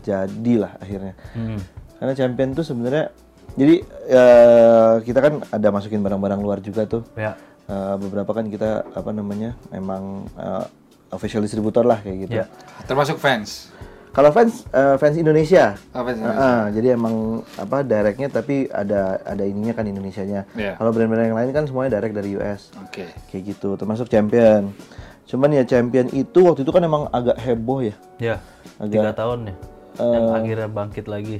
jadilah 0.00 0.72
akhirnya. 0.80 1.12
Hmm. 1.36 1.60
Karena 2.00 2.12
champion 2.16 2.56
tuh 2.56 2.64
sebenarnya 2.64 3.12
jadi 3.56 3.84
eh, 4.08 4.94
kita 5.04 5.18
kan 5.20 5.44
ada 5.52 5.68
masukin 5.68 6.00
barang-barang 6.00 6.40
luar 6.40 6.64
juga 6.64 6.88
tuh. 6.88 7.04
Ya. 7.20 7.36
Eh, 7.68 7.94
beberapa 8.00 8.32
kan 8.32 8.48
kita 8.48 8.88
apa 8.96 9.10
namanya 9.12 9.52
memang 9.68 10.24
eh, 10.40 10.64
official 11.12 11.44
distributor 11.44 11.84
lah 11.84 12.00
kayak 12.00 12.16
gitu. 12.28 12.40
Ya. 12.40 12.48
Termasuk 12.88 13.20
fans. 13.20 13.68
Kalau 14.16 14.32
fans 14.32 14.64
eh, 14.72 14.96
fans 14.96 15.16
Indonesia, 15.20 15.76
Oh, 15.92 16.00
fans 16.00 16.24
Ah, 16.24 16.32
ah, 16.32 16.62
jadi 16.72 16.96
emang 16.96 17.44
apa 17.60 17.84
directnya 17.84 18.32
tapi 18.32 18.64
ada 18.72 19.20
ada 19.20 19.44
ininya 19.44 19.76
kan 19.76 19.84
Indonesianya. 19.84 20.48
Iya. 20.56 20.80
Kalau 20.80 20.88
brand-brand 20.96 21.28
yang 21.28 21.36
lain 21.36 21.52
kan 21.52 21.68
semuanya 21.68 22.00
direct 22.00 22.16
dari 22.16 22.32
US. 22.40 22.72
Oke. 22.80 23.12
Kayak 23.28 23.42
gitu, 23.56 23.76
termasuk 23.76 24.08
Champion. 24.08 24.72
Cuman 25.26 25.50
ya 25.50 25.62
Champion 25.62 26.06
itu 26.10 26.38
waktu 26.40 26.62
itu 26.62 26.70
kan 26.70 26.82
emang 26.82 27.10
agak 27.10 27.36
heboh 27.36 27.82
ya. 27.82 27.94
Ya. 28.18 28.36
Agak- 28.78 29.02
Tiga 29.02 29.12
tahun 29.12 29.38
ya. 29.46 29.54
yang 29.96 30.26
akhirnya 30.30 30.68
bangkit 30.68 31.06
lagi. 31.06 31.38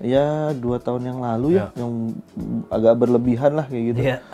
Ya 0.00 0.56
dua 0.56 0.80
tahun 0.80 1.04
yang 1.04 1.18
lalu 1.20 1.60
ya, 1.60 1.68
yang 1.74 2.16
agak 2.68 2.96
berlebihan 2.96 3.52
lah 3.52 3.66
kayak 3.66 3.84
gitu. 3.92 4.00
Iya. 4.02 4.18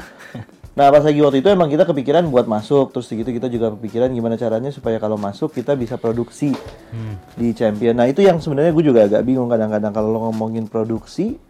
Nah 0.77 0.93
pas 0.93 1.01
lagi 1.01 1.17
waktu 1.25 1.41
itu 1.41 1.49
emang 1.49 1.73
kita 1.73 1.89
kepikiran 1.89 2.29
buat 2.29 2.45
masuk, 2.45 2.93
terus 2.93 3.09
gitu 3.09 3.25
kita 3.25 3.49
juga 3.49 3.73
kepikiran 3.73 4.13
gimana 4.13 4.37
caranya 4.37 4.69
supaya 4.69 5.01
kalau 5.01 5.17
masuk 5.17 5.49
kita 5.51 5.73
bisa 5.73 5.97
produksi 5.97 6.53
Hmm. 6.93 7.17
di 7.33 7.57
Champion. 7.57 7.97
Nah 7.97 8.05
itu 8.05 8.21
yang 8.21 8.37
sebenarnya 8.37 8.77
gue 8.77 8.85
juga 8.85 9.09
agak 9.09 9.25
bingung 9.25 9.49
kadang-kadang 9.49 9.89
kalau 9.89 10.13
lo 10.13 10.29
ngomongin 10.29 10.69
produksi, 10.69 11.41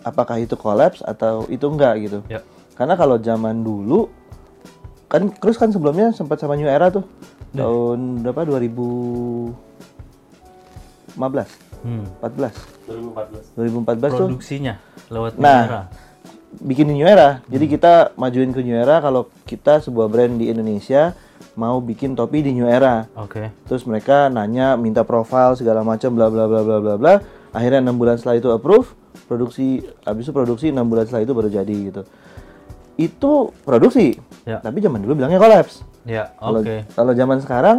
apakah 0.00 0.38
itu 0.38 0.54
collapse 0.54 1.02
atau 1.02 1.42
itu 1.48 1.66
enggak 1.66 2.06
gitu. 2.06 2.18
Ya. 2.30 2.38
Karena 2.72 2.94
kalau 2.94 3.18
zaman 3.18 3.66
dulu 3.66 4.06
kan 5.12 5.28
Cruz 5.30 5.60
kan 5.60 5.68
sebelumnya 5.68 6.08
sempat 6.10 6.40
sama 6.40 6.56
New 6.56 6.64
Era 6.64 6.88
tuh 6.88 7.04
tahun 7.52 8.24
berapa 8.24 8.48
2015, 8.48 9.52
Hmm. 11.82 12.06
14, 12.22 12.54
2014. 12.86 13.44
2014 13.52 14.08
tuh 14.08 14.20
Produksinya 14.24 14.74
lewat 15.10 15.34
Nah, 15.36 15.60
Mira. 15.66 15.82
bikin 16.62 16.86
di 16.86 16.94
New 16.96 17.04
Era. 17.04 17.42
Jadi 17.44 17.66
kita 17.66 18.14
majuin 18.14 18.54
ke 18.54 18.62
New 18.62 18.72
Era 18.72 19.02
kalau 19.02 19.28
kita 19.44 19.82
sebuah 19.82 20.06
brand 20.06 20.38
di 20.38 20.46
Indonesia 20.46 21.12
mau 21.52 21.82
bikin 21.82 22.14
topi 22.14 22.40
di 22.40 22.54
New 22.54 22.64
Era. 22.64 23.04
Oke. 23.12 23.50
Terus 23.66 23.82
mereka 23.82 24.30
nanya, 24.30 24.78
minta 24.78 25.02
profile 25.02 25.52
segala 25.52 25.82
macam 25.82 26.14
bla 26.14 26.30
bla 26.30 26.46
bla 26.46 26.62
bla 26.62 26.78
bla 26.78 26.94
bla. 26.96 27.14
Akhirnya 27.50 27.82
enam 27.82 27.98
bulan 27.98 28.16
setelah 28.16 28.38
itu 28.38 28.48
approve, 28.48 28.94
produksi 29.26 29.82
habis 30.06 30.24
itu 30.24 30.32
produksi 30.32 30.70
enam 30.70 30.88
bulan 30.88 31.04
setelah 31.04 31.26
itu 31.26 31.34
baru 31.34 31.50
jadi 31.50 31.76
gitu. 31.90 32.02
Itu 32.96 33.50
produksi. 33.62 34.16
Ya. 34.44 34.58
Tapi 34.58 34.78
zaman 34.78 35.00
dulu 35.00 35.18
bilangnya 35.18 35.38
collapse. 35.38 35.82
Ya, 36.02 36.34
Kalau 36.34 36.60
oke. 36.66 36.82
kalau 36.92 37.12
zaman 37.14 37.38
sekarang 37.38 37.78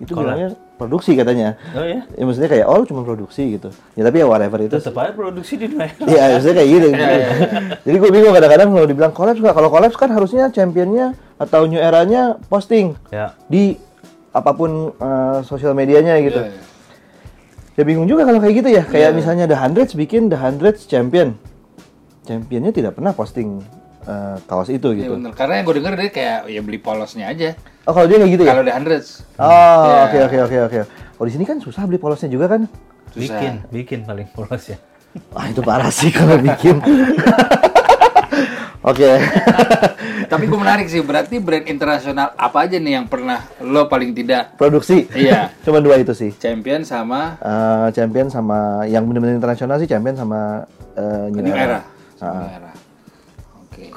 itu 0.00 0.16
bilangnya 0.16 0.56
produksi 0.80 1.12
katanya. 1.12 1.58
Oh 1.76 1.84
ya. 1.84 2.00
Ya 2.16 2.22
maksudnya 2.24 2.48
kayak 2.48 2.66
oh 2.66 2.80
cuma 2.86 3.04
produksi 3.04 3.58
gitu. 3.58 3.68
Ya 3.92 4.02
tapi 4.06 4.22
ya 4.22 4.26
whatever 4.26 4.58
itu 4.62 4.72
Tetap 4.72 4.96
aja 4.96 5.12
produksi 5.12 5.60
di 5.60 5.66
Mira. 5.68 5.90
Iya, 6.08 6.22
maksudnya 6.32 6.56
kayak 6.58 6.70
gitu. 6.72 6.88
Jadi 7.86 7.96
gue 7.98 8.10
bingung 8.10 8.32
kadang-kadang 8.32 8.68
kalau 8.72 8.86
dibilang 8.88 9.12
collapse 9.12 9.40
nggak. 9.42 9.52
Kalau 9.52 9.68
collapse 9.68 9.98
kan 9.98 10.08
harusnya 10.08 10.48
championnya 10.48 11.12
atau 11.36 11.68
new 11.68 11.78
eranya 11.78 12.40
posting 12.48 12.96
Ya. 13.12 13.36
di 13.46 13.76
apa 14.32 14.54
pun 14.54 14.94
eh, 14.94 15.38
sosial 15.44 15.76
medianya 15.76 16.16
gitu. 16.24 16.40
Iya, 16.40 16.50
iya. 16.50 16.62
Ya 17.78 17.82
bingung 17.86 18.08
juga 18.08 18.24
kalau 18.24 18.40
kayak 18.40 18.54
gitu 18.58 18.68
ya. 18.72 18.82
Kayak 18.82 19.12
misalnya 19.12 19.44
The 19.44 19.54
Hundreds 19.54 19.92
bikin 19.92 20.32
The 20.32 20.38
Hundreds 20.40 20.88
champion. 20.88 21.36
Championnya 22.24 22.72
tidak 22.72 22.96
pernah 22.96 23.12
posting 23.12 23.60
eh, 24.08 24.36
kaos 24.42 24.68
itu 24.68 24.88
Iya 24.90 25.04
gitu. 25.04 25.12
bener. 25.14 25.32
Karena 25.32 25.54
yang 25.54 25.64
gue 25.64 25.76
denger 25.76 25.92
dia 25.94 26.08
kayak 26.10 26.38
ya 26.48 26.60
beli 26.60 26.78
polosnya 26.78 27.28
aja. 27.28 27.52
Oh 27.84 27.92
kalau 27.92 28.04
dia 28.04 28.16
kayak 28.16 28.32
gitu 28.32 28.42
ya? 28.42 28.50
Kalau 28.50 28.62
the 28.62 28.72
hundreds. 28.72 29.08
Oh 29.36 29.44
Iya. 29.84 30.00
oke 30.02 30.18
oke 30.24 30.38
oke 30.42 30.56
oke. 30.66 30.78
Oh 31.14 31.24
di 31.24 31.32
sini 31.32 31.44
kan 31.44 31.58
susah 31.58 31.84
beli 31.84 31.96
polosnya 31.96 32.26
juga 32.26 32.48
kan? 32.48 32.64
Susah. 33.08 33.36
Bikin, 33.36 33.52
bikin 33.68 33.98
paling 34.02 34.28
polos 34.28 34.64
ya. 34.66 34.78
Wah 35.30 35.44
itu 35.44 35.60
parah 35.60 35.88
sih 35.90 36.08
kalau 36.08 36.36
bikin. 36.38 36.78
Oke. 38.80 39.10
Tapi 40.24 40.44
gue 40.44 40.56
menarik 40.56 40.86
sih. 40.86 41.02
Berarti 41.02 41.36
brand 41.38 41.66
internasional 41.66 42.32
apa 42.32 42.64
aja 42.64 42.78
nih 42.78 42.94
yang 42.94 43.06
pernah 43.06 43.42
lo 43.60 43.84
paling 43.86 44.14
tidak 44.14 44.54
Produksi. 44.54 45.04
Iya. 45.10 45.50
Cuma 45.66 45.80
dua 45.80 45.98
itu 45.98 46.14
sih. 46.14 46.32
champion 46.32 46.84
sama 46.84 47.36
Eh, 47.38 47.88
champion 47.90 48.28
sama 48.28 48.84
yang 48.84 49.04
benar-benar 49.04 49.36
internasional 49.36 49.76
sih 49.76 49.84
champion 49.84 50.14
sama 50.14 50.64
eh, 50.94 51.26
New, 51.28 51.42
Era. 51.44 51.58
Era. 51.58 51.80
Sama 52.14 52.32
New 52.38 52.48
Era. 52.48 52.67
Oke. 52.67 52.67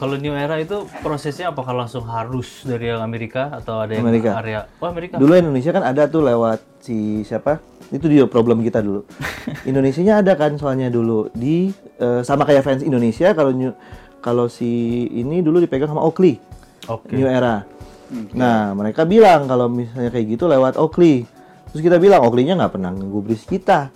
Kalau 0.02 0.18
New 0.18 0.34
Era 0.34 0.58
itu 0.58 0.90
prosesnya 1.06 1.54
apakah 1.54 1.78
langsung 1.78 2.02
harus 2.10 2.66
dari 2.66 2.90
yang 2.90 3.06
Amerika 3.06 3.54
atau 3.54 3.86
ada 3.86 3.94
yang 3.94 4.02
Amerika. 4.02 4.34
area? 4.42 4.66
Oh 4.82 4.90
Amerika. 4.90 5.22
Dulu 5.22 5.38
Indonesia 5.38 5.70
kan 5.70 5.86
ada 5.86 6.10
tuh 6.10 6.26
lewat 6.26 6.82
si 6.82 7.22
siapa? 7.22 7.62
Itu 7.94 8.10
dia 8.10 8.26
problem 8.26 8.66
kita 8.66 8.82
dulu. 8.82 9.06
Indonesianya 9.70 10.26
ada 10.26 10.34
kan 10.34 10.58
soalnya 10.58 10.90
dulu 10.90 11.30
di 11.38 11.70
eh, 12.02 12.26
sama 12.26 12.50
kayak 12.50 12.66
fans 12.66 12.82
Indonesia 12.82 13.30
kalau 13.38 13.54
New- 13.54 13.78
kalau 14.26 14.50
si 14.50 15.06
ini 15.06 15.46
dulu 15.46 15.62
dipegang 15.62 15.94
sama 15.94 16.02
Oakley. 16.02 16.42
Oke. 16.90 17.14
New 17.14 17.30
Era. 17.30 17.62
Nah, 18.34 18.74
mereka 18.74 19.06
bilang 19.06 19.46
kalau 19.46 19.70
misalnya 19.70 20.10
kayak 20.10 20.34
gitu 20.34 20.50
lewat 20.50 20.82
Oakley. 20.82 21.30
Terus 21.70 21.82
kita 21.86 22.02
bilang 22.02 22.26
Oakley-nya 22.26 22.58
nggak 22.58 22.74
pernah 22.74 22.90
ngegubris 22.90 23.46
kita. 23.46 23.94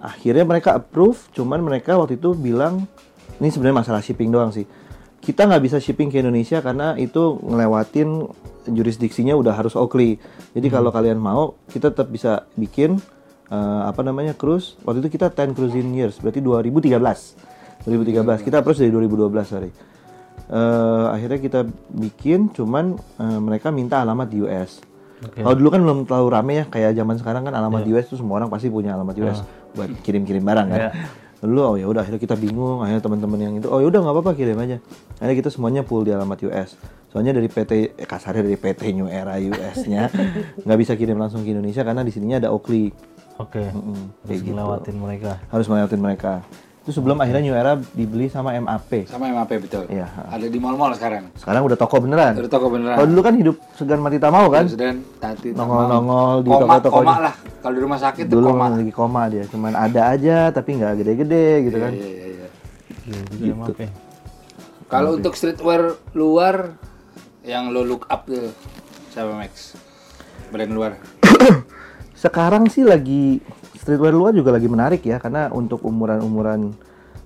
akhirnya 0.00 0.48
mereka 0.48 0.80
approve 0.80 1.28
cuman 1.36 1.60
mereka 1.60 1.92
waktu 1.92 2.16
itu 2.16 2.32
bilang 2.32 2.88
ini 3.36 3.52
sebenarnya 3.52 3.84
masalah 3.84 4.00
shipping 4.00 4.32
doang 4.32 4.48
sih 4.48 4.64
kita 5.20 5.46
nggak 5.46 5.62
bisa 5.62 5.76
shipping 5.76 6.08
ke 6.08 6.24
Indonesia 6.24 6.64
karena 6.64 6.96
itu 6.96 7.36
ngelewatin 7.44 8.24
jurisdiksinya 8.72 9.36
udah 9.36 9.52
harus 9.52 9.76
Oakley. 9.76 10.16
Jadi 10.56 10.66
kalau 10.72 10.88
kalian 10.88 11.20
mau 11.20 11.60
kita 11.68 11.92
tetap 11.92 12.08
bisa 12.08 12.48
bikin 12.56 12.96
eh, 13.52 13.82
apa 13.84 14.00
namanya 14.00 14.32
cruise. 14.32 14.80
Waktu 14.82 15.04
itu 15.04 15.20
kita 15.20 15.28
10 15.32 15.52
cruising 15.52 15.92
years 15.92 16.16
berarti 16.18 16.40
2013 16.40 17.00
2013 17.80 18.44
kita 18.44 18.60
approach 18.60 18.80
dari 18.80 18.92
2012 18.92 19.44
sorry. 19.44 19.70
Eh, 20.50 21.06
akhirnya 21.12 21.38
kita 21.38 21.60
bikin 21.92 22.50
cuman 22.50 22.96
eh, 22.96 23.40
mereka 23.40 23.68
minta 23.68 24.00
alamat 24.00 24.28
di 24.28 24.40
US 24.42 24.90
kalau 25.20 25.52
dulu 25.52 25.68
kan 25.68 25.80
belum 25.84 25.98
terlalu 26.08 26.28
rame 26.32 26.52
ya 26.56 26.64
kayak 26.64 26.96
zaman 26.96 27.16
sekarang 27.20 27.42
kan 27.44 27.52
alamat 27.52 27.84
di 27.84 27.92
US 27.92 28.08
tuh 28.08 28.16
semua 28.16 28.40
orang 28.40 28.48
pasti 28.48 28.72
punya 28.72 28.96
alamat 28.96 29.14
US 29.20 29.44
buat 29.76 29.90
kirim-kirim 30.00 30.40
barang 30.40 30.66
kan. 30.72 30.80
Dulu 31.40 31.60
oh 31.64 31.74
ya 31.80 31.88
udah 31.88 32.04
akhirnya 32.04 32.20
kita 32.20 32.36
bingung, 32.36 32.84
akhirnya 32.84 33.00
teman-teman 33.00 33.38
yang 33.40 33.54
itu 33.56 33.68
oh 33.72 33.80
ya 33.80 33.88
udah 33.88 34.00
nggak 34.04 34.14
apa-apa 34.14 34.32
kirim 34.36 34.60
aja. 34.60 34.76
Akhirnya 35.16 35.36
kita 35.40 35.50
semuanya 35.52 35.82
full 35.84 36.04
di 36.04 36.12
alamat 36.12 36.38
US. 36.48 36.76
Soalnya 37.10 37.34
dari 37.34 37.48
PT 37.50 37.96
eh, 37.96 38.06
kasarnya 38.06 38.44
dari 38.44 38.60
PT 38.60 38.92
New 38.94 39.08
Era 39.08 39.40
US-nya 39.40 40.12
nggak 40.68 40.78
bisa 40.78 40.92
kirim 40.94 41.16
langsung 41.16 41.42
ke 41.42 41.50
Indonesia 41.56 41.82
karena 41.82 42.04
di 42.04 42.12
sininya 42.12 42.44
ada 42.44 42.48
Oakley. 42.52 42.92
Oke. 43.40 43.72
Mm, 43.72 43.72
Harus 43.72 44.28
kayak 44.28 44.40
gitu. 44.44 44.52
ngelewatin 44.52 44.96
mereka. 45.00 45.30
Harus 45.48 45.66
melewatin 45.66 46.00
mereka. 46.00 46.32
Itu 46.80 46.96
sebelum 46.96 47.20
akhirnya 47.20 47.44
New 47.44 47.52
Era 47.52 47.76
dibeli 47.76 48.32
sama 48.32 48.56
MAP. 48.56 49.04
Sama 49.04 49.28
MAP 49.28 49.52
betul. 49.60 49.84
Iya. 49.86 50.08
Ada 50.32 50.48
di 50.48 50.56
mall-mall 50.56 50.96
sekarang. 50.96 51.28
Sekarang 51.36 51.62
udah 51.62 51.76
toko 51.76 52.00
beneran. 52.00 52.32
Ada 52.32 52.48
toko 52.48 52.72
beneran. 52.72 52.96
Kalau 52.96 53.08
dulu 53.08 53.20
kan 53.20 53.34
hidup 53.36 53.56
segan 53.76 54.00
mati 54.00 54.16
tak 54.16 54.32
mau 54.32 54.48
kan? 54.48 54.64
Presiden 54.64 55.04
tati 55.20 55.52
Nongol-nongol 55.52 56.40
di 56.40 56.48
koma, 56.48 56.80
toko-toko 56.80 56.98
koma 57.04 57.14
lah. 57.20 57.34
Kalau 57.60 57.74
di 57.76 57.82
rumah 57.84 57.98
sakit 58.00 58.24
tuh 58.24 58.32
Dulu 58.32 58.48
koma. 58.50 58.66
lagi 58.72 58.92
koma 58.92 59.22
dia, 59.28 59.44
cuman 59.44 59.72
ada 59.76 60.00
aja 60.08 60.48
tapi 60.48 60.80
nggak 60.80 60.92
gede-gede 60.96 61.46
gitu 61.68 61.76
kan. 61.76 61.92
Iya, 61.92 62.08
iya, 62.08 62.26
iya. 62.26 62.48
Iya, 63.04 63.20
juga 63.28 63.44
Gitu. 63.44 63.54
MAP. 63.54 63.80
Kalau 64.88 65.10
untuk 65.14 65.34
streetwear 65.36 65.82
luar 66.12 66.74
yang 67.42 67.68
lo 67.68 67.84
look 67.84 68.08
up 68.08 68.24
tuh 68.24 68.50
siapa 69.12 69.36
Max? 69.36 69.76
Brand 70.48 70.72
luar. 70.72 70.96
Sekarang 72.16 72.66
sih 72.66 72.82
lagi 72.82 73.38
streetwear 73.90 74.14
luar 74.14 74.30
juga 74.30 74.54
lagi 74.54 74.70
menarik 74.70 75.02
ya 75.02 75.18
karena 75.18 75.50
untuk 75.50 75.82
umuran-umuran 75.82 76.70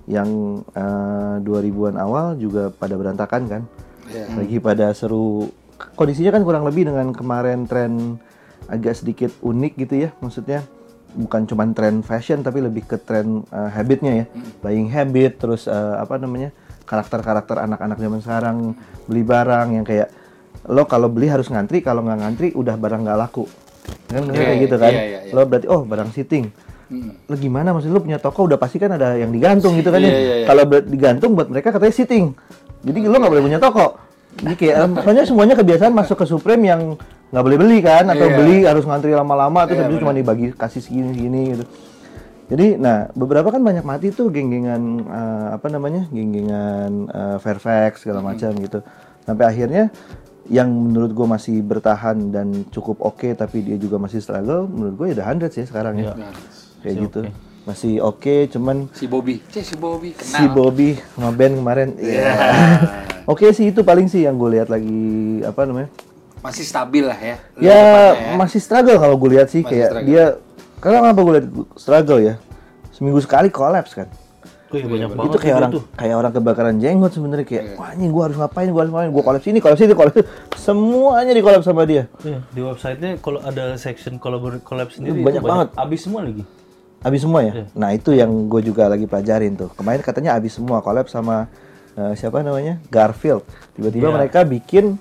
yang 0.09 0.61
eh, 0.73 1.37
2000-an 1.45 2.01
awal 2.01 2.33
juga 2.41 2.73
pada 2.73 2.97
berantakan 2.97 3.45
kan. 3.45 3.61
Iya. 4.09 4.33
Lagi 4.33 4.57
pada 4.57 4.89
seru. 4.97 5.53
Kondisinya 5.93 6.33
kan 6.33 6.41
kurang 6.41 6.65
lebih 6.65 6.89
dengan 6.89 7.13
kemarin 7.13 7.69
tren 7.69 8.17
agak 8.65 8.97
sedikit 8.97 9.29
unik 9.45 9.73
gitu 9.85 10.09
ya. 10.09 10.09
Maksudnya 10.25 10.65
bukan 11.13 11.45
cuma 11.45 11.69
tren 11.69 12.01
fashion 12.01 12.41
tapi 12.41 12.65
lebih 12.65 12.89
ke 12.89 12.97
tren 12.97 13.45
eh, 13.53 13.69
habitnya 13.69 14.25
ya. 14.25 14.25
Buying 14.65 14.89
habit 14.89 15.37
terus 15.37 15.69
eh, 15.69 15.95
apa 16.01 16.17
namanya? 16.17 16.49
karakter-karakter 16.85 17.57
anak-anak 17.65 17.97
zaman 17.97 18.21
sekarang 18.21 18.57
beli 19.09 19.25
barang 19.25 19.73
yang 19.73 19.81
kayak 19.81 20.05
lo 20.69 20.85
kalau 20.85 21.09
beli 21.09 21.29
harus 21.29 21.49
ngantri, 21.49 21.81
kalau 21.81 22.05
nggak 22.05 22.19
ngantri 22.21 22.47
udah 22.53 22.77
barang 22.77 23.05
nggak 23.05 23.19
laku. 23.25 23.49
Kan 24.05 24.21
Iya, 24.27 24.37
kayak 24.39 24.57
gitu 24.61 24.75
kan. 24.77 24.91
iya, 24.91 25.03
iya, 25.03 25.19
iya. 25.27 25.33
Lo 25.33 25.43
berarti 25.43 25.67
oh 25.67 25.81
barang 25.81 26.09
sitting. 26.11 26.45
Hmm. 26.85 27.17
Lo 27.25 27.35
gimana 27.35 27.73
maksud 27.73 27.89
lo 27.89 27.99
punya 27.99 28.21
toko 28.21 28.45
udah 28.45 28.55
pasti 28.55 28.77
kan 28.77 28.93
ada 28.93 29.17
yang 29.17 29.29
digantung 29.29 29.73
gitu 29.73 29.89
kan 29.89 29.97
Iya, 29.97 30.07
ya. 30.07 30.17
iya, 30.17 30.35
iya. 30.41 30.45
Kalau 30.45 30.63
digantung 30.67 31.31
buat 31.33 31.47
mereka 31.47 31.73
katanya 31.73 31.93
sitting. 31.93 32.33
Jadi 32.81 32.99
lo 33.03 33.17
nggak 33.17 33.31
boleh 33.31 33.43
punya 33.43 33.57
toko. 33.57 33.97
Jadi 34.35 34.55
kayak 34.55 34.75
soalnya 35.03 35.23
semuanya 35.25 35.55
kebiasaan 35.55 35.93
masuk 35.93 36.21
ke 36.21 36.25
Supreme 36.25 36.63
yang 36.63 36.81
nggak 37.33 37.43
boleh 37.43 37.57
beli 37.57 37.79
kan 37.81 38.05
atau 38.05 38.27
Iya. 38.29 38.35
beli 38.37 38.57
harus 38.63 38.85
ngantri 38.85 39.11
lama-lama 39.11 39.65
terus 39.65 39.81
Iya, 39.81 39.89
habis 39.89 39.97
itu 39.97 40.03
cuma 40.05 40.13
dibagi 40.13 40.47
kasih 40.53 40.81
segini-segini 40.83 41.41
gitu. 41.57 41.65
Jadi, 42.45 42.77
nah 42.77 43.09
beberapa 43.17 43.49
kan 43.49 43.57
banyak 43.57 43.81
mati 43.81 44.13
tuh 44.13 44.29
geng-gengan 44.29 45.01
eh, 45.01 45.47
apa 45.57 45.65
namanya, 45.65 46.05
geng-gengan 46.13 47.09
eh, 47.09 47.37
Fairfax 47.41 48.05
segala 48.05 48.21
macam 48.21 48.53
gitu. 48.61 48.85
Sampai 49.25 49.49
akhirnya 49.49 49.89
yang 50.45 50.69
menurut 50.69 51.11
gue 51.11 51.27
masih 51.27 51.57
bertahan 51.59 52.29
dan 52.29 52.67
cukup 52.69 53.01
oke 53.01 53.33
tapi 53.33 53.65
dia 53.65 53.75
juga 53.75 53.97
masih 53.97 54.21
struggle, 54.21 54.69
menurut 54.69 54.93
gue 54.95 55.05
ya 55.09 55.13
udah 55.21 55.27
100 55.49 55.59
ya 55.61 55.65
sekarang 55.65 55.95
ya. 55.97 56.13
Nah, 56.13 56.33
Kayak 56.81 56.95
gitu. 57.09 57.19
Masih 57.65 57.97
oke, 57.97 58.45
cuman 58.53 58.85
si 58.93 59.09
Bobby. 59.09 59.41
Cih, 59.49 59.65
si 59.65 59.73
Bobby 59.73 60.13
kenal. 60.13 60.37
si 60.37 60.43
Bobby 60.45 60.89
sama 61.17 61.33
Ben 61.33 61.57
kemarin, 61.57 61.97
ya. 61.97 62.29
oke 63.31 63.49
sih 63.49 63.73
itu 63.73 63.81
paling 63.81 64.05
sih 64.05 64.21
yang 64.21 64.37
gue 64.37 64.53
lihat 64.53 64.69
lagi 64.69 65.41
apa 65.41 65.65
namanya. 65.65 65.89
Masih 66.45 66.61
stabil 66.61 67.01
lah 67.01 67.17
ya. 67.17 67.41
Ya 67.57 67.73
depannya 68.13 68.37
masih 68.37 68.61
struggle 68.61 69.01
kalau 69.01 69.17
gue 69.17 69.33
lihat 69.33 69.49
sih 69.49 69.65
Masih 69.65 69.81
kayak 69.81 69.89
struggle. 69.89 70.09
dia. 70.13 70.25
Karena 70.77 70.97
kenapa 71.01 71.19
gue 71.25 71.33
lihat 71.41 71.47
struggle 71.73 72.19
ya? 72.21 72.33
Seminggu 72.93 73.17
sekali 73.17 73.49
kolaps 73.49 73.97
kan. 73.97 74.05
Wih, 74.75 74.83
banyak 74.83 75.09
banget 75.15 75.29
itu 75.31 75.37
kayak 75.39 75.55
orang 75.55 75.71
tuh. 75.71 75.83
kayak 75.95 76.15
orang 76.19 76.31
kebakaran 76.35 76.75
jenggot 76.77 77.11
sebenarnya 77.15 77.45
kayak 77.47 77.63
wah 77.75 77.89
ini 77.95 78.05
gue 78.11 78.23
harus 78.27 78.35
ngapain 78.35 78.67
gue 78.67 78.81
harus 78.83 78.91
ngapain? 78.91 79.09
Gue 79.09 79.23
kolaps 79.23 79.45
ini 79.47 79.59
kolaps 79.63 79.81
ini 79.81 79.95
kolaps 79.95 80.15
itu. 80.19 80.25
semuanya 80.59 81.31
dikolaps 81.31 81.63
sama 81.63 81.87
dia. 81.87 82.11
Iya, 82.21 82.39
di 82.51 82.59
websitenya 82.59 83.11
kalau 83.23 83.39
ada 83.39 83.79
section 83.79 84.19
collab 84.19 84.59
collab 84.61 84.91
sendiri 84.91 85.23
banyak 85.23 85.39
itu 85.39 85.47
banget. 85.47 85.67
Abis 85.73 85.99
semua 86.03 86.21
lagi. 86.21 86.43
habis 86.99 87.21
semua 87.21 87.39
ya? 87.39 87.69
Nah 87.77 87.93
itu 87.93 88.11
yang 88.11 88.49
gue 88.49 88.61
juga 88.61 88.89
lagi 88.89 89.05
pelajarin 89.05 89.53
tuh. 89.53 89.69
Kemarin 89.77 90.01
katanya 90.01 90.33
habis 90.33 90.57
semua 90.57 90.81
kolaps 90.81 91.13
sama 91.13 91.45
eh, 91.93 92.17
siapa 92.17 92.41
namanya? 92.41 92.81
Garfield. 92.89 93.45
Tiba-tiba 93.73 94.09
Iya. 94.09 94.15
mereka 94.17 94.39
bikin 94.41 94.97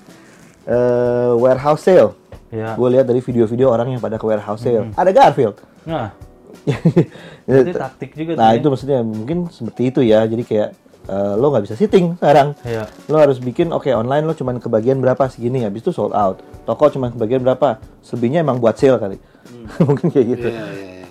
eh, 0.65 1.33
warehouse 1.35 1.83
sale. 1.83 2.13
Iya. 2.55 2.79
gue 2.79 2.89
lihat 2.95 3.11
dari 3.11 3.19
video-video 3.19 3.67
orang 3.67 3.91
yang 3.91 3.99
pada 3.99 4.15
ke 4.15 4.23
warehouse 4.23 4.63
sale. 4.63 4.87
Ada 4.95 5.11
Garfield. 5.11 5.59
Nah, 5.83 6.15
Berarti 7.47 7.73
taktik 7.73 8.11
juga 8.13 8.31
tuh 8.33 8.41
nah 8.41 8.51
ya. 8.51 8.59
itu 8.59 8.67
maksudnya 8.67 9.01
mungkin 9.01 9.39
seperti 9.49 9.83
itu 9.89 10.01
ya 10.01 10.25
jadi 10.25 10.43
kayak 10.43 10.69
eh, 11.05 11.35
lo 11.35 11.47
nggak 11.49 11.65
bisa 11.65 11.75
sitting 11.75 12.17
sekarang 12.17 12.57
Iya. 12.63 12.89
lo 13.07 13.17
harus 13.17 13.39
bikin 13.39 13.71
oke 13.71 13.89
online 13.89 14.23
lo 14.23 14.33
cuman 14.33 14.57
kebagian 14.57 14.99
berapa 14.99 15.27
segini 15.27 15.61
habis 15.61 15.81
itu 15.81 15.91
sold 15.91 16.13
out 16.13 16.39
toko 16.65 16.89
cuman 16.89 17.11
kebagian 17.11 17.41
berapa 17.41 17.77
selebihnya 18.01 18.41
emang 18.41 18.57
buat 18.57 18.75
sale 18.75 18.97
kali 18.97 19.19
mungkin 19.87 20.09
kayak 20.09 20.27
gitu 20.31 20.49
Iya, 20.49 20.65
iya, 20.67 20.89
iya. 20.97 21.09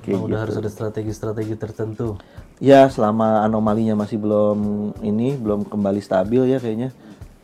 kayak 0.00 0.10
Emang 0.12 0.26
udah 0.26 0.34
gitu. 0.34 0.42
harus 0.42 0.56
ada 0.56 0.68
strategi-strategi 0.68 1.54
tertentu. 1.54 2.18
ya 2.56 2.86
selama 2.86 3.40
anomalinya 3.40 3.94
masih 3.96 4.16
belum 4.16 4.58
ini 5.00 5.34
belum 5.34 5.64
kembali 5.64 5.98
stabil 5.98 6.46
ya 6.46 6.58
kayaknya 6.58 6.94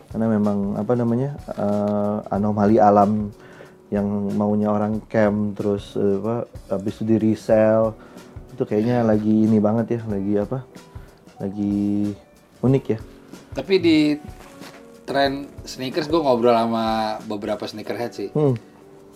karena 0.06 0.26
memang 0.28 0.74
apa 0.74 0.92
namanya 0.92 1.34
eh, 1.50 2.16
anomali 2.28 2.76
alam 2.76 3.30
yang 3.90 4.06
maunya 4.32 4.70
orang 4.70 5.02
camp 5.04 5.54
terus 5.54 5.94
eh, 5.94 6.16
apa 6.16 6.46
habis 6.70 6.94
itu 6.96 7.04
di 7.04 7.16
resell 7.20 7.90
itu 8.50 8.62
kayaknya 8.62 9.02
lagi 9.02 9.44
ini 9.44 9.58
banget 9.58 9.98
ya 9.98 10.00
lagi 10.06 10.32
apa 10.36 10.58
lagi 11.36 12.14
unik 12.60 12.84
ya 12.86 12.98
Tapi 13.50 13.74
di 13.76 13.98
tren 15.02 15.32
sneakers 15.64 16.06
gue 16.06 16.16
ngobrol 16.16 16.54
sama 16.54 16.86
beberapa 17.24 17.66
sneakerhead 17.66 18.12
sih. 18.12 18.30
hmm. 18.30 18.54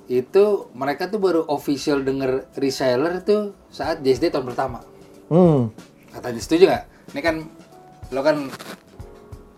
Itu 0.05 0.69
mereka 0.75 1.07
tuh 1.07 1.23
baru 1.23 1.47
official 1.47 2.03
denger 2.03 2.51
reseller 2.53 3.23
tuh 3.23 3.55
saat 3.71 4.03
JSD 4.03 4.29
tahun 4.29 4.51
pertama. 4.51 4.83
Hmm. 5.31 5.71
Katanya 6.11 6.41
setuju 6.43 6.63
nggak? 6.67 6.85
Ini 7.15 7.21
kan 7.23 7.37
lo 8.11 8.21
kan 8.21 8.37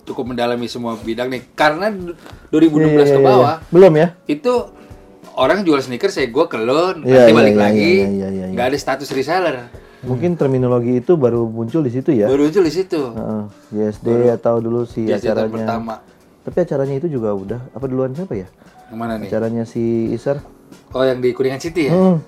cukup 0.05 0.25
mendalami 0.29 0.69
semua 0.69 0.95
bidang 0.95 1.33
nih. 1.33 1.43
Karena 1.53 1.89
du- 1.89 2.15
2016 2.53 2.85
Iya, 2.85 3.03
iya, 3.03 3.05
ke 3.09 3.19
iya, 3.19 3.27
bawah 3.27 3.55
iya. 3.57 3.69
belum 3.73 3.93
ya 3.97 4.09
itu 4.29 4.53
orang 5.37 5.63
jual 5.63 5.79
sneakers 5.79 6.17
ya 6.17 6.27
gue 6.27 6.45
ke 6.47 6.59
lo 6.59 6.93
nanti 6.93 7.07
Iya, 7.07 7.23
iya, 7.23 7.35
balik 7.35 7.53
iya, 7.53 7.63
lagi 7.63 7.93
iya, 7.95 8.09
iya, 8.09 8.29
iya, 8.29 8.29
iya. 8.43 8.47
nggak 8.51 8.67
ada 8.67 8.79
status 8.79 9.09
reseller. 9.11 9.57
mungkin 10.03 10.35
terminologi 10.35 10.99
itu 10.99 11.13
baru 11.15 11.45
muncul 11.45 11.81
di 11.81 11.91
situ 11.91 12.11
ya 12.11 12.27
Baru 12.27 12.47
muncul 12.47 12.63
di 12.63 12.71
situ. 12.71 13.01
JSD 13.69 14.07
atau 14.33 14.59
dulu 14.59 14.85
si 14.85 15.05
tahun 15.05 15.19
acaranya 15.19 15.53
pertama. 15.53 15.95
tapi 16.41 16.57
acaranya 16.59 16.95
itu 16.95 17.09
juga 17.09 17.31
udah 17.33 17.61
apa 17.71 17.85
duluan 17.85 18.13
siapa 18.13 18.35
ya 18.35 18.49
Yang 18.87 18.97
mana 18.97 19.13
nih? 19.17 19.27
acaranya 19.27 19.65
si 19.65 19.83
Iser 20.09 20.39
Oh 20.91 21.03
yang 21.03 21.19
di 21.19 21.31
Kuningan 21.31 21.59
City 21.59 21.87
ya? 21.87 21.93
Hmm. 21.93 22.19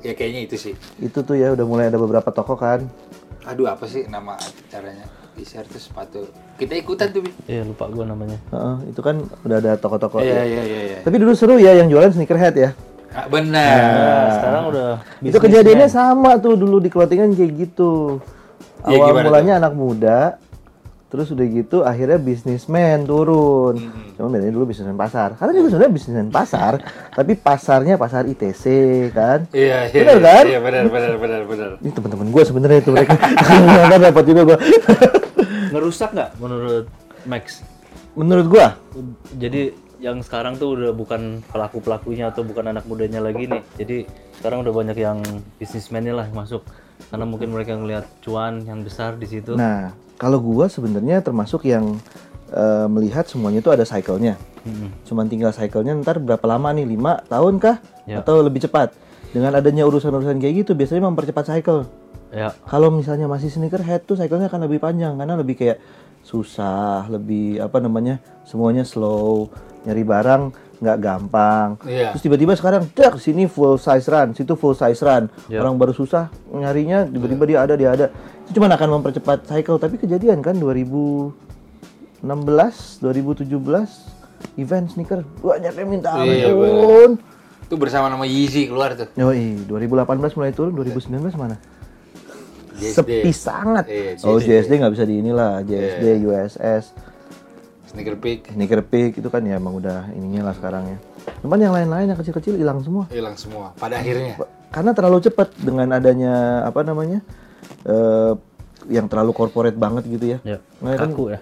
Ya 0.00 0.12
kayaknya 0.12 0.40
itu 0.44 0.56
sih. 0.56 0.74
itu 0.98 1.18
tuh 1.20 1.34
ya 1.34 1.50
udah 1.50 1.62
mulai 1.62 1.86
ada 1.86 1.96
beberapa 1.96 2.28
toko 2.28 2.54
kan 2.54 2.84
Aduh 3.42 3.66
apa 3.66 3.84
sih 3.84 4.04
nama 4.04 4.34
acaranya? 4.34 5.06
Share 5.42 5.64
tuh 5.64 5.76
sepatu. 5.76 6.20
Kita 6.54 6.72
ikutan 6.72 7.08
tuh. 7.08 7.20
Bi. 7.20 7.30
Iya, 7.44 7.62
lupa 7.62 7.86
gua 7.86 8.04
namanya. 8.04 8.36
Heeh, 8.46 8.76
itu 8.88 9.00
kan 9.00 9.16
udah 9.40 9.56
ada 9.58 9.72
toko-toko 9.74 10.18
Iya 10.18 10.34
ya. 10.34 10.42
iya 10.44 10.62
iya. 10.62 10.80
iya. 10.86 10.98
tapi 11.00 11.16
dulu 11.16 11.32
seru 11.32 11.56
ya 11.56 11.72
yang 11.74 11.86
jualan 11.86 12.10
sneakerhead 12.10 12.54
ya 12.54 12.70
Ah, 13.10 13.26
benar. 13.26 13.74
Nah, 13.74 14.28
sekarang 14.32 14.62
udah 14.68 14.90
itu 15.20 15.34
kejadiannya 15.36 15.88
sama 15.88 16.38
tuh 16.38 16.54
dulu 16.54 16.78
di 16.78 16.86
clothingan 16.86 17.32
kayak 17.32 17.52
gitu 17.58 18.22
Ya, 18.82 18.96
awal 18.96 19.12
gimana 19.12 19.26
mulanya 19.26 19.52
anak 19.58 19.74
muda 19.74 20.20
terus 21.06 21.26
udah 21.28 21.42
gitu 21.44 21.82
akhirnya 21.82 22.16
bisnismen 22.16 23.02
turun 23.02 23.76
cuma 24.14 24.30
bedanya 24.30 24.54
dulu 24.54 24.70
bisnismen 24.70 24.94
pasar 24.94 25.34
karena 25.34 25.52
juga 25.52 25.68
sebenarnya 25.68 25.92
bisnismen 25.92 26.30
pasar 26.30 26.72
tapi 27.18 27.34
pasarnya 27.34 27.98
pasar 27.98 28.24
ITC 28.24 28.64
kan 29.10 29.42
Iya 29.50 29.90
iya. 29.90 30.00
Benar 30.00 30.16
iya, 30.16 30.22
kan? 30.22 30.44
Iya 30.46 30.58
benar 30.62 30.84
benar 30.86 31.12
benar 31.18 31.40
benar. 31.44 31.70
ini 31.82 31.90
teman-teman 31.90 32.26
gue 32.30 32.42
sebenarnya 32.46 32.78
itu 32.78 32.90
mereka 32.90 33.18
kan 33.90 34.00
dapat 34.00 34.24
juga 34.24 34.42
gue 34.46 34.58
ngerusak 35.70 36.10
nggak 36.12 36.30
menurut 36.38 36.86
Max? 37.26 37.64
menurut 38.18 38.46
gue 38.50 38.66
Jadi 39.38 39.70
yang 40.00 40.24
sekarang 40.24 40.56
tuh 40.56 40.74
udah 40.74 40.92
bukan 40.96 41.44
pelaku 41.46 41.84
pelakunya 41.84 42.32
atau 42.32 42.40
bukan 42.42 42.72
anak 42.72 42.88
mudanya 42.88 43.20
lagi 43.20 43.46
nih 43.46 43.62
jadi 43.76 43.96
sekarang 44.40 44.64
udah 44.64 44.72
banyak 44.72 44.96
yang 44.96 45.20
bisnismennya 45.60 46.16
lah 46.16 46.24
yang 46.24 46.40
masuk 46.40 46.64
karena 47.12 47.28
mungkin 47.28 47.52
mereka 47.52 47.76
ngelihat 47.76 48.08
cuan 48.24 48.64
yang 48.64 48.80
besar 48.80 49.20
di 49.20 49.28
situ 49.28 49.52
Nah, 49.54 49.92
kalau 50.16 50.40
gua 50.40 50.72
sebenarnya 50.72 51.20
termasuk 51.20 51.68
yang 51.68 52.00
eh, 52.50 52.86
melihat 52.88 53.28
semuanya 53.28 53.60
itu 53.62 53.70
ada 53.70 53.84
cycle-nya. 53.84 54.40
Mm-mm. 54.64 54.90
Cuman 55.06 55.28
tinggal 55.30 55.52
cycle-nya 55.54 55.96
ntar 56.02 56.20
berapa 56.20 56.44
lama 56.44 56.72
nih? 56.76 56.84
5 56.84 57.30
tahun 57.30 57.54
kah? 57.56 57.76
Ya. 58.04 58.20
Atau 58.20 58.42
lebih 58.44 58.60
cepat? 58.64 58.92
Dengan 59.30 59.54
adanya 59.54 59.86
urusan-urusan 59.86 60.42
kayak 60.42 60.66
gitu 60.66 60.72
biasanya 60.74 61.06
mempercepat 61.08 61.44
cycle. 61.46 61.86
Ya 62.30 62.54
Kalau 62.66 62.94
misalnya 62.94 63.26
masih 63.26 63.50
sneakerhead 63.50 64.06
tuh 64.06 64.14
cycle-nya 64.18 64.50
akan 64.50 64.66
lebih 64.70 64.78
panjang 64.82 65.18
karena 65.18 65.34
lebih 65.38 65.54
kayak 65.58 65.78
susah, 66.22 67.08
lebih 67.08 67.58
apa 67.58 67.80
namanya? 67.80 68.20
Semuanya 68.44 68.84
slow, 68.84 69.48
nyari 69.84 70.04
barang 70.04 70.42
nggak 70.80 70.98
gampang. 71.00 71.76
Iya. 71.84 72.16
Terus 72.16 72.24
tiba-tiba 72.24 72.56
sekarang 72.56 72.88
dak 72.96 73.20
sini 73.20 73.44
full 73.44 73.76
size 73.76 74.08
run, 74.08 74.32
situ 74.32 74.56
full 74.56 74.72
size 74.72 75.00
run. 75.04 75.28
Ya. 75.52 75.60
Orang 75.60 75.76
baru 75.76 75.92
susah 75.92 76.32
nyarinya, 76.48 77.04
tiba-tiba 77.04 77.44
dia 77.44 77.58
ada, 77.60 77.74
dia 77.76 77.92
ada. 77.92 78.06
Itu 78.48 78.56
cuma 78.58 78.72
akan 78.72 79.00
mempercepat 79.00 79.44
cycle, 79.44 79.76
tapi 79.76 80.00
kejadian 80.00 80.40
kan 80.40 80.56
2016, 80.56 82.24
2017 82.24 83.44
event 84.56 84.86
sneaker 84.88 85.20
banyak 85.44 85.74
yang 85.76 85.88
minta 85.88 86.16
Iya, 86.24 86.56
ampun. 86.56 87.20
Itu 87.68 87.78
bersama 87.78 88.08
nama 88.10 88.24
Yeezy 88.26 88.66
keluar 88.66 88.96
tuh. 88.96 89.06
Yoi, 89.14 89.68
2018 89.68 90.34
mulai 90.34 90.50
turun, 90.56 90.72
2019 90.74 91.36
mana? 91.36 91.60
JSD. 92.80 92.96
Sepi 92.96 93.30
sangat. 93.30 93.84
Iya, 93.86 94.16
oh, 94.24 94.40
JSD. 94.40 94.72
Nggak 94.74 94.92
bisa 94.92 95.04
di 95.04 95.14
inilah, 95.18 95.60
JSD, 95.60 96.04
USS, 96.24 96.84
Sneaker 97.86 98.16
Peak 98.16 98.54
Sneaker 98.54 98.82
Peak 98.82 99.18
itu 99.18 99.28
kan 99.28 99.42
ya 99.42 99.58
emang 99.58 99.74
udah 99.76 100.14
ininya 100.14 100.50
lah 100.50 100.54
sekarang 100.54 100.94
ya. 100.94 100.98
Cuman 101.42 101.58
yang 101.58 101.74
lain-lain 101.74 102.06
yang 102.08 102.18
kecil-kecil 102.18 102.54
hilang 102.54 102.80
semua. 102.80 103.04
hilang 103.10 103.34
semua 103.34 103.74
pada 103.74 103.98
akhirnya. 103.98 104.38
Karena 104.70 104.94
terlalu 104.94 105.18
cepat 105.20 105.50
dengan 105.58 105.90
adanya 105.92 106.64
apa 106.64 106.80
namanya? 106.80 107.20
eh 107.80 108.32
yang 108.88 109.06
terlalu 109.06 109.34
corporate 109.34 109.76
banget 109.76 110.08
gitu 110.08 110.26
ya. 110.34 110.38
ya 110.42 110.58
Nah, 110.80 110.96
kan- 110.96 111.12
kaku 111.12 111.34
ya 111.34 111.40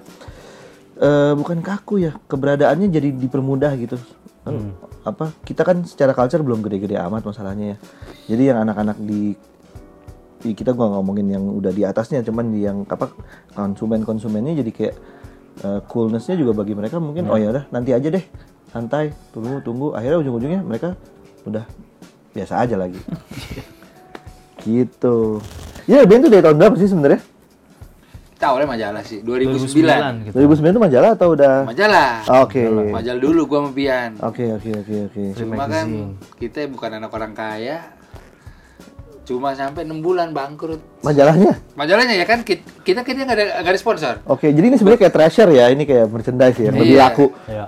Eh, 0.99 1.33
bukan 1.39 1.63
kaku 1.63 2.03
ya, 2.03 2.19
keberadaannya 2.27 2.91
jadi 2.91 3.15
dipermudah 3.15 3.71
gitu. 3.79 3.95
Kan, 4.43 4.75
Apa 5.07 5.31
kita 5.47 5.63
kan 5.63 5.87
secara 5.87 6.11
culture 6.11 6.43
belum 6.43 6.59
gede-gede 6.59 6.99
amat 6.99 7.23
masalahnya 7.23 7.75
ya. 7.75 7.77
Jadi 8.35 8.43
yang 8.51 8.59
anak-anak 8.67 8.99
di 8.99 9.39
kita 10.43 10.71
gua 10.71 10.95
ngomongin 10.95 11.27
yang 11.29 11.45
udah 11.51 11.75
di 11.75 11.83
atasnya, 11.83 12.23
cuman 12.23 12.55
yang 12.55 12.87
apa 12.87 13.11
konsumen-konsumennya 13.55 14.55
jadi 14.63 14.71
kayak 14.71 14.95
eh, 15.67 15.81
coolnessnya 15.91 16.39
juga 16.39 16.55
bagi 16.55 16.79
mereka 16.79 17.03
mungkin 17.03 17.27
oh 17.27 17.35
ya 17.35 17.51
udah 17.51 17.65
nanti 17.75 17.91
aja 17.91 18.07
deh 18.07 18.23
santai 18.69 19.11
tunggu 19.33 19.59
tunggu 19.65 19.97
akhirnya 19.97 20.21
ujung-ujungnya 20.23 20.61
mereka 20.63 20.95
udah 21.43 21.65
biasa 22.37 22.63
aja 22.63 22.77
lagi 22.77 23.01
gitu 24.63 25.41
ya 25.89 26.05
Ben 26.05 26.21
tuh 26.21 26.31
dari 26.31 26.45
tahun 26.45 26.59
berapa 26.61 26.77
sih 26.77 26.91
sebenarnya 26.91 27.23
Kita 28.39 28.55
awalnya 28.55 28.71
majalah 28.71 29.03
sih 29.03 29.19
2009. 29.27 30.31
2009 30.31 30.31
gitu 30.31 30.35
2009 30.39 30.71
itu 30.71 30.79
majalah 30.79 31.11
atau 31.19 31.29
udah 31.35 31.55
Majalah. 31.67 32.13
oke 32.47 32.63
Majalah 32.95 33.19
dulu 33.19 33.41
gua 33.51 33.59
sama 33.67 33.71
Bian. 33.75 34.11
Oke 34.23 34.45
oke 34.55 34.71
oke 34.79 34.95
oke. 35.11 35.23
Cuma 35.35 35.67
kan 35.67 35.87
kita 36.39 36.71
bukan 36.71 37.03
anak 37.03 37.11
orang 37.11 37.35
kaya. 37.35 37.98
Cuma 39.29 39.53
sampai 39.53 39.85
6 39.85 40.01
bulan 40.01 40.33
bangkrut. 40.33 40.81
Majalahnya? 41.05 41.61
Majalahnya 41.77 42.17
ya 42.17 42.25
kan 42.25 42.41
kita 42.41 42.65
kita, 42.81 43.05
kita 43.05 43.29
nggak 43.29 43.37
ada 43.37 43.47
nggak 43.61 43.73
ada 43.77 43.81
sponsor. 43.81 44.15
Oke, 44.25 44.49
jadi 44.49 44.73
ini 44.73 44.81
sebenarnya 44.81 45.05
kayak 45.05 45.15
treasure 45.21 45.53
ya, 45.53 45.69
ini 45.69 45.85
kayak 45.85 46.09
merchandise 46.09 46.57
ya, 46.57 46.73
yang 46.73 46.77
lebih 46.81 46.97
Iya. 46.97 47.05
laku. 47.05 47.27
ya 47.61 47.65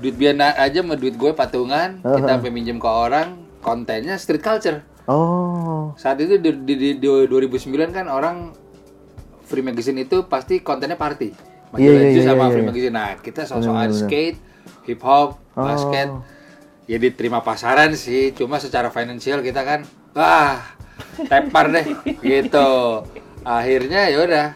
Duit 0.00 0.16
Bian 0.16 0.40
aja 0.40 0.80
sama 0.80 0.96
duit 0.96 1.20
gue 1.20 1.36
patungan, 1.36 2.00
kita 2.00 2.28
sampai 2.40 2.48
minjem 2.48 2.80
ke 2.80 2.88
orang, 2.88 3.36
kontennya 3.60 4.16
street 4.16 4.40
culture. 4.40 4.80
Oh, 5.04 5.92
Saat 6.00 6.24
itu 6.24 6.40
di, 6.40 6.48
di, 6.64 6.74
di, 6.80 6.88
di 6.96 7.08
2009 7.28 7.92
kan 7.92 8.08
orang 8.08 8.56
free 9.44 9.60
magazine 9.60 10.00
itu 10.00 10.24
pasti 10.24 10.64
kontennya 10.64 10.96
party. 10.96 11.28
Iya, 11.76 11.92
Majalah 11.92 12.00
iya, 12.00 12.08
itu 12.08 12.20
iya, 12.24 12.28
sama 12.32 12.44
iya, 12.48 12.52
free 12.56 12.64
iya. 12.64 12.68
magazine. 12.72 12.94
Nah, 12.96 13.10
kita 13.20 13.40
soal 13.44 13.60
skate, 13.92 14.40
hip 14.88 15.00
hop, 15.04 15.36
basket. 15.52 16.08
Oh. 16.08 16.24
Ya 16.88 16.96
diterima 16.96 17.44
pasaran 17.44 17.92
sih, 17.96 18.32
cuma 18.32 18.56
secara 18.60 18.88
financial 18.88 19.44
kita 19.44 19.60
kan 19.60 19.84
wah, 20.14 20.62
tepar 21.26 21.66
deh 21.70 21.86
gitu. 22.22 23.02
Akhirnya 23.44 24.08
ya 24.08 24.18
udah 24.24 24.46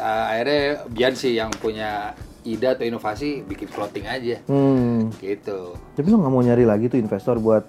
ah, 0.00 0.24
akhirnya 0.32 0.86
Bian 0.88 1.12
sih 1.12 1.36
yang 1.36 1.52
punya 1.60 2.16
ide 2.40 2.72
atau 2.72 2.88
inovasi 2.88 3.44
bikin 3.44 3.68
clothing 3.68 4.08
aja 4.08 4.40
hmm. 4.48 5.12
gitu. 5.20 5.76
Tapi 5.92 6.06
lo 6.08 6.16
nggak 6.24 6.32
mau 6.32 6.40
nyari 6.40 6.64
lagi 6.64 6.88
tuh 6.88 6.96
investor 6.96 7.36
buat 7.36 7.68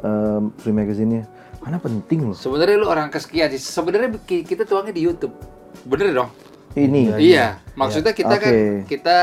em, 0.00 0.48
free 0.56 0.72
magazine-nya? 0.72 1.28
Karena 1.60 1.76
penting 1.76 2.32
loh. 2.32 2.36
Sebenarnya 2.36 2.80
lu 2.80 2.88
orang 2.88 3.12
kesekian 3.12 3.52
sih. 3.52 3.60
Sebenarnya 3.60 4.16
ki- 4.24 4.48
kita 4.48 4.64
tuangnya 4.64 4.96
di 4.96 5.04
YouTube. 5.04 5.36
Bener 5.84 6.16
dong? 6.16 6.32
Ini. 6.72 7.18
Iya, 7.20 7.60
maksudnya 7.76 8.14
kita 8.16 8.40
kan 8.40 8.52
Oke. 8.54 8.88
kita 8.88 9.16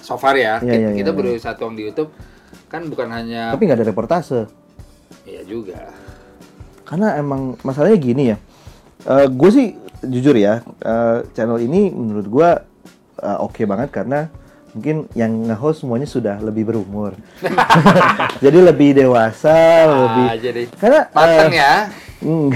so 0.00 0.16
far 0.16 0.34
ya, 0.34 0.58
Iya, 0.58 0.72
kita, 0.72 0.74
iya, 0.74 0.90
kita 0.98 1.10
iya. 1.12 1.18
berusaha 1.20 1.54
tuang 1.54 1.76
di 1.76 1.84
YouTube 1.86 2.10
kan 2.66 2.90
bukan 2.90 3.06
hanya 3.12 3.54
Tapi 3.54 3.70
nggak 3.70 3.78
ada 3.78 3.86
reportase. 3.86 4.40
ya 5.22 5.46
juga. 5.46 5.94
Karena 6.84 7.16
emang 7.16 7.56
masalahnya 7.64 7.98
gini 7.98 8.24
ya. 8.32 8.38
gue 9.28 9.50
sih 9.52 9.76
jujur 10.08 10.36
ya, 10.36 10.60
eh, 10.84 11.18
channel 11.32 11.60
ini 11.60 11.92
menurut 11.92 12.26
gue 12.28 12.48
eh, 13.24 13.38
oke 13.40 13.64
banget 13.64 13.88
karena 13.92 14.28
mungkin 14.74 15.06
yang 15.14 15.30
nge-host 15.46 15.86
semuanya 15.86 16.08
sudah 16.08 16.36
lebih 16.42 16.66
berumur. 16.68 17.14
Jadi 18.44 18.58
lebih 18.58 18.90
dewasa, 18.98 19.86
lebih 19.86 20.26
aja 20.34 20.48
deh. 20.50 20.66
karena 20.76 21.00
Matang 21.14 21.54
eh, 21.54 21.60
ya. 21.60 21.74
Hmm. 22.24 22.48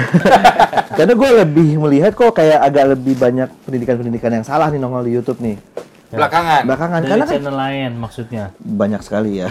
Karena 0.96 1.12
gue 1.12 1.30
lebih 1.44 1.76
melihat 1.76 2.16
kok 2.16 2.32
kayak 2.32 2.56
agak 2.72 2.96
lebih 2.96 3.20
banyak 3.20 3.52
pendidikan-pendidikan 3.68 4.40
yang 4.40 4.46
salah 4.46 4.72
nih 4.72 4.80
nongol 4.80 5.04
di 5.04 5.12
YouTube 5.12 5.44
nih. 5.44 5.60
Belakangan. 6.08 6.62
Belakangan 6.64 6.98
dari 7.04 7.10
karena 7.12 7.24
kan 7.28 7.34
channel 7.36 7.56
lain 7.56 7.90
maksudnya 8.00 8.44
banyak 8.56 9.00
sekali 9.04 9.44
ya. 9.44 9.48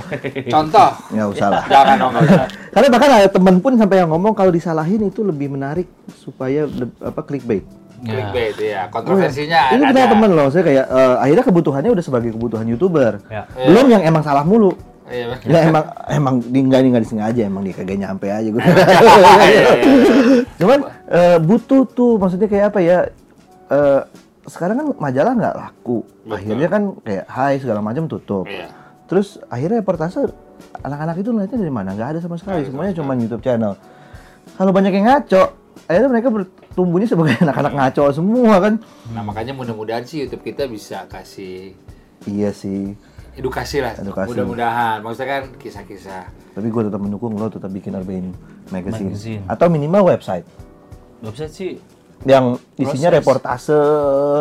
Contoh. 0.54 0.90
Nggak 1.10 1.28
usah 1.34 1.48
lah. 1.50 1.64
Jangan 1.66 1.96
dong. 1.98 2.12
Karena 2.74 2.88
bahkan 2.92 3.10
ada 3.10 3.28
temen 3.32 3.56
pun 3.58 3.72
sampai 3.74 3.96
yang 4.04 4.10
ngomong 4.14 4.36
kalau 4.36 4.54
disalahin 4.54 5.02
itu 5.02 5.26
lebih 5.26 5.50
menarik 5.50 5.90
supaya 6.14 6.70
apa 7.02 7.20
clickbait. 7.26 7.66
Clickbait 8.06 8.54
ya. 8.60 8.86
Kontroversinya 8.86 9.74
Ini 9.74 9.82
ada. 9.82 9.90
punya 9.90 10.06
temen 10.12 10.30
loh, 10.36 10.46
saya 10.52 10.62
kayak 10.62 10.84
eh, 10.86 11.16
akhirnya 11.26 11.44
kebutuhannya 11.48 11.90
udah 11.96 12.04
sebagai 12.04 12.30
kebutuhan 12.36 12.66
youtuber. 12.70 13.18
ya 13.26 13.42
Belum 13.66 13.86
yang 13.90 14.02
emang 14.06 14.22
salah 14.22 14.46
mulu. 14.46 14.76
Iya. 15.06 15.38
Ya 15.42 15.58
emang 15.70 15.84
emang 16.06 16.34
di 16.42 16.58
nggak 16.66 16.80
nggak 16.86 17.02
disengaja 17.02 17.40
emang 17.46 17.62
dia 17.66 17.74
kagak 17.74 17.98
nyampe 17.98 18.26
aja 18.30 18.46
gue. 18.46 18.62
Iya, 19.46 19.64
Cuman 20.58 20.78
eh, 21.10 21.38
butuh 21.42 21.82
tuh 21.90 22.18
maksudnya 22.18 22.46
kayak 22.46 22.66
apa 22.70 22.78
ya? 22.84 22.98
eh, 23.66 24.00
sekarang 24.46 24.76
kan 24.78 24.86
majalah 24.96 25.32
nggak 25.34 25.54
laku. 25.54 26.06
Akhirnya 26.26 26.68
kan 26.70 26.82
kayak 27.02 27.26
hai 27.26 27.58
segala 27.58 27.82
macam 27.82 28.06
tutup. 28.06 28.46
Iya. 28.46 28.70
Terus 29.06 29.38
akhirnya 29.46 29.82
reportase 29.82 30.26
anak-anak 30.82 31.22
itu 31.22 31.30
ngeliatnya 31.30 31.58
dari 31.62 31.74
mana? 31.74 31.94
Nggak 31.94 32.08
ada 32.16 32.20
sama 32.22 32.38
sekali. 32.38 32.66
Semuanya 32.66 32.94
cuma 32.94 33.14
YouTube 33.14 33.42
channel. 33.42 33.74
Kalau 34.54 34.70
banyak 34.70 34.94
yang 34.94 35.06
ngaco, 35.10 35.42
akhirnya 35.86 36.10
mereka 36.10 36.28
bertumbuhnya 36.30 37.06
sebagai 37.10 37.34
anak-anak 37.44 37.72
ngaco 37.74 38.04
semua 38.14 38.54
kan. 38.62 38.74
Nah, 39.10 39.22
makanya 39.22 39.52
mudah-mudahan 39.54 40.06
sih 40.06 40.26
YouTube 40.26 40.42
kita 40.42 40.70
bisa 40.70 41.06
kasih 41.10 41.74
Iya 42.26 42.50
sih. 42.50 42.94
edukasi 43.36 43.84
lah. 43.84 43.92
Edukasi. 44.00 44.32
Mudah-mudahan. 44.32 45.04
Maksudnya 45.04 45.28
kan 45.28 45.42
kisah-kisah. 45.60 46.24
Tapi 46.56 46.66
gue 46.72 46.82
tetap 46.88 46.96
mendukung 47.04 47.36
lo 47.36 47.52
tetap 47.52 47.68
bikin 47.68 47.92
Urban 47.92 48.32
Magazine. 48.72 49.12
Magazine. 49.12 49.42
Atau 49.44 49.68
minimal 49.68 50.08
website. 50.08 50.48
website 51.20 51.52
sih 51.52 51.72
yang 52.24 52.56
isinya 52.80 53.12
reportase 53.12 53.76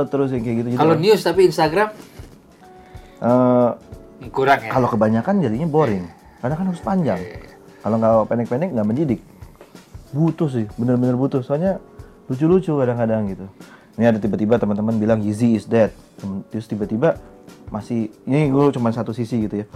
terus 0.08 0.32
yang 0.32 0.42
kayak 0.46 0.58
gitu 0.64 0.68
gitu. 0.74 0.80
Kalau 0.80 0.96
news 0.96 1.22
tapi 1.26 1.50
Instagram 1.50 1.90
kurang 4.32 4.60
ya. 4.64 4.72
kalau 4.72 4.88
kebanyakan 4.90 5.44
jadinya 5.44 5.68
boring. 5.68 6.06
Karena 6.40 6.56
kan 6.56 6.66
harus 6.70 6.82
panjang. 6.82 7.20
Kalau 7.82 7.96
nggak 7.98 8.14
pendek-pendek 8.30 8.70
nggak 8.74 8.88
mendidik. 8.88 9.22
Butuh 10.14 10.48
sih, 10.50 10.66
bener-bener 10.80 11.18
butuh. 11.18 11.42
Soalnya 11.42 11.82
lucu-lucu 12.30 12.72
kadang-kadang 12.78 13.30
gitu. 13.34 13.46
Ini 13.96 14.12
ada 14.12 14.20
tiba-tiba 14.20 14.60
teman-teman 14.60 14.96
bilang 14.98 15.20
Yeezy 15.22 15.58
is 15.58 15.66
dead. 15.66 15.92
Terus 16.52 16.66
tiba-tiba 16.70 17.18
masih 17.74 18.14
ini 18.30 18.50
gue 18.52 18.64
cuma 18.76 18.94
satu 18.94 19.12
sisi 19.16 19.46
gitu 19.46 19.66
ya. 19.66 19.68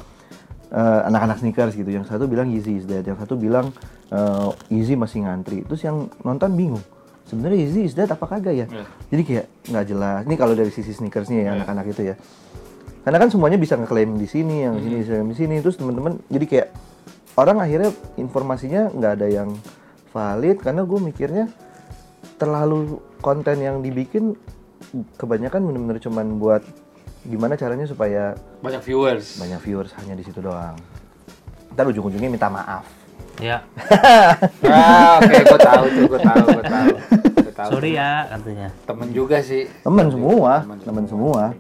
Eh, 0.69 1.01
anak-anak 1.09 1.41
sneakers 1.41 1.73
gitu. 1.73 1.89
Yang 1.89 2.13
satu 2.13 2.29
bilang 2.29 2.53
Yeezy 2.53 2.77
is 2.77 2.85
dead, 2.85 3.01
yang 3.01 3.17
satu 3.17 3.33
bilang 3.33 3.73
eh, 4.13 4.49
Yeezy 4.69 4.93
masih 4.93 5.25
ngantri. 5.25 5.65
Terus 5.65 5.81
yang 5.85 6.11
nonton 6.21 6.53
bingung. 6.53 6.83
Sebenarnya 7.29 7.57
Yeezy 7.61 7.85
is 7.85 7.93
dead 7.93 8.09
apa 8.09 8.25
kagak 8.25 8.55
ya? 8.57 8.65
Iya. 8.65 8.85
Jadi 9.13 9.21
kayak 9.23 9.45
nggak 9.69 9.85
jelas. 9.85 10.19
Ini 10.25 10.35
kalau 10.35 10.53
dari 10.57 10.71
sisi 10.73 10.91
sneakersnya 10.91 11.45
ya 11.45 11.49
anak-anak 11.53 11.85
itu 11.93 12.01
ya. 12.09 12.15
Karena 13.05 13.17
kan 13.21 13.29
semuanya 13.29 13.55
bisa 13.55 13.77
ngeklaim 13.77 14.17
di 14.17 14.27
sini, 14.27 14.65
yang 14.65 14.75
di 14.75 14.89
sini, 14.89 14.97
bisa 14.99 15.13
di 15.21 15.37
sini. 15.37 15.55
Terus 15.61 15.77
teman-teman 15.77 16.17
jadi 16.25 16.45
kayak 16.45 16.67
orang 17.37 17.61
akhirnya 17.61 17.89
informasinya 18.17 18.89
nggak 18.91 19.11
ada 19.21 19.27
yang 19.29 19.49
valid 20.09 20.57
karena 20.59 20.81
gue 20.83 20.99
mikirnya 20.99 21.45
terlalu 22.35 22.97
konten 23.21 23.61
yang 23.61 23.79
dibikin 23.79 24.33
kebanyakan 25.15 25.63
bener-bener 25.63 26.01
cuman 26.01 26.41
buat 26.41 26.63
gimana 27.23 27.53
caranya 27.53 27.85
supaya 27.85 28.33
Banyak 28.63 28.81
viewers. 28.81 29.37
banyak 29.37 29.59
viewers 29.61 29.91
hanya 30.01 30.17
di 30.17 30.23
situ 30.25 30.41
doang. 30.41 30.75
Ntar 31.75 31.85
ujung-ujungnya 31.87 32.31
minta 32.31 32.49
maaf. 32.49 32.87
Ya, 33.39 33.63
Ah, 34.67 35.23
oke, 35.23 35.31
gue 35.47 35.59
tahu 35.63 35.83
tuh, 35.87 36.03
gue 36.11 36.19
tahu, 36.19 36.45
gue 36.59 36.65
tahu. 36.67 36.87
Sorry 37.71 37.95
ya 37.95 38.27
katanya. 38.27 38.67
Temen 38.83 39.07
juga 39.15 39.39
sih. 39.39 39.63
Temen 39.83 40.11
semua, 40.11 40.67
temen 40.83 41.05
semua. 41.07 41.55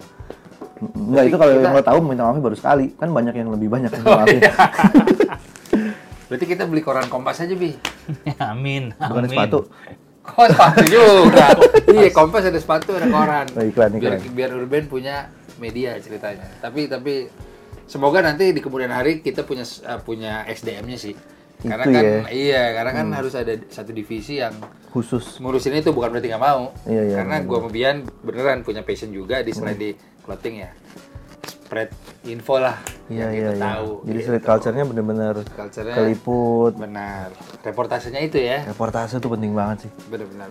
Enggak 0.79 1.23
itu 1.27 1.35
kalau 1.35 1.51
yang 1.55 1.75
lo 1.75 1.83
tahu 1.83 1.97
minta 2.03 2.23
maafnya 2.23 2.43
baru 2.43 2.55
sekali, 2.55 2.85
kan 2.95 3.11
banyak 3.11 3.35
yang 3.35 3.51
lebih 3.51 3.67
banyak 3.67 3.91
yang 3.91 4.03
minta 4.03 4.19
maafnya. 4.23 4.51
Berarti 6.31 6.45
kita 6.45 6.63
beli 6.69 6.85
koran 6.85 7.09
Kompas 7.09 7.41
aja, 7.43 7.55
Bi. 7.57 7.73
amin. 8.53 8.95
Bukan 8.95 9.23
amin. 9.27 9.31
sepatu. 9.31 9.59
Oh, 10.37 10.45
sepatu 10.45 10.83
juga. 10.85 11.57
iya, 11.89 12.11
Kompas 12.13 12.47
ada 12.47 12.59
sepatu, 12.61 12.95
ada 12.95 13.09
koran. 13.09 13.47
Oh, 13.55 13.63
iklan, 13.65 13.97
biar, 13.97 14.19
iklan. 14.21 14.35
biar 14.37 14.49
Urban 14.55 14.85
punya 14.87 15.31
media 15.57 15.97
ceritanya. 15.99 16.47
Tapi 16.61 16.85
tapi 16.87 17.27
semoga 17.89 18.21
nanti 18.21 18.53
di 18.53 18.61
kemudian 18.61 18.93
hari 18.93 19.19
kita 19.25 19.43
punya 19.43 19.65
uh, 19.83 19.99
punya 19.99 20.45
SDM-nya 20.47 20.99
sih. 20.99 21.15
Karena 21.59 21.83
Itu 21.83 21.91
kan 21.91 22.03
ya. 22.07 22.19
iya, 22.31 22.63
karena 22.71 22.91
kan 22.95 23.05
harus 23.11 23.33
ada 23.35 23.51
satu 23.67 23.91
divisi 23.91 24.39
yang 24.39 24.55
Khusus. 24.95 25.43
ngurusin 25.43 25.75
itu 25.75 25.91
bukan 25.91 26.15
berarti 26.15 26.31
nggak 26.31 26.39
mau. 26.39 26.71
Iya, 26.87 27.03
iya, 27.03 27.15
Karena 27.19 27.35
gua 27.43 27.57
sama 27.59 27.69
Bian 27.69 27.97
beneran 28.23 28.63
punya 28.63 28.79
passion 28.79 29.11
juga 29.11 29.43
di 29.43 29.51
selain 29.51 29.75
di 29.75 29.91
clothing 30.23 30.63
ya. 30.63 30.71
Spread 31.43 31.91
info 32.25 32.57
lah. 32.57 32.79
Iya 33.11 33.27
yang 33.27 33.31
iya 33.35 33.41
kita 33.43 33.53
iya. 33.53 33.61
tahu. 33.61 33.89
Jadi 34.07 34.19
gitu. 34.23 34.39
culture-nya 34.41 34.83
bener-bener 34.87 35.35
Culture-nya 35.45 35.95
keliput. 35.99 36.73
benar. 36.79 37.27
Reportasenya 37.59 38.19
itu 38.23 38.39
ya. 38.39 38.63
Reportase 38.63 39.19
tuh 39.19 39.29
penting 39.29 39.51
banget 39.51 39.85
sih. 39.85 39.91
Benar-benar. 40.07 40.49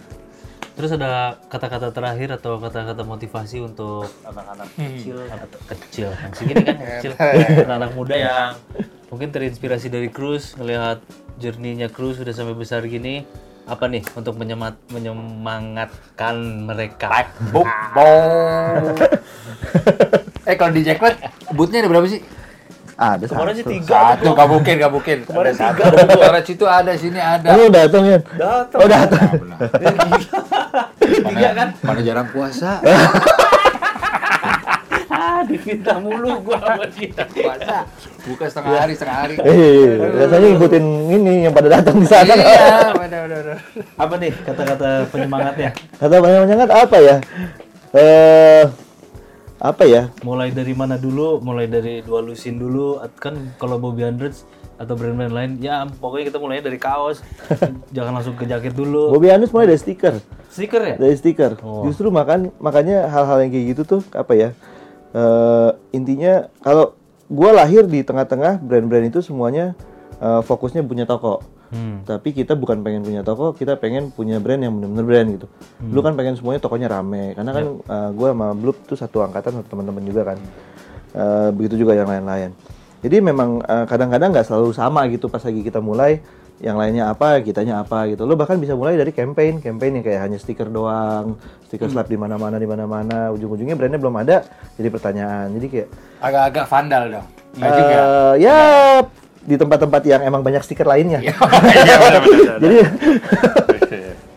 Terus 0.79 0.95
ada 0.95 1.35
kata-kata 1.51 1.91
terakhir 1.91 2.39
atau 2.39 2.63
kata-kata 2.63 3.03
motivasi 3.03 3.59
untuk 3.59 4.07
anak-anak 4.23 4.71
kecil. 4.79 5.27
Atau 5.27 5.59
kecil. 5.75 6.09
Yang 6.15 6.35
segini 6.39 6.63
kan 6.63 6.79
kecil. 6.79 7.13
Anak-anak 7.67 7.91
muda 7.99 8.15
yang 8.15 8.55
mungkin 9.11 9.35
terinspirasi 9.35 9.91
dari 9.91 10.07
Cruz 10.07 10.55
ngelihat 10.55 11.03
journey-nya 11.43 11.91
Cruz 11.91 12.23
sudah 12.23 12.31
sampai 12.31 12.55
besar 12.55 12.87
gini. 12.87 13.27
Apa 13.67 13.91
nih 13.91 14.07
untuk 14.15 14.39
menyemat, 14.39 14.79
menyemangatkan 14.95 16.39
mereka? 16.71 17.27
Eh 20.49 20.57
kalau 20.57 20.73
di 20.73 20.81
Jackpot 20.81 21.13
bootnya 21.53 21.85
ada 21.85 21.93
berapa 21.93 22.09
sih? 22.09 22.25
Ada 22.99 23.31
kemarin 23.31 23.55
sih 23.55 23.63
satu. 23.63 23.73
tiga 23.79 23.95
Satu, 23.95 24.29
gak 24.35 24.49
mungkin, 24.51 24.75
gak 24.75 24.91
mungkin. 24.91 25.17
Ada 25.29 25.53
satu. 25.55 25.83
Suara 26.19 26.41
situ 26.43 26.65
ada, 26.67 26.93
sini 26.99 27.21
ada. 27.23 27.55
Lu 27.55 27.71
datang 27.71 28.03
ya? 28.03 28.19
datang. 28.35 28.79
Oh 28.81 28.89
datang. 28.91 29.29
Tiga 31.01 31.49
kan 31.53 31.69
Mana 31.81 32.01
jarang 32.01 32.29
puasa. 32.31 32.81
ah 35.09 35.41
diminta 35.43 35.99
mulu 35.99 36.41
gua 36.43 36.59
sama 36.61 36.85
dia 36.93 37.25
Puasa. 37.27 37.77
Buka 38.23 38.45
setengah 38.45 38.77
hari, 38.77 38.93
setengah 38.93 39.19
hari. 39.25 39.35
Eh, 39.41 39.97
rasanya 40.21 40.47
ngikutin 40.53 40.85
ini 41.11 41.33
yang 41.49 41.55
pada 41.57 41.69
datang 41.73 41.97
di 41.97 42.07
sana. 42.07 42.35
Iya, 42.37 42.93
udah, 42.93 43.21
udah. 43.25 43.59
apa 43.97 44.15
nih 44.21 44.33
kata-kata 44.37 44.89
penyemangatnya 45.09 45.71
Kata 45.97 46.15
banyak 46.21 46.41
banyak 46.45 46.71
apa 46.71 46.97
ya? 47.01 47.17
Eh 47.97 48.63
apa 49.59 49.83
ya? 49.85 50.03
mulai 50.23 50.55
dari 50.55 50.71
mana 50.71 50.95
dulu 50.95 51.43
mulai 51.43 51.67
dari 51.67 51.99
dua 52.07 52.23
lusin 52.23 52.59
dulu 52.59 53.03
kan 53.19 53.35
kalau 53.59 53.79
Bobby 53.79 54.07
Hundreds 54.07 54.47
atau 54.79 54.95
brand-brand 54.95 55.35
lain 55.35 55.51
ya 55.59 55.83
pokoknya 55.91 56.31
kita 56.31 56.39
mulainya 56.39 56.71
dari 56.71 56.79
kaos 56.79 57.19
jangan 57.97 58.15
langsung 58.15 58.39
ke 58.39 58.47
jaket 58.47 58.79
dulu 58.79 59.11
Bobby 59.11 59.35
Anus 59.35 59.51
mulai 59.51 59.75
dari 59.75 59.81
stiker. 59.83 60.23
stiker 60.49 60.83
ya 60.83 60.95
Dari 60.95 61.15
stiker. 61.19 61.59
Justru 61.83 62.09
makan 62.15 62.55
makanya 62.63 63.11
hal-hal 63.11 63.43
yang 63.43 63.51
kayak 63.51 63.67
gitu 63.75 63.83
tuh 63.99 64.03
apa 64.15 64.33
ya? 64.39 64.49
Eh 65.13 65.71
intinya 65.91 66.47
kalau 66.63 66.95
gua 67.27 67.53
lahir 67.53 67.85
di 67.91 68.07
tengah-tengah 68.07 68.63
brand-brand 68.63 69.11
itu 69.11 69.21
semuanya 69.21 69.75
eh, 70.23 70.41
fokusnya 70.47 70.87
punya 70.87 71.05
toko. 71.05 71.43
Hmm. 71.71 72.09
Tapi 72.09 72.29
kita 72.35 72.57
bukan 72.59 72.81
pengen 72.81 73.05
punya 73.05 73.21
toko, 73.25 73.57
kita 73.57 73.77
pengen 73.79 74.11
punya 74.13 74.41
brand 74.41 74.61
yang 74.61 74.77
bener-bener 74.77 75.05
brand 75.05 75.29
gitu. 75.39 75.47
Lu 75.89 76.01
kan 76.01 76.17
pengen 76.19 76.35
semuanya 76.37 76.61
tokonya 76.65 76.89
rame, 76.89 77.33
karena 77.37 77.51
kan 77.55 77.65
eh, 77.81 78.11
gua 78.13 78.29
sama 78.33 78.49
Bloop 78.53 78.85
tuh 78.89 78.99
satu 78.99 79.25
angkatan 79.25 79.63
satu 79.63 79.69
teman-teman 79.73 80.03
juga 80.05 80.35
kan. 80.35 80.39
Eh, 81.15 81.49
begitu 81.57 81.81
juga 81.87 81.97
yang 81.97 82.09
lain-lain. 82.09 82.53
Jadi 83.01 83.17
memang 83.23 83.63
eh, 83.63 83.85
kadang-kadang 83.89 84.35
nggak 84.35 84.47
selalu 84.47 84.75
sama 84.75 85.07
gitu 85.09 85.31
pas 85.31 85.41
lagi 85.41 85.61
kita 85.65 85.79
mulai. 85.79 86.21
Yang 86.59 86.75
lainnya 86.75 87.15
apa, 87.15 87.39
kitanya 87.39 87.87
apa 87.87 88.11
gitu. 88.11 88.27
Lo 88.27 88.35
bahkan 88.35 88.59
bisa 88.59 88.75
mulai 88.75 88.99
dari 88.99 89.15
campaign, 89.15 89.63
campaign 89.63 90.03
yang 90.03 90.05
kayak 90.11 90.27
hanya 90.27 90.43
stiker 90.43 90.67
doang, 90.67 91.39
stiker 91.71 91.87
slap 91.87 92.11
di 92.11 92.19
mana-mana 92.19 92.59
di 92.59 92.67
mana-mana. 92.67 93.31
Ujung-ujungnya 93.31 93.79
brandnya 93.79 94.03
belum 94.03 94.19
ada, 94.19 94.43
jadi 94.75 94.91
pertanyaan. 94.91 95.55
Jadi 95.55 95.67
kayak 95.71 95.89
Agak-agak 96.19 96.67
vandal 96.67 97.03
dong. 97.15 97.27
Juga. 97.55 97.71
eh, 97.71 98.35
ya 98.43 98.59
di 99.49 99.57
tempat-tempat 99.57 100.03
yang 100.05 100.21
emang 100.21 100.45
banyak 100.45 100.61
stiker 100.61 100.85
lainnya. 100.85 101.25
Iya, 101.25 101.33
benar, 101.41 102.21
benar. 102.21 102.57
Jadi 102.61 102.77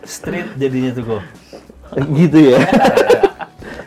street 0.08 0.48
jadinya 0.56 0.90
tuh 0.96 1.04
kok 1.04 1.22
gitu 2.16 2.38
ya. 2.40 2.58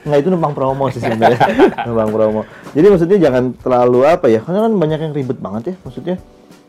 Nggak 0.06 0.20
itu 0.22 0.30
numpang 0.30 0.54
promo 0.54 0.86
sih 0.94 1.02
sebenarnya. 1.02 1.42
numpang 1.90 2.12
promo. 2.14 2.42
Jadi 2.78 2.86
maksudnya 2.94 3.18
jangan 3.18 3.44
terlalu 3.58 4.00
apa 4.06 4.30
ya? 4.30 4.40
Karena 4.46 4.70
kan 4.70 4.74
banyak 4.78 5.00
yang 5.02 5.14
ribet 5.18 5.40
banget 5.42 5.74
ya. 5.74 5.76
Maksudnya 5.82 6.18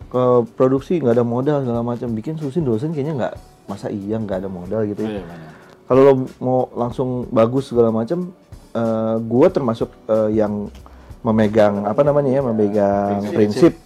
ke 0.08 0.22
produksi 0.56 0.96
nggak 1.04 1.20
ada 1.20 1.26
modal 1.26 1.60
segala 1.60 1.84
macam. 1.84 2.08
Bikin 2.16 2.40
susin 2.40 2.64
dosen 2.64 2.96
kayaknya 2.96 3.14
nggak 3.20 3.34
masa 3.68 3.92
iya 3.92 4.16
nggak 4.16 4.46
ada 4.46 4.48
modal 4.48 4.88
gitu 4.88 5.04
ya. 5.04 5.20
Iya, 5.20 5.22
benar. 5.28 5.50
Kalau 5.86 6.00
lo 6.02 6.12
mau 6.42 6.58
langsung 6.74 7.28
bagus 7.30 7.70
segala 7.70 7.92
macam, 7.94 8.32
eh 8.74 9.16
gua 9.20 9.46
termasuk 9.52 9.92
eh, 10.08 10.40
yang 10.40 10.72
memegang 11.20 11.84
apa 11.84 12.00
namanya 12.02 12.40
ya, 12.40 12.42
memegang 12.42 13.20
prinsip. 13.36 13.85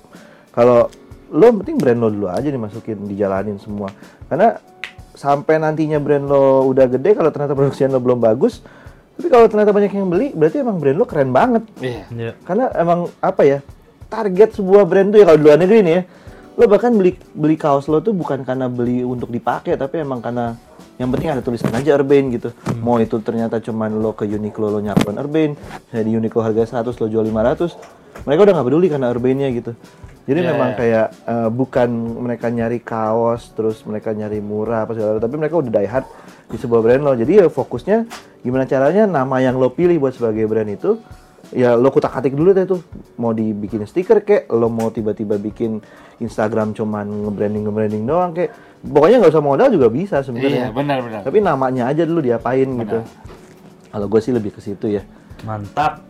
Kalau 0.51 0.91
lo 1.31 1.47
penting 1.63 1.79
brand 1.79 1.99
lo 2.03 2.09
dulu 2.11 2.27
aja 2.27 2.51
dimasukin, 2.51 3.07
dijalanin 3.07 3.57
semua. 3.63 3.91
Karena 4.27 4.59
sampai 5.15 5.63
nantinya 5.63 6.03
brand 6.03 6.27
lo 6.27 6.67
udah 6.71 6.87
gede, 6.91 7.15
kalau 7.15 7.31
ternyata 7.31 7.55
produksian 7.55 7.95
lo 7.95 8.03
belum 8.03 8.19
bagus, 8.19 8.65
tapi 9.21 9.29
kalau 9.29 9.47
ternyata 9.47 9.71
banyak 9.71 9.93
yang 9.93 10.09
beli, 10.09 10.33
berarti 10.33 10.65
emang 10.65 10.81
brand 10.81 10.99
lo 10.99 11.05
keren 11.05 11.31
banget. 11.31 11.63
Iya. 11.79 12.03
ya 12.11 12.33
Karena 12.43 12.73
emang 12.75 13.07
apa 13.21 13.43
ya, 13.45 13.59
target 14.09 14.59
sebuah 14.59 14.89
brand 14.89 15.13
tuh 15.15 15.23
ya 15.23 15.25
kalau 15.29 15.39
di 15.39 15.45
luar 15.45 15.59
negeri 15.61 15.81
nih 15.87 15.95
ya, 15.95 16.03
lo 16.59 16.65
bahkan 16.67 16.93
beli 16.97 17.15
beli 17.37 17.57
kaos 17.61 17.87
lo 17.87 18.03
tuh 18.03 18.17
bukan 18.17 18.43
karena 18.43 18.67
beli 18.67 19.07
untuk 19.07 19.31
dipakai, 19.31 19.79
tapi 19.79 20.03
emang 20.03 20.19
karena 20.25 20.59
yang 21.01 21.09
penting 21.09 21.33
ada 21.33 21.41
tulisan 21.41 21.73
aja 21.73 21.97
Urban 21.97 22.29
gitu. 22.33 22.53
Mau 22.83 23.01
itu 23.01 23.17
ternyata 23.25 23.57
cuman 23.63 24.03
lo 24.03 24.13
ke 24.13 24.29
Uniqlo 24.29 24.69
lo 24.69 24.81
nyakuin 24.83 25.17
Urban, 25.17 25.51
misalnya 25.57 26.05
di 26.05 26.13
Uniqlo 26.17 26.41
harga 26.45 26.81
100 26.81 26.93
lo 26.97 27.07
jual 27.09 27.25
500, 27.25 28.27
mereka 28.29 28.41
udah 28.45 28.53
nggak 28.57 28.67
peduli 28.69 28.87
karena 28.93 29.07
Urbannya 29.09 29.49
gitu. 29.53 29.73
Jadi 30.31 30.47
memang 30.47 30.79
kayak 30.79 31.07
eh, 31.27 31.49
bukan 31.51 31.91
mereka 32.23 32.47
nyari 32.55 32.79
kaos 32.79 33.51
terus 33.51 33.83
mereka 33.83 34.15
nyari 34.15 34.39
murah 34.39 34.87
apa 34.87 34.95
segala, 34.95 35.19
tapi 35.19 35.35
mereka 35.35 35.59
udah 35.59 35.71
die 35.75 35.91
hard 35.91 36.07
di 36.47 36.55
sebuah 36.55 36.81
brand 36.87 37.03
lo. 37.03 37.19
Jadi 37.19 37.43
ya 37.43 37.47
fokusnya 37.51 38.07
gimana 38.47 38.63
caranya 38.71 39.11
nama 39.11 39.43
yang 39.43 39.59
lo 39.59 39.75
pilih 39.75 39.99
buat 39.99 40.15
sebagai 40.15 40.47
brand 40.47 40.71
itu 40.71 41.03
ya 41.51 41.75
lo 41.75 41.91
kutak 41.91 42.15
atik 42.15 42.39
dulu 42.39 42.55
deh 42.55 42.63
tuh. 42.63 42.79
Mau 43.19 43.35
dibikin 43.35 43.83
stiker 43.91 44.23
kek 44.23 44.47
lo 44.55 44.71
mau 44.71 44.95
tiba-tiba 44.95 45.35
bikin 45.35 45.83
Instagram 46.23 46.79
cuman 46.79 47.27
nge-branding 47.27 47.67
nge-branding 47.67 48.03
doang 48.07 48.31
kek. 48.31 48.55
Pokoknya 48.87 49.19
nggak 49.19 49.35
usah 49.35 49.45
modal 49.45 49.69
juga 49.75 49.91
bisa 49.91 50.23
Iya, 50.23 50.31
sebenarnya 50.31 50.67
benar, 50.71 50.99
benar. 51.05 51.21
tapi 51.27 51.39
namanya 51.43 51.91
aja 51.91 52.07
dulu 52.07 52.23
diapain 52.23 52.65
gitu. 52.65 53.03
Kalau 53.91 54.07
gue 54.07 54.21
sih 54.23 54.31
lebih 54.31 54.55
ke 54.55 54.63
situ 54.63 54.95
ya. 54.95 55.03
Mantap 55.43 56.07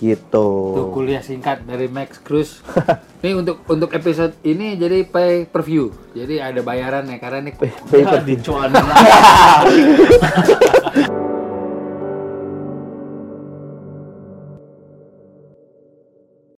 gitu 0.00 0.48
Itu 0.72 0.82
kuliah 0.96 1.20
singkat 1.20 1.68
dari 1.68 1.92
Max 1.92 2.16
Cruz. 2.24 2.64
Nih 3.22 3.36
untuk 3.36 3.60
untuk 3.68 3.92
episode 3.92 4.32
ini 4.40 4.80
jadi 4.80 5.04
pay 5.04 5.44
per 5.44 5.60
view. 5.60 5.92
Jadi 6.16 6.40
ada 6.40 6.64
bayaran 6.64 7.04
ya 7.04 7.20
karena 7.20 7.52
nih 7.52 7.54
Paper. 7.60 8.24
dicuan 8.28 8.72